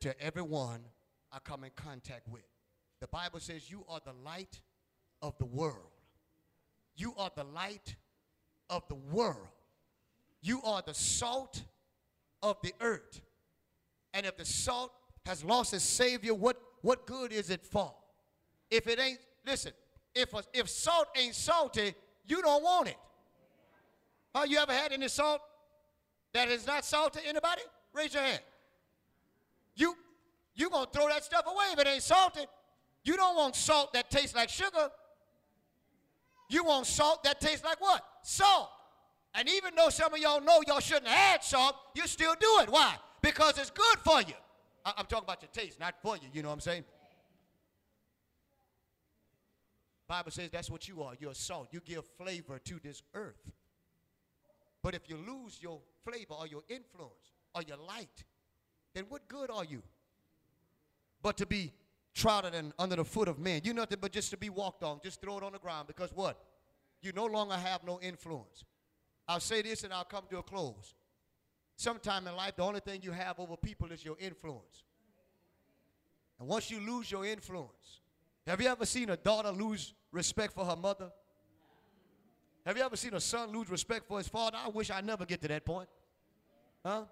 to 0.01 0.19
everyone 0.21 0.81
I 1.31 1.39
come 1.39 1.65
in 1.65 1.71
contact 1.77 2.27
with. 2.27 2.43
The 3.01 3.07
Bible 3.09 3.39
says 3.39 3.71
you 3.71 3.85
are 3.89 4.01
the 4.05 4.15
light 4.25 4.61
of 5.21 5.37
the 5.39 5.45
world. 5.45 5.93
You 6.97 7.15
are 7.19 7.31
the 7.37 7.45
light 7.45 7.95
of 8.71 8.83
the 8.89 8.95
world. 8.95 9.49
You 10.41 10.63
are 10.63 10.83
the 10.85 10.95
salt 10.95 11.63
of 12.43 12.57
the 12.63 12.73
earth. 12.81 13.21
And 14.15 14.25
if 14.25 14.39
the 14.39 14.47
salt 14.47 14.93
has 15.27 15.45
lost 15.45 15.75
its 15.75 15.85
savior, 15.85 16.33
what, 16.33 16.57
what 16.81 17.07
good 17.07 17.33
is 17.33 17.51
it 17.51 17.67
for? 17.67 17.93
If 18.71 18.87
it 18.87 18.99
ain't, 18.99 19.19
listen, 19.47 19.73
if, 20.15 20.33
a, 20.33 20.43
if 20.55 20.71
salt 20.71 21.09
ain't 21.17 21.35
salty, 21.35 21.95
you 22.27 22.41
don't 22.41 22.63
want 22.63 22.89
it. 22.89 22.97
Have 24.35 24.49
you 24.49 24.59
ever 24.59 24.73
had 24.73 24.93
any 24.93 25.09
salt 25.09 25.43
that 26.33 26.49
is 26.49 26.67
not 26.67 26.87
salty? 26.87 27.21
Anybody? 27.27 27.63
Raise 27.93 28.15
your 28.15 28.23
hand. 28.23 28.41
You 29.81 29.95
you 30.55 30.69
gonna 30.69 30.91
throw 30.93 31.09
that 31.09 31.25
stuff 31.25 31.47
away 31.47 31.65
if 31.73 31.79
it 31.79 31.87
ain't 31.87 32.03
salted. 32.03 32.47
You 33.03 33.17
don't 33.17 33.35
want 33.35 33.57
salt 33.57 33.95
that 33.95 34.11
tastes 34.11 34.37
like 34.37 34.51
sugar. 34.51 34.91
You 36.51 36.65
want 36.65 36.87
salt 36.87 37.25
that 37.25 37.41
tastes 37.41 37.65
like 37.65 37.81
what? 37.81 38.05
Salt. 38.23 38.69
And 39.35 39.49
even 39.49 39.75
though 39.75 39.89
some 39.89 40.13
of 40.13 40.21
y'all 40.21 40.41
know 40.43 40.61
y'all 40.67 40.81
shouldn't 40.81 41.09
add 41.09 41.43
salt, 41.43 41.77
you 41.95 42.07
still 42.07 42.35
do 42.39 42.59
it. 42.63 42.69
Why? 42.69 42.95
Because 43.23 43.57
it's 43.59 43.71
good 43.71 43.99
for 44.05 44.21
you. 44.21 44.35
I- 44.85 44.93
I'm 44.99 45.07
talking 45.07 45.25
about 45.25 45.41
your 45.41 45.51
taste, 45.53 45.81
not 45.81 45.95
for 46.03 46.17
you. 46.17 46.29
You 46.33 46.43
know 46.43 46.49
what 46.49 46.55
I'm 46.55 46.61
saying? 46.61 46.85
Bible 50.09 50.33
says 50.33 50.51
that's 50.51 50.69
what 50.69 50.89
you 50.89 51.03
are. 51.05 51.15
You're 51.19 51.35
salt. 51.35 51.69
You 51.71 51.81
give 51.81 52.05
flavor 52.19 52.59
to 52.59 52.81
this 52.83 53.03
earth. 53.15 53.49
But 54.83 54.95
if 54.95 55.09
you 55.09 55.17
lose 55.17 55.63
your 55.63 55.81
flavor 56.05 56.35
or 56.35 56.47
your 56.49 56.63
influence 56.69 57.33
or 57.55 57.63
your 57.63 57.77
light, 57.77 58.25
then 59.01 59.07
what 59.09 59.27
good 59.29 59.51
are 59.51 59.65
you? 59.65 59.83
But 61.23 61.39
to 61.39 61.47
be 61.47 61.73
trodden 62.15 62.53
and 62.53 62.75
under 62.79 62.97
the 62.97 63.05
foot 63.05 63.29
of 63.29 63.39
men. 63.39 63.63
You 63.65 63.73
nothing 63.73 63.99
but 63.99 64.13
just 64.13 64.31
to 64.31 64.37
be 64.37 64.51
walked 64.51 64.83
on. 64.83 65.01
Just 65.03 65.23
throw 65.23 65.39
it 65.39 65.43
on 65.43 65.53
the 65.53 65.59
ground 65.59 65.87
because 65.87 66.13
what? 66.13 66.39
You 67.01 67.13
no 67.13 67.25
longer 67.25 67.55
have 67.55 67.83
no 67.85 67.99
influence. 68.03 68.65
I'll 69.27 69.41
say 69.41 69.63
this 69.63 69.85
and 69.85 69.93
I'll 69.93 70.05
come 70.05 70.25
to 70.29 70.39
a 70.39 70.43
close. 70.43 70.95
Sometime 71.77 72.27
in 72.27 72.37
life, 72.37 72.57
the 72.57 72.63
only 72.63 72.81
thing 72.81 73.01
you 73.03 73.13
have 73.13 73.41
over 73.41 73.57
people 73.57 73.91
is 73.91 74.05
your 74.05 74.17
influence. 74.21 74.85
And 76.39 76.47
once 76.47 76.71
you 76.71 76.81
lose 76.81 77.11
your 77.11 77.25
influence, 77.25 78.01
have 78.47 78.61
you 78.61 78.69
ever 78.69 78.85
seen 78.85 79.09
a 79.09 79.17
daughter 79.17 79.51
lose 79.51 79.95
respect 80.13 80.53
for 80.53 80.67
her 80.67 80.77
mother? 80.77 81.11
Have 82.67 82.77
you 82.77 82.83
ever 82.83 82.97
seen 82.97 83.15
a 83.15 83.21
son 83.21 83.51
lose 83.51 83.71
respect 83.71 84.07
for 84.07 84.19
his 84.19 84.29
father? 84.29 84.59
I 84.63 84.69
wish 84.69 84.91
I 84.91 85.01
never 85.01 85.25
get 85.25 85.41
to 85.41 85.49
that 85.49 85.65
point. 85.65 85.89
Huh? 86.85 87.05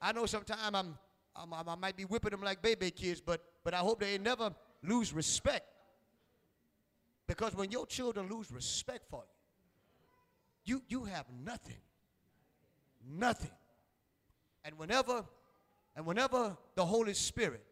I 0.00 0.12
know 0.12 0.26
sometimes 0.26 0.60
I'm, 0.74 0.98
I'm, 1.38 1.52
i 1.52 1.74
might 1.74 1.96
be 1.96 2.04
whipping 2.04 2.30
them 2.30 2.42
like 2.42 2.60
baby 2.62 2.90
kids, 2.90 3.20
but, 3.20 3.42
but 3.64 3.74
I 3.74 3.78
hope 3.78 4.00
they 4.00 4.18
never 4.18 4.54
lose 4.82 5.12
respect. 5.12 5.66
Because 7.26 7.54
when 7.54 7.70
your 7.70 7.86
children 7.86 8.28
lose 8.28 8.50
respect 8.50 9.04
for 9.08 9.22
you, 10.64 10.82
you, 10.88 11.00
you 11.00 11.04
have 11.04 11.26
nothing. 11.44 11.76
Nothing. 13.08 13.50
And 14.64 14.76
whenever, 14.76 15.24
and 15.94 16.04
whenever 16.04 16.56
the 16.74 16.84
Holy 16.84 17.14
Spirit 17.14 17.64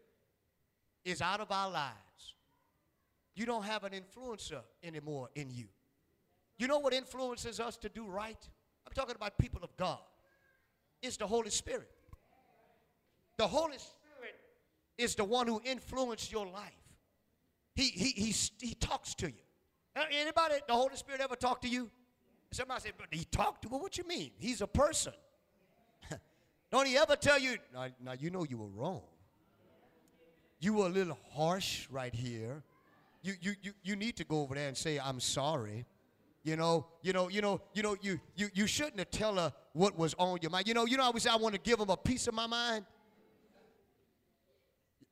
is 1.03 1.21
out 1.21 1.41
of 1.41 1.51
our 1.51 1.69
lives, 1.69 2.35
you 3.35 3.45
don't 3.45 3.63
have 3.63 3.83
an 3.83 3.93
influencer 3.93 4.61
anymore 4.83 5.29
in 5.35 5.51
you. 5.51 5.65
You 6.57 6.67
know 6.67 6.79
what 6.79 6.93
influences 6.93 7.59
us 7.59 7.77
to 7.77 7.89
do 7.89 8.05
right? 8.07 8.37
I'm 8.85 8.93
talking 8.93 9.15
about 9.15 9.37
people 9.37 9.61
of 9.63 9.75
God. 9.77 9.99
It's 11.01 11.17
the 11.17 11.27
Holy 11.27 11.51
Spirit. 11.51 11.91
The 13.37 13.47
Holy 13.47 13.77
Spirit 13.77 14.35
is 14.97 15.15
the 15.15 15.23
one 15.23 15.47
who 15.47 15.61
influenced 15.63 16.31
your 16.31 16.45
life. 16.45 16.73
He, 17.75 17.89
he, 17.89 18.09
he, 18.09 18.35
he 18.59 18.73
talks 18.73 19.13
to 19.15 19.27
you. 19.27 19.43
Anybody, 20.11 20.55
the 20.67 20.73
Holy 20.73 20.95
Spirit 20.95 21.21
ever 21.21 21.35
talk 21.35 21.61
to 21.61 21.67
you? 21.67 21.89
Somebody 22.51 22.81
said, 22.81 22.93
but 22.97 23.07
he 23.11 23.25
talked 23.25 23.63
to, 23.63 23.69
well, 23.69 23.79
what 23.79 23.97
you 23.97 24.07
mean? 24.07 24.31
He's 24.37 24.61
a 24.61 24.67
person. 24.67 25.13
Don't 26.71 26.87
he 26.87 26.97
ever 26.97 27.15
tell 27.15 27.39
you, 27.39 27.57
now, 27.73 27.87
now 28.03 28.13
you 28.13 28.29
know 28.29 28.45
you 28.49 28.57
were 28.57 28.67
wrong. 28.67 29.01
You 30.59 30.73
were 30.73 30.87
a 30.87 30.89
little 30.89 31.17
harsh 31.33 31.87
right 31.91 32.13
here. 32.13 32.63
You, 33.21 33.33
you, 33.41 33.53
you, 33.61 33.73
you 33.83 33.95
need 33.95 34.15
to 34.17 34.23
go 34.23 34.41
over 34.41 34.55
there 34.55 34.67
and 34.67 34.77
say, 34.77 34.99
I'm 34.99 35.19
sorry. 35.19 35.85
You 36.43 36.55
know, 36.55 36.87
you 37.01 37.13
know, 37.13 37.27
you 37.27 37.41
know, 37.41 37.61
you 37.73 37.83
know, 37.83 37.97
you, 38.01 38.19
you, 38.35 38.47
you 38.53 38.67
shouldn't 38.67 38.99
have 38.99 39.11
tell 39.11 39.35
her 39.35 39.53
what 39.73 39.97
was 39.97 40.15
on 40.17 40.39
your 40.41 40.49
mind. 40.49 40.67
You 40.67 40.73
know, 40.73 40.85
you 40.85 40.97
know, 40.97 41.03
I 41.03 41.07
always 41.07 41.23
say 41.23 41.29
I 41.29 41.35
want 41.35 41.53
to 41.55 41.61
give 41.61 41.77
them 41.77 41.89
a 41.89 41.97
piece 41.97 42.27
of 42.27 42.33
my 42.33 42.47
mind. 42.47 42.85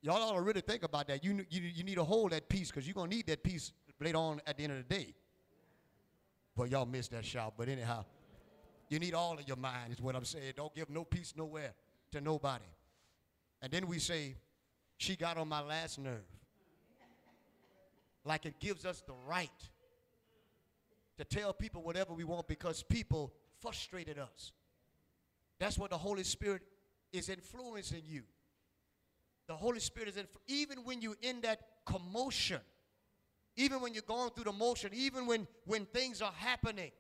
Y'all 0.06 0.22
ought 0.22 0.36
to 0.36 0.42
really 0.42 0.62
think 0.62 0.84
about 0.84 1.08
that. 1.08 1.24
You, 1.24 1.44
you, 1.50 1.62
you 1.62 1.84
need 1.84 1.96
to 1.96 2.04
hold 2.04 2.30
that 2.30 2.48
piece 2.48 2.70
because 2.70 2.86
you're 2.86 2.94
going 2.94 3.10
to 3.10 3.16
need 3.16 3.26
that 3.26 3.42
piece 3.42 3.72
later 4.00 4.20
on 4.20 4.40
at 4.46 4.56
the 4.56 4.64
end 4.64 4.74
of 4.74 4.88
the 4.88 4.96
day. 4.96 5.16
But 6.56 6.70
y'all 6.70 6.86
missed 6.86 7.10
that 7.10 7.26
shout. 7.26 7.56
But 7.58 7.70
anyhow, 7.70 8.06
you 8.88 9.00
need 9.00 9.16
all 9.16 9.34
of 9.34 9.48
your 9.48 9.58
mind, 9.58 9.92
is 9.92 10.00
what 10.00 10.16
I'm 10.16 10.24
saying. 10.24 10.54
Don't 10.56 10.76
give 10.76 10.92
no 10.92 11.06
piece 11.06 11.34
nowhere 11.36 11.74
to 12.12 12.22
nobody. 12.22 12.66
And 13.64 13.72
then 13.72 13.88
we 13.88 13.98
say, 13.98 14.36
she 14.98 15.16
got 15.16 15.38
on 15.38 15.50
my 15.50 15.62
last 15.62 15.98
nerve. 15.98 16.22
Like 18.24 18.46
it 18.46 18.60
gives 18.60 18.86
us 18.86 19.02
the 19.08 19.16
right 19.28 19.50
to 21.18 21.24
tell 21.24 21.52
people 21.52 21.82
whatever 21.82 22.14
we 22.14 22.26
want 22.26 22.48
because 22.48 22.84
people 22.84 23.34
frustrated 23.60 24.20
us. 24.20 24.52
That's 25.58 25.80
what 25.80 25.90
the 25.90 25.98
Holy 25.98 26.24
Spirit 26.24 26.62
is 27.12 27.28
influencing 27.28 28.04
you. 28.06 28.22
The 29.48 29.56
Holy 29.56 29.80
Spirit 29.80 30.10
is 30.10 30.18
in, 30.18 30.28
even 30.48 30.80
when 30.84 31.02
you're 31.02 31.18
in 31.22 31.42
that 31.42 31.60
commotion, 31.86 32.62
even 33.56 33.82
when 33.82 33.94
you're 33.94 34.04
going 34.04 34.32
through 34.32 34.46
the 34.46 34.52
motion, 34.52 34.92
even 34.94 35.28
when, 35.28 35.48
when 35.66 35.86
things 35.86 36.22
are 36.22 36.34
happening, 36.36 36.92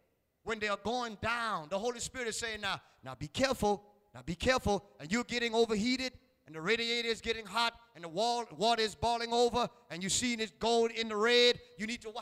when 0.43 0.60
they 0.60 0.68
are 0.68 0.80
going 0.84 1.18
down, 1.22 1.68
the 1.70 1.80
Holy 1.80 2.00
Spirit 2.00 2.28
is 2.28 2.38
saying, 2.38 2.62
now, 2.62 2.80
now 3.04 3.16
be 3.16 3.28
careful, 3.28 3.84
now 4.14 4.22
be 4.24 4.36
careful, 4.36 4.86
and 5.00 5.12
you're 5.12 5.24
getting 5.24 5.54
overheated, 5.54 6.14
and 6.48 6.56
the 6.56 6.62
radiator 6.62 7.08
is 7.08 7.22
getting 7.22 7.46
hot 7.46 7.74
and 7.96 8.04
the 8.04 8.08
wall, 8.08 8.46
water 8.56 8.84
is 8.84 8.93
boiling 8.93 9.34
over 9.34 9.68
and 9.89 10.04
you 10.04 10.10
see 10.10 10.34
it 10.34 10.60
going 10.60 10.91
in 10.91 11.10
the 11.10 11.16
red, 11.16 11.60
you 11.78 11.88
need 11.88 12.04
to 12.04 12.14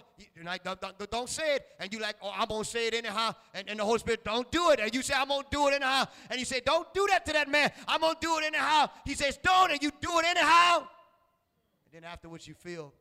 like, 0.45 0.63
don't, 0.63 1.29
say 1.29 1.55
it. 1.55 1.65
And 1.77 1.91
you 1.91 1.99
like, 1.99 2.15
oh, 2.21 2.31
I'm 2.33 2.47
going 2.47 2.63
to 2.63 2.69
say 2.69 2.87
it 2.87 2.93
anyhow. 2.93 3.35
And, 3.53 3.67
and 3.67 3.79
the 3.79 3.83
Holy 3.83 3.99
Spirit, 3.99 4.23
don't 4.23 4.49
do 4.49 4.71
it. 4.71 4.79
And 4.79 4.95
you 4.95 5.01
say, 5.01 5.13
I'm 5.13 5.27
going 5.27 5.43
to 5.43 5.47
do 5.51 5.67
it 5.67 5.73
anyhow. 5.73 6.05
And 6.29 6.39
you 6.39 6.45
say, 6.45 6.61
don't 6.65 6.91
do 6.93 7.05
that 7.11 7.25
to 7.25 7.33
that 7.33 7.49
man. 7.49 7.71
I'm 7.85 7.99
going 7.99 8.13
to 8.13 8.19
do 8.21 8.37
it 8.37 8.45
anyhow. 8.45 8.89
He 9.05 9.13
says, 9.13 9.37
don't, 9.43 9.71
and 9.71 9.83
you 9.83 9.91
do 9.99 10.19
it 10.19 10.25
anyhow. 10.25 10.79
And 10.79 11.91
then 11.91 12.03
afterwards 12.05 12.47
you 12.47 12.53
feel, 12.53 12.93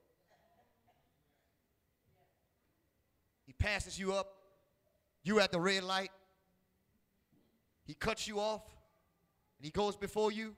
he 3.47 3.53
passes 3.53 3.97
you 3.97 4.13
up. 4.13 4.35
You 5.23 5.39
at 5.39 5.53
the 5.53 5.61
red 5.61 5.85
light. 5.85 6.11
He 7.85 7.95
cuts 7.95 8.27
you 8.27 8.41
off. 8.41 8.63
And 9.59 9.65
he 9.65 9.71
goes 9.71 9.97
before 9.97 10.33
you 10.33 10.57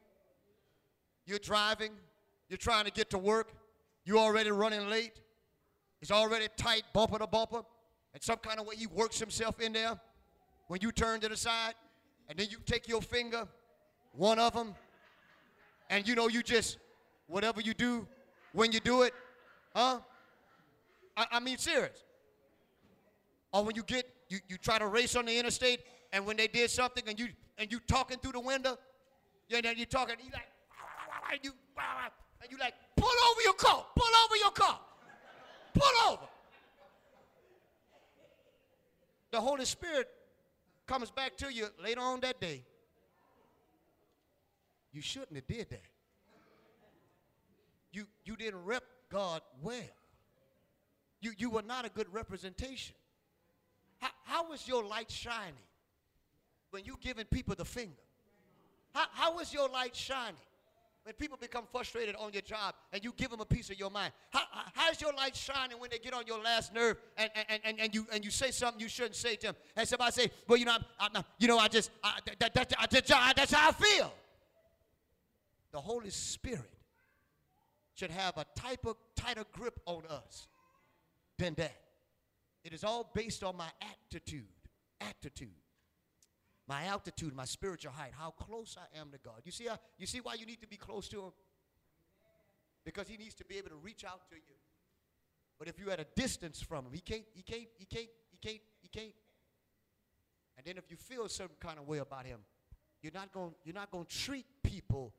you're 1.27 1.39
driving, 1.39 1.93
you're 2.49 2.59
trying 2.59 2.85
to 2.85 2.91
get 2.91 3.11
to 3.11 3.19
work, 3.19 3.53
you're 4.05 4.19
already 4.19 4.51
running 4.51 4.89
late. 4.89 5.21
It's 6.01 6.11
already 6.11 6.49
tight, 6.57 6.83
bumper 6.93 7.19
to 7.19 7.27
bumper. 7.27 7.63
And 8.13 8.23
some 8.23 8.37
kind 8.37 8.61
of 8.61 8.67
way 8.67 8.77
he 8.77 8.87
works 8.87 9.19
himself 9.19 9.61
in 9.61 9.73
there. 9.73 9.99
When 10.69 10.81
you 10.83 10.93
turn 10.93 11.21
to 11.21 11.29
the 11.29 11.37
side, 11.37 11.75
and 12.29 12.39
then 12.39 12.49
you 12.51 12.59
take 12.65 12.89
your 12.89 13.03
finger, 13.03 13.47
one 14.13 14.39
of 14.39 14.53
them, 14.55 14.75
and 15.91 16.07
you 16.07 16.15
know, 16.15 16.29
you 16.29 16.43
just, 16.43 16.79
whatever 17.27 17.61
you 17.61 17.75
do, 17.75 18.07
when 18.53 18.73
you 18.73 18.81
do 18.81 19.03
it, 19.03 19.13
huh? 19.75 20.01
I, 21.17 21.27
I 21.33 21.41
mean, 21.41 21.59
serious. 21.59 22.05
Or 23.53 23.65
when 23.65 23.77
you 23.77 23.83
get, 23.83 24.09
you, 24.29 24.39
you 24.49 24.57
try 24.57 24.79
to 24.79 24.87
race 24.87 25.17
on 25.17 25.27
the 25.27 25.39
interstate, 25.39 25.81
and 26.13 26.25
when 26.27 26.37
they 26.37 26.47
did 26.47 26.71
something, 26.71 27.05
and 27.07 27.19
you 27.19 27.29
and 27.59 27.71
you 27.71 27.79
talking 27.87 28.19
through 28.19 28.33
the 28.33 28.41
window, 28.41 28.77
yeah, 29.49 29.61
then 29.61 29.77
you 29.77 29.87
talking, 29.87 30.17
you 30.19 30.31
like, 30.33 30.49
and 31.33 31.41
you 31.43 31.53
uh, 31.77 32.09
and 32.43 32.51
you 32.51 32.59
like 32.59 32.75
pull 32.97 33.09
over 33.31 33.41
your 33.43 33.55
car, 33.55 33.85
pull 33.95 34.15
over 34.25 34.37
your 34.37 34.51
car, 34.51 34.79
pull 35.75 36.13
over. 36.13 36.23
The 39.31 39.41
Holy 39.41 39.65
Spirit 39.65 40.09
comes 40.87 41.11
back 41.11 41.37
to 41.39 41.53
you 41.53 41.67
later 41.83 42.01
on 42.01 42.21
that 42.21 42.41
day. 42.41 42.63
You 44.93 45.03
shouldn't 45.03 45.35
have 45.35 45.47
did 45.47 45.71
that. 45.71 45.83
You 47.93 48.07
you 48.25 48.37
didn't 48.37 48.65
rep 48.65 48.85
God 49.11 49.43
well. 49.63 49.81
You 51.21 51.33
you 51.37 51.51
were 51.51 51.63
not 51.63 51.85
a 51.85 51.89
good 51.89 52.13
representation. 52.13 52.95
How, 53.99 54.11
how 54.25 54.51
was 54.51 54.69
your 54.69 54.85
light 54.85 55.11
shining 55.11 55.55
when 56.71 56.85
you 56.85 56.97
giving 57.01 57.25
people 57.25 57.55
the 57.55 57.65
finger? 57.65 57.93
How, 58.93 59.07
how 59.13 59.37
was 59.37 59.53
your 59.53 59.69
light 59.69 59.97
shining? 59.97 60.37
When 61.05 61.15
people 61.15 61.37
become 61.41 61.65
frustrated 61.71 62.17
on 62.17 62.33
your 62.33 62.43
job 62.43 62.75
and 62.93 63.05
you 63.05 63.13
give 63.17 63.31
them 63.31 63.41
a 63.41 63.45
piece 63.45 63.71
of 63.71 63.79
your 63.79 63.91
mind 63.91 64.13
how, 64.31 64.41
how's 64.75 65.01
your 65.01 65.13
light 65.13 65.37
shining 65.37 65.79
when 65.79 65.91
they 65.91 65.99
get 65.99 66.15
on 66.15 66.27
your 66.27 66.43
last 66.43 66.75
nerve 66.75 66.97
and, 67.17 67.31
and, 67.49 67.61
and, 67.65 67.81
and, 67.81 67.95
you, 67.95 68.07
and 68.13 68.25
you 68.25 68.31
say 68.31 68.51
something 68.51 68.81
you 68.81 68.89
shouldn't 68.89 69.15
say 69.15 69.37
to 69.37 69.49
them? 69.49 69.57
And 69.77 69.87
somebody 69.87 70.13
say 70.13 70.31
well 70.49 70.59
you 70.59 70.65
know 70.65 70.77
I'm, 70.99 71.11
I'm, 71.15 71.25
you 71.39 71.47
know 71.47 71.59
i 71.59 71.69
just 71.69 71.91
I, 72.03 72.19
that, 72.39 72.55
that, 72.55 72.69
that, 72.71 73.33
that's 73.37 73.53
how 73.53 73.69
i 73.69 73.73
feel. 73.73 74.13
The 75.73 75.81
holy 75.81 76.11
spirit 76.11 76.71
should 77.95 78.11
have 78.11 78.37
a 78.37 78.47
type 78.57 78.87
of 78.87 78.97
tighter 79.17 79.45
grip 79.53 79.81
on 79.87 80.03
us 80.09 80.47
than 81.39 81.55
that. 81.55 81.77
It 82.65 82.73
is 82.73 82.85
all 82.85 83.11
based 83.15 83.45
on 83.45 83.57
my 83.57 83.69
attitude 83.81 84.45
attitude 85.01 85.51
my 86.67 86.85
altitude, 86.87 87.35
my 87.35 87.45
spiritual 87.45 87.93
height, 87.93 88.13
how 88.19 88.31
close 88.31 88.77
I 88.79 88.99
am 88.99 89.11
to 89.11 89.19
God. 89.19 89.43
You 89.45 89.53
see, 89.53 89.67
how, 89.67 89.79
you 89.99 90.07
see 90.07 90.21
why 90.21 90.35
you 90.35 90.47
need 90.47 90.61
to 90.63 90.67
be 90.67 90.77
close 90.77 91.09
to 91.09 91.25
Him? 91.25 91.33
Because 92.85 93.09
He 93.09 93.17
needs 93.17 93.35
to 93.35 93.45
be 93.45 93.59
able 93.59 93.71
to 93.71 93.77
reach 93.77 94.05
out 94.05 94.29
to 94.31 94.37
you. 94.37 94.57
But 95.59 95.69
if 95.69 95.79
you're 95.79 95.91
at 95.91 96.01
a 96.01 96.07
distance 96.17 96.63
from 96.63 96.87
Him, 96.87 96.93
He 96.93 97.01
can't, 97.01 97.25
He 97.35 97.43
can't, 97.43 97.69
He 97.79 97.85
can't, 97.85 98.09
He 98.31 98.39
can't, 98.49 98.61
He 98.81 98.89
can't. 98.89 99.15
And 100.57 100.67
then 100.67 100.79
if 100.79 100.91
you 100.91 100.97
feel 100.97 101.25
a 101.25 101.29
certain 101.29 101.57
kind 101.61 101.79
of 101.79 101.87
way 101.87 101.99
about 101.99 102.25
Him, 102.25 102.41
you're 103.03 103.13
not 103.13 103.33
going 103.33 103.53
you're 103.65 103.75
not 103.75 103.91
going 103.91 104.07
to 104.07 104.19
treat 104.19 104.47
people 104.63 105.13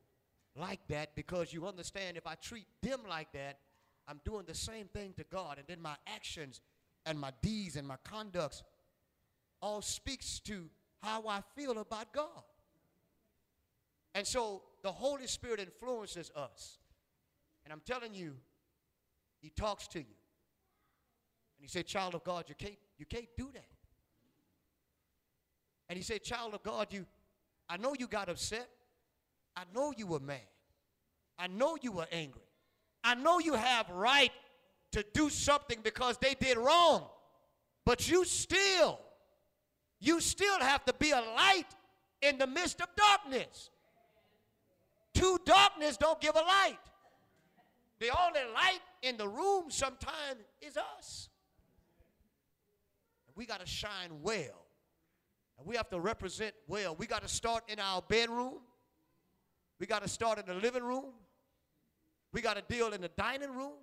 like 0.55 0.79
that 0.87 1.15
because 1.15 1.53
you 1.53 1.67
understand 1.67 2.17
if 2.17 2.25
I 2.25 2.35
treat 2.35 2.65
them 2.81 3.01
like 3.07 3.31
that, 3.33 3.59
I'm 4.07 4.19
doing 4.25 4.45
the 4.47 4.55
same 4.55 4.87
thing 4.87 5.13
to 5.17 5.23
God. 5.25 5.57
And 5.59 5.67
then 5.67 5.81
my 5.81 5.95
actions 6.07 6.61
and 7.05 7.19
my 7.19 7.31
deeds 7.41 7.75
and 7.75 7.87
my 7.87 7.97
conducts 8.03 8.63
all 9.61 9.81
speaks 9.81 10.39
to 10.39 10.69
how 11.05 11.27
I 11.27 11.41
feel 11.55 11.77
about 11.77 12.11
God. 12.11 12.43
And 14.13 14.25
so 14.25 14.63
the 14.81 14.91
Holy 14.91 15.27
Spirit 15.27 15.59
influences 15.59 16.31
us. 16.35 16.79
And 17.63 17.73
I'm 17.73 17.81
telling 17.85 18.13
you, 18.13 18.35
He 19.39 19.49
talks 19.49 19.87
to 19.89 19.99
you. 19.99 20.15
And 21.57 21.61
He 21.61 21.67
said, 21.67 21.85
Child 21.85 22.15
of 22.15 22.23
God, 22.23 22.45
you 22.47 22.55
can't, 22.55 22.77
you 22.97 23.05
can't 23.05 23.27
do 23.37 23.49
that. 23.53 23.65
And 25.89 25.97
He 25.97 26.03
said, 26.03 26.23
Child 26.23 26.53
of 26.55 26.63
God, 26.63 26.87
you, 26.91 27.05
I 27.69 27.77
know 27.77 27.93
you 27.97 28.07
got 28.07 28.29
upset. 28.29 28.69
I 29.55 29.63
know 29.73 29.93
you 29.95 30.07
were 30.07 30.19
mad. 30.19 30.39
I 31.37 31.47
know 31.47 31.77
you 31.81 31.91
were 31.91 32.07
angry. 32.11 32.41
I 33.03 33.15
know 33.15 33.39
you 33.39 33.53
have 33.53 33.89
right 33.89 34.31
to 34.91 35.05
do 35.13 35.29
something 35.29 35.79
because 35.83 36.17
they 36.17 36.33
did 36.33 36.57
wrong. 36.57 37.05
But 37.85 38.09
you 38.09 38.25
still 38.25 38.99
you 40.05 40.21
still 40.21 40.59
have 40.59 40.85
to 40.85 40.93
be 40.93 41.11
a 41.11 41.21
light 41.35 41.67
in 42.21 42.37
the 42.37 42.47
midst 42.47 42.81
of 42.81 42.87
darkness. 42.95 43.69
Two 45.13 45.39
darkness 45.45 45.97
don't 45.97 46.19
give 46.21 46.35
a 46.35 46.41
light. 46.41 46.77
The 47.99 48.09
only 48.09 48.41
light 48.53 48.81
in 49.01 49.17
the 49.17 49.27
room 49.27 49.65
sometimes 49.69 50.41
is 50.61 50.77
us. 50.77 51.29
We 53.35 53.45
got 53.45 53.61
to 53.61 53.65
shine 53.65 54.21
well. 54.21 54.65
And 55.57 55.65
we 55.65 55.75
have 55.75 55.89
to 55.89 55.99
represent 55.99 56.53
well. 56.67 56.95
We 56.95 57.07
got 57.07 57.21
to 57.21 57.27
start 57.27 57.63
in 57.69 57.79
our 57.79 58.01
bedroom. 58.01 58.59
We 59.79 59.87
got 59.87 60.03
to 60.03 60.09
start 60.09 60.39
in 60.39 60.45
the 60.45 60.53
living 60.53 60.83
room. 60.83 61.13
We 62.31 62.41
got 62.41 62.57
to 62.57 62.63
deal 62.73 62.93
in 62.93 63.01
the 63.01 63.09
dining 63.09 63.51
room. 63.51 63.73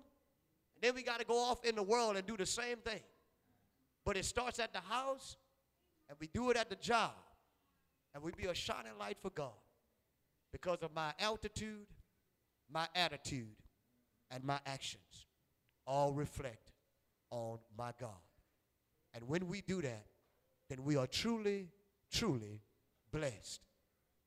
And 0.75 0.81
then 0.81 0.95
we 0.95 1.03
got 1.03 1.19
to 1.19 1.25
go 1.25 1.37
off 1.37 1.65
in 1.65 1.75
the 1.75 1.83
world 1.83 2.15
and 2.15 2.25
do 2.25 2.37
the 2.37 2.45
same 2.45 2.77
thing. 2.77 3.01
But 4.05 4.17
it 4.17 4.25
starts 4.25 4.59
at 4.59 4.73
the 4.73 4.81
house 4.81 5.37
and 6.09 6.17
we 6.19 6.27
do 6.27 6.49
it 6.51 6.57
at 6.57 6.69
the 6.69 6.75
job, 6.75 7.13
and 8.13 8.23
we 8.23 8.31
be 8.31 8.45
a 8.45 8.53
shining 8.53 8.97
light 8.99 9.17
for 9.21 9.29
God 9.29 9.51
because 10.51 10.79
of 10.83 10.93
my 10.93 11.13
altitude, 11.19 11.87
my 12.71 12.87
attitude, 12.95 13.55
and 14.31 14.43
my 14.43 14.59
actions. 14.65 15.27
all 15.85 16.13
reflect 16.13 16.71
on 17.29 17.59
my 17.77 17.91
God. 17.99 18.09
And 19.13 19.27
when 19.27 19.47
we 19.47 19.61
do 19.61 19.81
that, 19.81 20.05
then 20.69 20.83
we 20.83 20.95
are 20.95 21.07
truly, 21.07 21.67
truly 22.11 22.61
blessed 23.11 23.61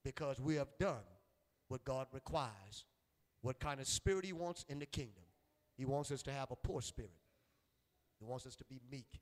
because 0.05 0.41
we 0.41 0.57
have 0.57 0.69
done 0.79 1.05
what 1.69 1.85
God 1.85 2.07
requires, 2.13 2.85
what 3.43 3.59
kind 3.59 3.81
of 3.81 3.89
spirit 3.89 4.25
He 4.25 4.33
wants 4.33 4.65
in 4.69 4.79
the 4.79 4.87
kingdom. 4.87 5.25
He 5.77 5.85
wants 5.85 6.11
us 6.11 6.23
to 6.25 6.33
have 6.33 6.51
a 6.51 6.57
poor 6.57 6.81
spirit, 6.81 7.11
He 8.19 8.25
wants 8.25 8.47
us 8.47 8.57
to 8.57 8.65
be 8.65 8.81
meek. 8.91 9.21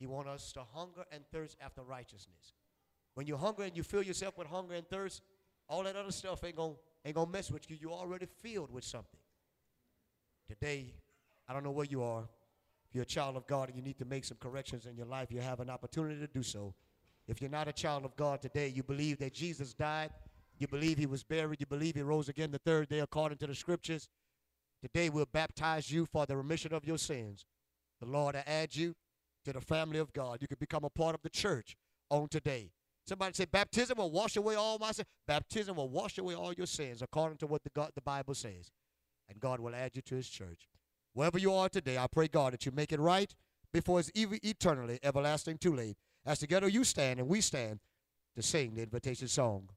He 0.00 0.06
wants 0.06 0.30
us 0.30 0.52
to 0.54 0.62
hunger 0.74 1.04
and 1.12 1.22
thirst 1.30 1.58
after 1.60 1.82
righteousness. 1.82 2.54
When 3.14 3.26
you're 3.26 3.38
hungry 3.38 3.66
and 3.66 3.76
you 3.76 3.82
fill 3.82 4.02
yourself 4.02 4.38
with 4.38 4.46
hunger 4.46 4.74
and 4.74 4.88
thirst, 4.88 5.22
all 5.68 5.82
that 5.84 5.94
other 5.94 6.10
stuff 6.10 6.42
ain't 6.42 6.56
gonna, 6.56 6.72
ain't 7.04 7.14
gonna 7.14 7.30
mess 7.30 7.50
with 7.50 7.70
you. 7.70 7.76
You're 7.78 7.92
already 7.92 8.26
filled 8.26 8.72
with 8.72 8.82
something. 8.82 9.20
Today, 10.48 10.94
I 11.46 11.52
don't 11.52 11.62
know 11.62 11.70
where 11.70 11.86
you 11.86 12.02
are. 12.02 12.24
If 12.88 12.94
you're 12.94 13.02
a 13.02 13.06
child 13.06 13.36
of 13.36 13.46
God 13.46 13.68
and 13.68 13.76
you 13.76 13.82
need 13.82 13.98
to 13.98 14.06
make 14.06 14.24
some 14.24 14.38
corrections 14.40 14.86
in 14.86 14.96
your 14.96 15.06
life, 15.06 15.30
you 15.30 15.40
have 15.40 15.60
an 15.60 15.68
opportunity 15.68 16.18
to 16.18 16.26
do 16.26 16.42
so. 16.42 16.74
If 17.28 17.40
you're 17.42 17.50
not 17.50 17.68
a 17.68 17.72
child 17.72 18.04
of 18.04 18.16
God 18.16 18.40
today, 18.40 18.68
you 18.68 18.82
believe 18.82 19.18
that 19.18 19.34
Jesus 19.34 19.74
died, 19.74 20.10
you 20.58 20.66
believe 20.66 20.96
he 20.96 21.06
was 21.06 21.22
buried, 21.22 21.60
you 21.60 21.66
believe 21.66 21.94
he 21.94 22.02
rose 22.02 22.28
again 22.28 22.50
the 22.50 22.58
third 22.58 22.88
day 22.88 23.00
according 23.00 23.38
to 23.38 23.46
the 23.46 23.54
scriptures. 23.54 24.08
Today 24.80 25.10
we'll 25.10 25.28
baptize 25.30 25.90
you 25.90 26.06
for 26.06 26.24
the 26.24 26.36
remission 26.36 26.72
of 26.72 26.86
your 26.86 26.98
sins. 26.98 27.44
The 28.00 28.06
Lord 28.06 28.34
will 28.34 28.42
add 28.46 28.74
you 28.74 28.96
to 29.44 29.52
the 29.52 29.60
family 29.60 29.98
of 29.98 30.12
God. 30.12 30.38
You 30.40 30.48
can 30.48 30.58
become 30.60 30.84
a 30.84 30.90
part 30.90 31.14
of 31.14 31.22
the 31.22 31.30
church 31.30 31.76
on 32.10 32.28
today. 32.28 32.70
Somebody 33.06 33.34
say, 33.34 33.46
baptism 33.46 33.98
will 33.98 34.10
wash 34.10 34.36
away 34.36 34.54
all 34.54 34.78
my 34.78 34.92
sins. 34.92 35.08
Baptism 35.26 35.76
will 35.76 35.88
wash 35.88 36.18
away 36.18 36.34
all 36.34 36.52
your 36.52 36.66
sins 36.66 37.02
according 37.02 37.38
to 37.38 37.46
what 37.46 37.62
the, 37.64 37.70
God, 37.70 37.90
the 37.94 38.02
Bible 38.02 38.34
says. 38.34 38.70
And 39.28 39.40
God 39.40 39.60
will 39.60 39.74
add 39.74 39.92
you 39.94 40.02
to 40.02 40.14
his 40.14 40.28
church. 40.28 40.68
Wherever 41.14 41.38
you 41.38 41.52
are 41.52 41.68
today, 41.68 41.98
I 41.98 42.06
pray, 42.06 42.28
God, 42.28 42.52
that 42.52 42.66
you 42.66 42.72
make 42.72 42.92
it 42.92 43.00
right 43.00 43.34
before 43.72 44.00
it's 44.00 44.10
eternally, 44.14 44.98
everlasting 45.02 45.58
too 45.58 45.74
late. 45.74 45.96
As 46.24 46.38
together 46.38 46.68
you 46.68 46.84
stand 46.84 47.18
and 47.18 47.28
we 47.28 47.40
stand 47.40 47.80
to 48.36 48.42
sing 48.42 48.74
the 48.74 48.82
invitation 48.82 49.26
song. 49.26 49.70